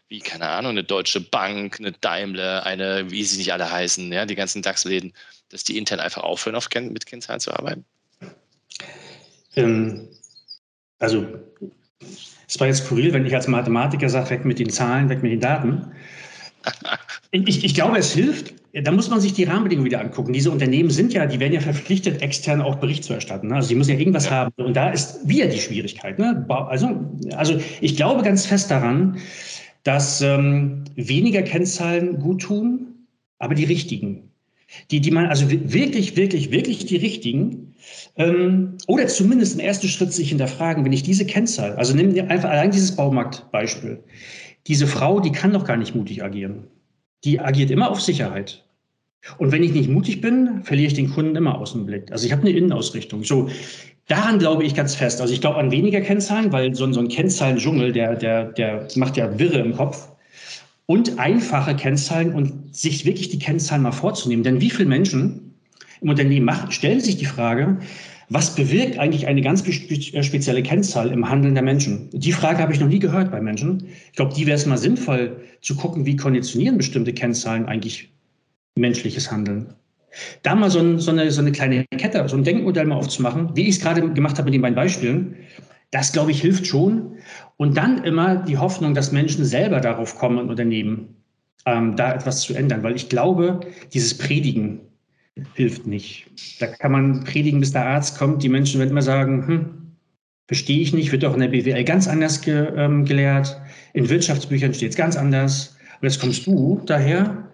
[0.08, 4.26] wie, keine Ahnung, eine Deutsche Bank, eine Daimler, eine, wie sie nicht alle heißen, ja,
[4.26, 5.14] die ganzen DAX-Läden,
[5.54, 7.84] dass die intern einfach aufhören, auf Ken mit Kennzahlen zu arbeiten?
[9.54, 10.08] Ähm,
[10.98, 11.26] also,
[12.48, 15.32] es war jetzt skurril, wenn ich als Mathematiker sage, weg mit den Zahlen, weg mit
[15.32, 15.92] den Daten.
[17.30, 18.54] Ich, ich, glaube, es hilft.
[18.72, 20.32] Da muss man sich die Rahmenbedingungen wieder angucken.
[20.32, 23.52] Diese Unternehmen sind ja, die werden ja verpflichtet, extern auch Bericht zu erstatten.
[23.52, 24.30] Also die müssen ja irgendwas ja.
[24.30, 24.52] haben.
[24.58, 26.16] Und da ist wieder die Schwierigkeit.
[26.20, 26.46] Ne?
[26.48, 29.18] Also, also ich glaube ganz fest daran,
[29.82, 33.08] dass ähm, weniger Kennzahlen gut tun,
[33.40, 34.30] aber die richtigen.
[34.90, 37.74] Die, die man, also wirklich, wirklich, wirklich die richtigen,
[38.16, 42.50] ähm, oder zumindest im ersten Schritt sich hinterfragen, wenn ich diese Kennzahl, also nimm einfach
[42.50, 44.02] allein dieses Baumarktbeispiel.
[44.66, 46.64] Diese Frau, die kann doch gar nicht mutig agieren.
[47.24, 48.64] Die agiert immer auf Sicherheit.
[49.38, 52.12] Und wenn ich nicht mutig bin, verliere ich den Kunden immer aus dem Blick.
[52.12, 53.24] Also ich habe eine Innenausrichtung.
[53.24, 53.48] So,
[54.06, 55.20] daran glaube ich ganz fest.
[55.20, 59.16] Also ich glaube an weniger Kennzahlen, weil so, so ein Kennzahlendschungel, der, der, der macht
[59.16, 60.08] ja Wirre im Kopf
[60.86, 64.44] und einfache Kennzahlen und sich wirklich die Kennzahlen mal vorzunehmen.
[64.44, 65.54] Denn wie viele Menschen
[66.00, 67.78] im Unternehmen machen, stellen sich die Frage,
[68.30, 72.08] was bewirkt eigentlich eine ganz äh, spezielle Kennzahl im Handeln der Menschen?
[72.12, 73.86] Die Frage habe ich noch nie gehört bei Menschen.
[74.10, 78.10] Ich glaube, die wäre es mal sinnvoll zu gucken, wie konditionieren bestimmte Kennzahlen eigentlich
[78.76, 79.74] menschliches Handeln.
[80.42, 83.50] Da mal so, ein, so, eine, so eine kleine Kette, so ein Denkmodell mal aufzumachen,
[83.54, 85.36] wie ich es gerade gemacht habe mit den beiden Beispielen,
[85.94, 87.18] das, glaube ich, hilft schon.
[87.56, 91.14] Und dann immer die Hoffnung, dass Menschen selber darauf kommen und Unternehmen,
[91.66, 92.82] ähm, da etwas zu ändern.
[92.82, 93.60] Weil ich glaube,
[93.92, 94.80] dieses Predigen
[95.54, 96.26] hilft nicht.
[96.58, 98.42] Da kann man predigen, bis der Arzt kommt.
[98.42, 99.66] Die Menschen werden immer sagen, hm,
[100.48, 103.56] verstehe ich nicht, wird doch in der BWL ganz anders ge, ähm, gelehrt.
[103.92, 105.76] In Wirtschaftsbüchern steht es ganz anders.
[106.00, 107.52] Und jetzt kommst du daher,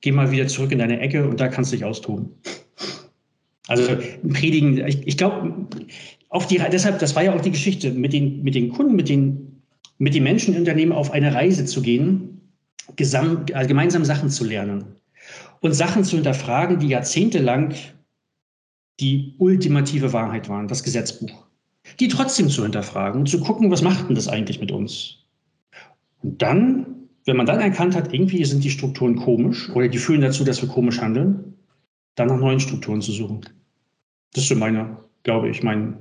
[0.00, 2.30] geh mal wieder zurück in deine Ecke und da kannst du dich austoben.
[3.68, 5.66] Also predigen, ich, ich glaube,
[6.32, 9.10] auf die, deshalb, das war ja auch die Geschichte, mit den, mit den Kunden, mit
[9.10, 9.62] den,
[9.98, 12.40] mit den Menschen im Unternehmen auf eine Reise zu gehen,
[12.96, 14.96] gesam, also gemeinsam Sachen zu lernen
[15.60, 17.74] und Sachen zu hinterfragen, die jahrzehntelang
[18.98, 21.46] die ultimative Wahrheit waren, das Gesetzbuch.
[22.00, 25.18] Die trotzdem zu hinterfragen und zu gucken, was macht denn das eigentlich mit uns?
[26.22, 26.86] Und dann,
[27.26, 30.62] wenn man dann erkannt hat, irgendwie sind die Strukturen komisch oder die führen dazu, dass
[30.62, 31.58] wir komisch handeln,
[32.14, 33.42] dann nach neuen Strukturen zu suchen.
[34.32, 35.98] Das ist so meine, glaube ich, mein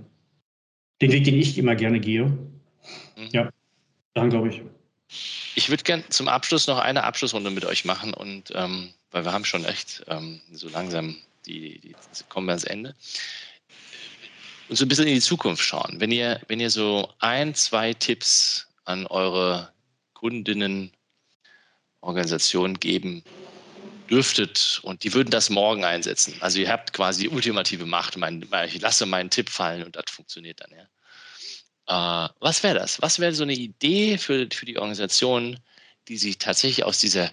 [1.02, 2.26] den Weg, den ich immer gerne gehe.
[2.26, 3.30] Mhm.
[3.32, 3.49] Ja,
[4.14, 4.62] dann glaube ich.
[5.56, 9.34] Ich würde gerne zum Abschluss noch eine Abschlussrunde mit euch machen und ähm, weil wir
[9.34, 12.95] haben schon echt ähm, so langsam die, die, die kommen wir ans Ende
[14.72, 15.95] und so ein bisschen in die Zukunft schauen.
[15.99, 19.73] Wenn ihr, wenn ihr so ein, zwei Tipps an eure
[20.14, 20.91] Kundinnen,
[21.99, 23.22] Organisationen geben
[24.12, 26.36] dürftet und die würden das morgen einsetzen.
[26.42, 28.18] Also ihr habt quasi die ultimative Macht.
[28.18, 30.72] Mein, ich lasse meinen Tipp fallen und das funktioniert dann.
[30.72, 32.26] Ja.
[32.26, 33.02] Äh, was wäre das?
[33.02, 35.60] Was wäre so eine Idee für, für die Organisation,
[36.08, 37.32] die sich tatsächlich aus dieser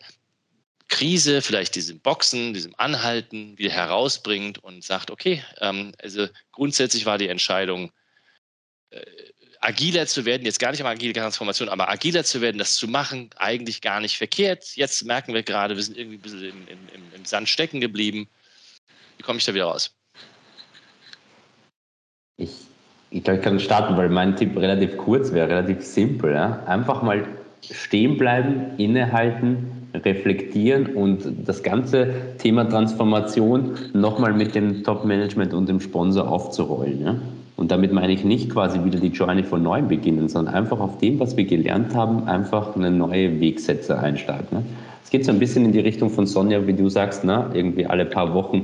[0.89, 7.19] Krise, vielleicht diesem Boxen, diesem Anhalten wieder herausbringt und sagt, okay, ähm, also grundsätzlich war
[7.19, 7.93] die Entscheidung,
[8.91, 9.05] äh,
[9.61, 12.89] agiler zu werden, jetzt gar nicht mal agile Transformation, aber agiler zu werden, das zu
[12.89, 14.77] machen, eigentlich gar nicht verkehrt.
[14.77, 18.29] Jetzt merken wir gerade, wir sind irgendwie ein bisschen im, im, im Sand stecken geblieben.
[19.17, 19.95] Wie komme ich da wieder raus?
[22.37, 22.51] Ich,
[23.11, 26.33] ich glaube, ich kann starten, weil mein Tipp relativ kurz wäre, relativ simpel.
[26.35, 26.63] Ja?
[26.67, 27.27] Einfach mal
[27.63, 35.81] stehen bleiben, innehalten, reflektieren und das ganze Thema Transformation nochmal mit dem Top-Management und dem
[35.81, 37.05] Sponsor aufzurollen.
[37.05, 37.17] Ja?
[37.59, 40.99] Und damit meine ich nicht quasi wieder die Journey von neuem beginnen, sondern einfach auf
[40.99, 44.47] dem, was wir gelernt haben, einfach eine neue Wegsätze einsteigen.
[44.53, 44.63] Ne?
[45.03, 47.51] Es geht so ein bisschen in die Richtung von Sonja, wie du sagst, ne?
[47.53, 48.63] irgendwie alle paar Wochen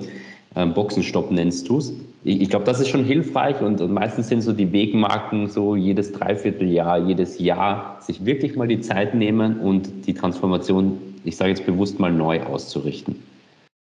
[0.54, 1.92] ähm, Boxenstopp nennst du es.
[2.22, 5.74] Ich, ich glaube, das ist schon hilfreich und, und, meistens sind so die Wegmarken so
[5.74, 11.50] jedes Dreivierteljahr, jedes Jahr sich wirklich mal die Zeit nehmen und die Transformation, ich sage
[11.50, 13.16] jetzt bewusst mal neu auszurichten.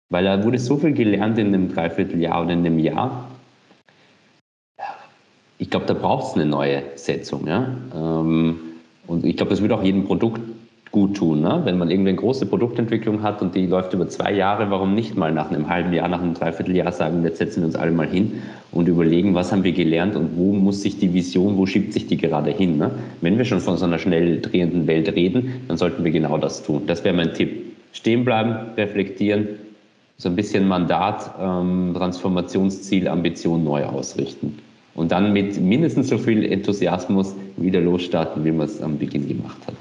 [0.08, 3.30] Weil da wurde so viel gelernt in einem Dreivierteljahr oder in einem Jahr.
[5.60, 7.46] Ich glaube, da braucht es eine neue Setzung.
[7.46, 7.76] Ja?
[7.94, 8.56] Ähm,
[9.06, 10.40] und ich glaube, das würde auch jedem Produkt
[10.90, 11.42] gut tun.
[11.42, 11.60] Ne?
[11.64, 15.16] Wenn man irgendwie eine große Produktentwicklung hat und die läuft über zwei Jahre, warum nicht
[15.16, 18.08] mal nach einem halben Jahr, nach einem Dreivierteljahr sagen, jetzt setzen wir uns alle mal
[18.08, 18.40] hin
[18.72, 22.06] und überlegen, was haben wir gelernt und wo muss sich die Vision, wo schiebt sich
[22.06, 22.78] die gerade hin.
[22.78, 22.90] Ne?
[23.20, 26.62] Wenn wir schon von so einer schnell drehenden Welt reden, dann sollten wir genau das
[26.62, 26.84] tun.
[26.86, 27.66] Das wäre mein Tipp.
[27.92, 29.46] Stehen bleiben, reflektieren,
[30.16, 34.58] so ein bisschen Mandat, ähm, Transformationsziel, Ambition neu ausrichten.
[34.94, 39.58] Und dann mit mindestens so viel Enthusiasmus wieder losstarten, wie man es am Beginn gemacht
[39.66, 39.74] hat.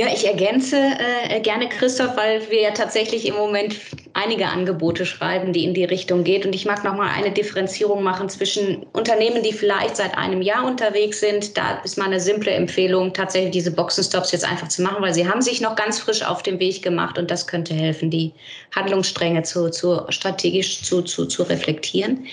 [0.00, 3.76] Ja, ich ergänze äh, gerne Christoph, weil wir ja tatsächlich im Moment
[4.14, 6.46] einige Angebote schreiben, die in die Richtung geht.
[6.46, 10.64] Und ich mag noch mal eine Differenzierung machen zwischen Unternehmen, die vielleicht seit einem Jahr
[10.64, 11.54] unterwegs sind.
[11.58, 15.42] Da ist meine simple Empfehlung, tatsächlich diese Boxenstops jetzt einfach zu machen, weil sie haben
[15.42, 18.32] sich noch ganz frisch auf den Weg gemacht und das könnte helfen, die
[18.74, 22.24] Handlungsstränge zu, zu strategisch zu, zu, zu reflektieren.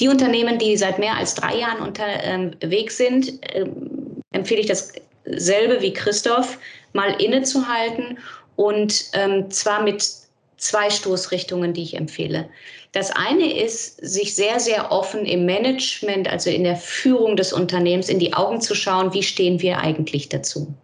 [0.00, 3.64] Die Unternehmen, die seit mehr als drei Jahren unterwegs sind, äh,
[4.32, 4.66] empfehle ich
[5.26, 6.58] dasselbe wie Christoph
[6.92, 8.18] mal innezuhalten
[8.56, 10.06] und ähm, zwar mit
[10.56, 12.48] zwei Stoßrichtungen, die ich empfehle.
[12.92, 18.08] Das eine ist, sich sehr, sehr offen im Management, also in der Führung des Unternehmens,
[18.08, 20.74] in die Augen zu schauen, wie stehen wir eigentlich dazu.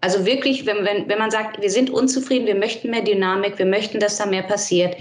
[0.00, 3.66] Also wirklich, wenn, wenn, wenn man sagt, wir sind unzufrieden, wir möchten mehr Dynamik, wir
[3.66, 4.96] möchten, dass da mehr passiert,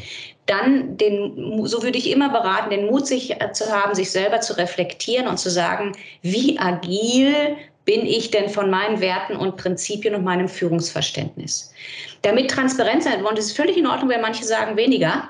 [0.45, 4.57] dann den, so würde ich immer beraten, den Mut sich zu haben, sich selber zu
[4.57, 10.23] reflektieren und zu sagen, wie agil bin ich denn von meinen Werten und Prinzipien und
[10.23, 11.73] meinem Führungsverständnis?
[12.21, 15.29] Damit Transparenz sein und es ist völlig in Ordnung, wenn manche sagen weniger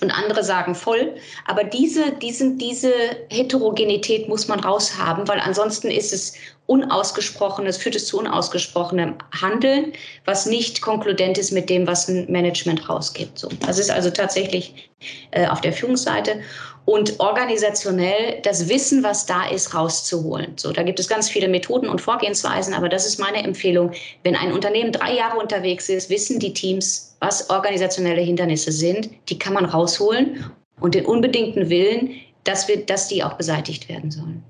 [0.00, 1.16] und andere sagen voll,
[1.46, 2.92] aber diese, diesen, diese
[3.30, 6.34] Heterogenität muss man raushaben, weil ansonsten ist es
[6.66, 9.92] unausgesprochenes, führt es zu unausgesprochenem Handeln,
[10.24, 13.38] was nicht konkludent ist mit dem, was ein Management rausgibt.
[13.38, 14.90] So, das ist also tatsächlich
[15.30, 16.42] äh, auf der Führungsseite
[16.88, 20.56] und organisationell das Wissen, was da ist, rauszuholen.
[20.56, 23.92] So, da gibt es ganz viele Methoden und Vorgehensweisen, aber das ist meine Empfehlung.
[24.22, 29.10] Wenn ein Unternehmen drei Jahre unterwegs ist, wissen die Teams, was organisationelle Hindernisse sind.
[29.28, 30.50] Die kann man rausholen
[30.80, 32.12] und den unbedingten Willen,
[32.44, 34.42] dass, wir, dass die auch beseitigt werden sollen.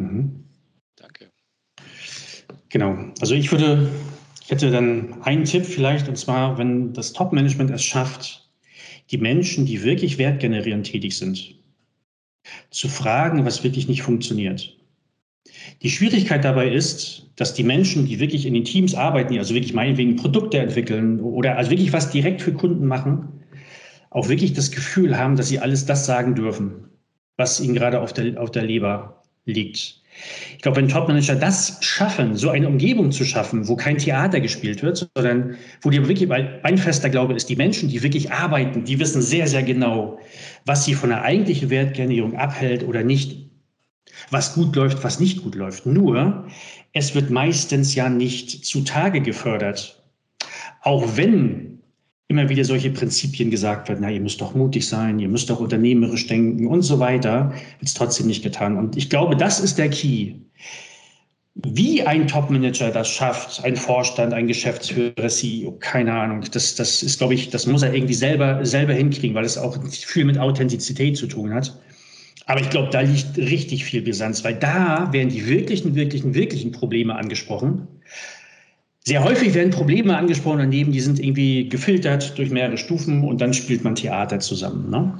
[0.00, 0.48] Mhm.
[0.96, 1.30] Danke.
[2.70, 2.96] Genau.
[3.20, 3.88] Also ich würde,
[4.42, 8.41] ich hätte dann einen Tipp vielleicht, und zwar, wenn das Top-Management es schafft,
[9.12, 11.54] die Menschen, die wirklich wertgenerierend tätig sind,
[12.70, 14.76] zu fragen, was wirklich nicht funktioniert.
[15.82, 19.74] Die Schwierigkeit dabei ist, dass die Menschen, die wirklich in den Teams arbeiten, also wirklich
[19.74, 23.28] meinetwegen Produkte entwickeln oder also wirklich was direkt für Kunden machen,
[24.10, 26.88] auch wirklich das Gefühl haben, dass sie alles das sagen dürfen,
[27.36, 30.01] was ihnen gerade auf der, auf der Leber liegt.
[30.56, 34.82] Ich glaube, wenn Topmanager das schaffen, so eine Umgebung zu schaffen, wo kein Theater gespielt
[34.82, 38.84] wird, sondern wo die wirklich, weil mein fester Glaube ist, die Menschen, die wirklich arbeiten,
[38.84, 40.18] die wissen sehr, sehr genau,
[40.64, 43.50] was sie von der eigentlichen Wertgenerierung abhält oder nicht,
[44.30, 45.86] was gut läuft, was nicht gut läuft.
[45.86, 46.46] Nur,
[46.92, 50.02] es wird meistens ja nicht zutage gefördert.
[50.82, 51.81] Auch wenn
[52.32, 55.60] immer wieder solche Prinzipien gesagt werden, na, ihr müsst doch mutig sein, ihr müsst doch
[55.60, 58.78] unternehmerisch denken und so weiter, wird es trotzdem nicht getan.
[58.78, 60.34] Und ich glaube, das ist der Key.
[61.54, 66.42] Wie ein Topmanager das schafft, ein Vorstand, ein Geschäftsführer, CEO, keine Ahnung.
[66.50, 69.76] Das, das ist, glaube ich, das muss er irgendwie selber, selber hinkriegen, weil es auch
[69.90, 71.78] viel mit Authentizität zu tun hat.
[72.46, 76.72] Aber ich glaube, da liegt richtig viel Brisanz, weil da werden die wirklichen, wirklichen, wirklichen
[76.72, 77.86] Probleme angesprochen.
[79.04, 83.52] Sehr häufig werden Probleme angesprochen daneben, die sind irgendwie gefiltert durch mehrere Stufen und dann
[83.52, 84.90] spielt man Theater zusammen.
[84.90, 85.18] Ne?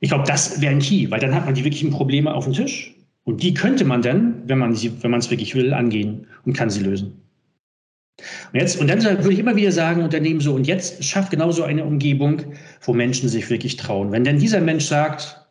[0.00, 2.52] Ich glaube, das wäre ein Key, weil dann hat man die wirklichen Probleme auf dem
[2.52, 2.94] Tisch
[3.24, 6.52] und die könnte man dann, wenn man sie, wenn man es wirklich will, angehen und
[6.52, 7.22] kann sie lösen.
[8.52, 11.62] Und, jetzt, und dann würde ich immer wieder sagen, Unternehmen so, und jetzt schafft genauso
[11.62, 12.42] eine Umgebung,
[12.82, 14.12] wo Menschen sich wirklich trauen.
[14.12, 15.46] Wenn denn dieser Mensch sagt,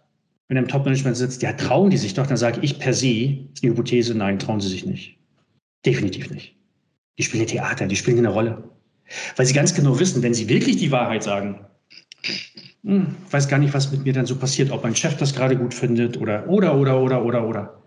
[0.47, 3.38] wenn er im Top-Management sitzt, ja, trauen die sich doch, dann sage ich per se,
[3.53, 5.17] ist eine Hypothese, nein, trauen sie sich nicht.
[5.85, 6.56] Definitiv nicht.
[7.18, 8.64] Die spielen Theater, die spielen eine Rolle.
[9.35, 11.65] Weil sie ganz genau wissen, wenn sie wirklich die Wahrheit sagen,
[12.84, 15.57] hm, weiß gar nicht, was mit mir dann so passiert, ob mein Chef das gerade
[15.57, 17.84] gut findet oder, oder, oder, oder, oder, oder.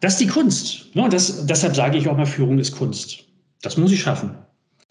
[0.00, 0.94] Das ist die Kunst.
[0.94, 1.08] Ne?
[1.08, 3.24] Das, deshalb sage ich auch mal, Führung ist Kunst.
[3.62, 4.34] Das muss ich schaffen.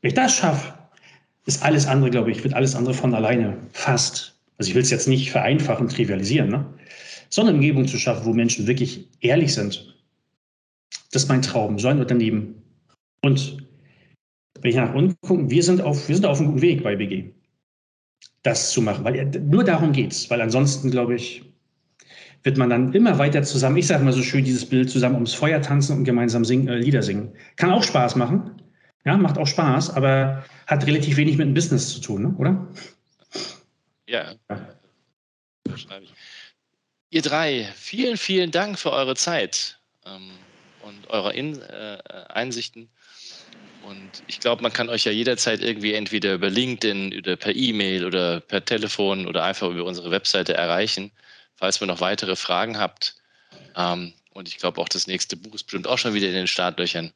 [0.01, 0.73] Wenn ich das schaffe,
[1.45, 4.35] ist alles andere, glaube ich, wird alles andere von alleine fast.
[4.57, 6.65] Also ich will es jetzt nicht vereinfachen, trivialisieren, ne?
[7.29, 9.95] sondern Umgebung zu schaffen, wo Menschen wirklich ehrlich sind.
[11.11, 12.61] Das ist mein Traum, so ein Unternehmen.
[13.21, 13.57] Und
[14.61, 16.95] wenn ich nach unten gucke, wir sind auf, wir sind auf einem guten Weg bei
[16.95, 17.31] BG,
[18.43, 19.03] das zu machen.
[19.03, 21.43] Weil nur darum geht es, weil ansonsten, glaube ich,
[22.43, 25.33] wird man dann immer weiter zusammen, ich sage mal so schön, dieses Bild zusammen ums
[25.33, 27.33] Feuer tanzen und gemeinsam singen, äh, Lieder singen.
[27.57, 28.61] Kann auch Spaß machen.
[29.05, 32.35] Ja, macht auch Spaß, aber hat relativ wenig mit dem Business zu tun, ne?
[32.37, 32.67] oder?
[34.07, 34.35] Ja.
[37.09, 40.31] Ihr drei, vielen, vielen Dank für eure Zeit ähm,
[40.83, 41.97] und eure In äh,
[42.29, 42.89] Einsichten.
[43.89, 48.05] Und ich glaube, man kann euch ja jederzeit irgendwie entweder über LinkedIn oder per E-Mail
[48.05, 51.11] oder per Telefon oder einfach über unsere Webseite erreichen,
[51.55, 53.15] falls ihr noch weitere Fragen habt.
[53.75, 56.47] Ähm, und ich glaube auch, das nächste Buch ist bestimmt auch schon wieder in den
[56.47, 57.11] Startlöchern.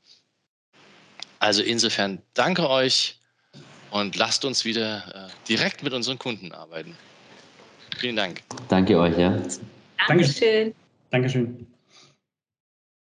[1.38, 3.20] Also insofern danke euch
[3.92, 6.98] und lasst uns wieder äh, direkt mit unseren Kunden arbeiten.
[8.00, 8.42] Vielen Dank.
[8.68, 9.40] Danke euch, ja.
[10.08, 10.74] Dankeschön.
[11.12, 11.68] Dankeschön.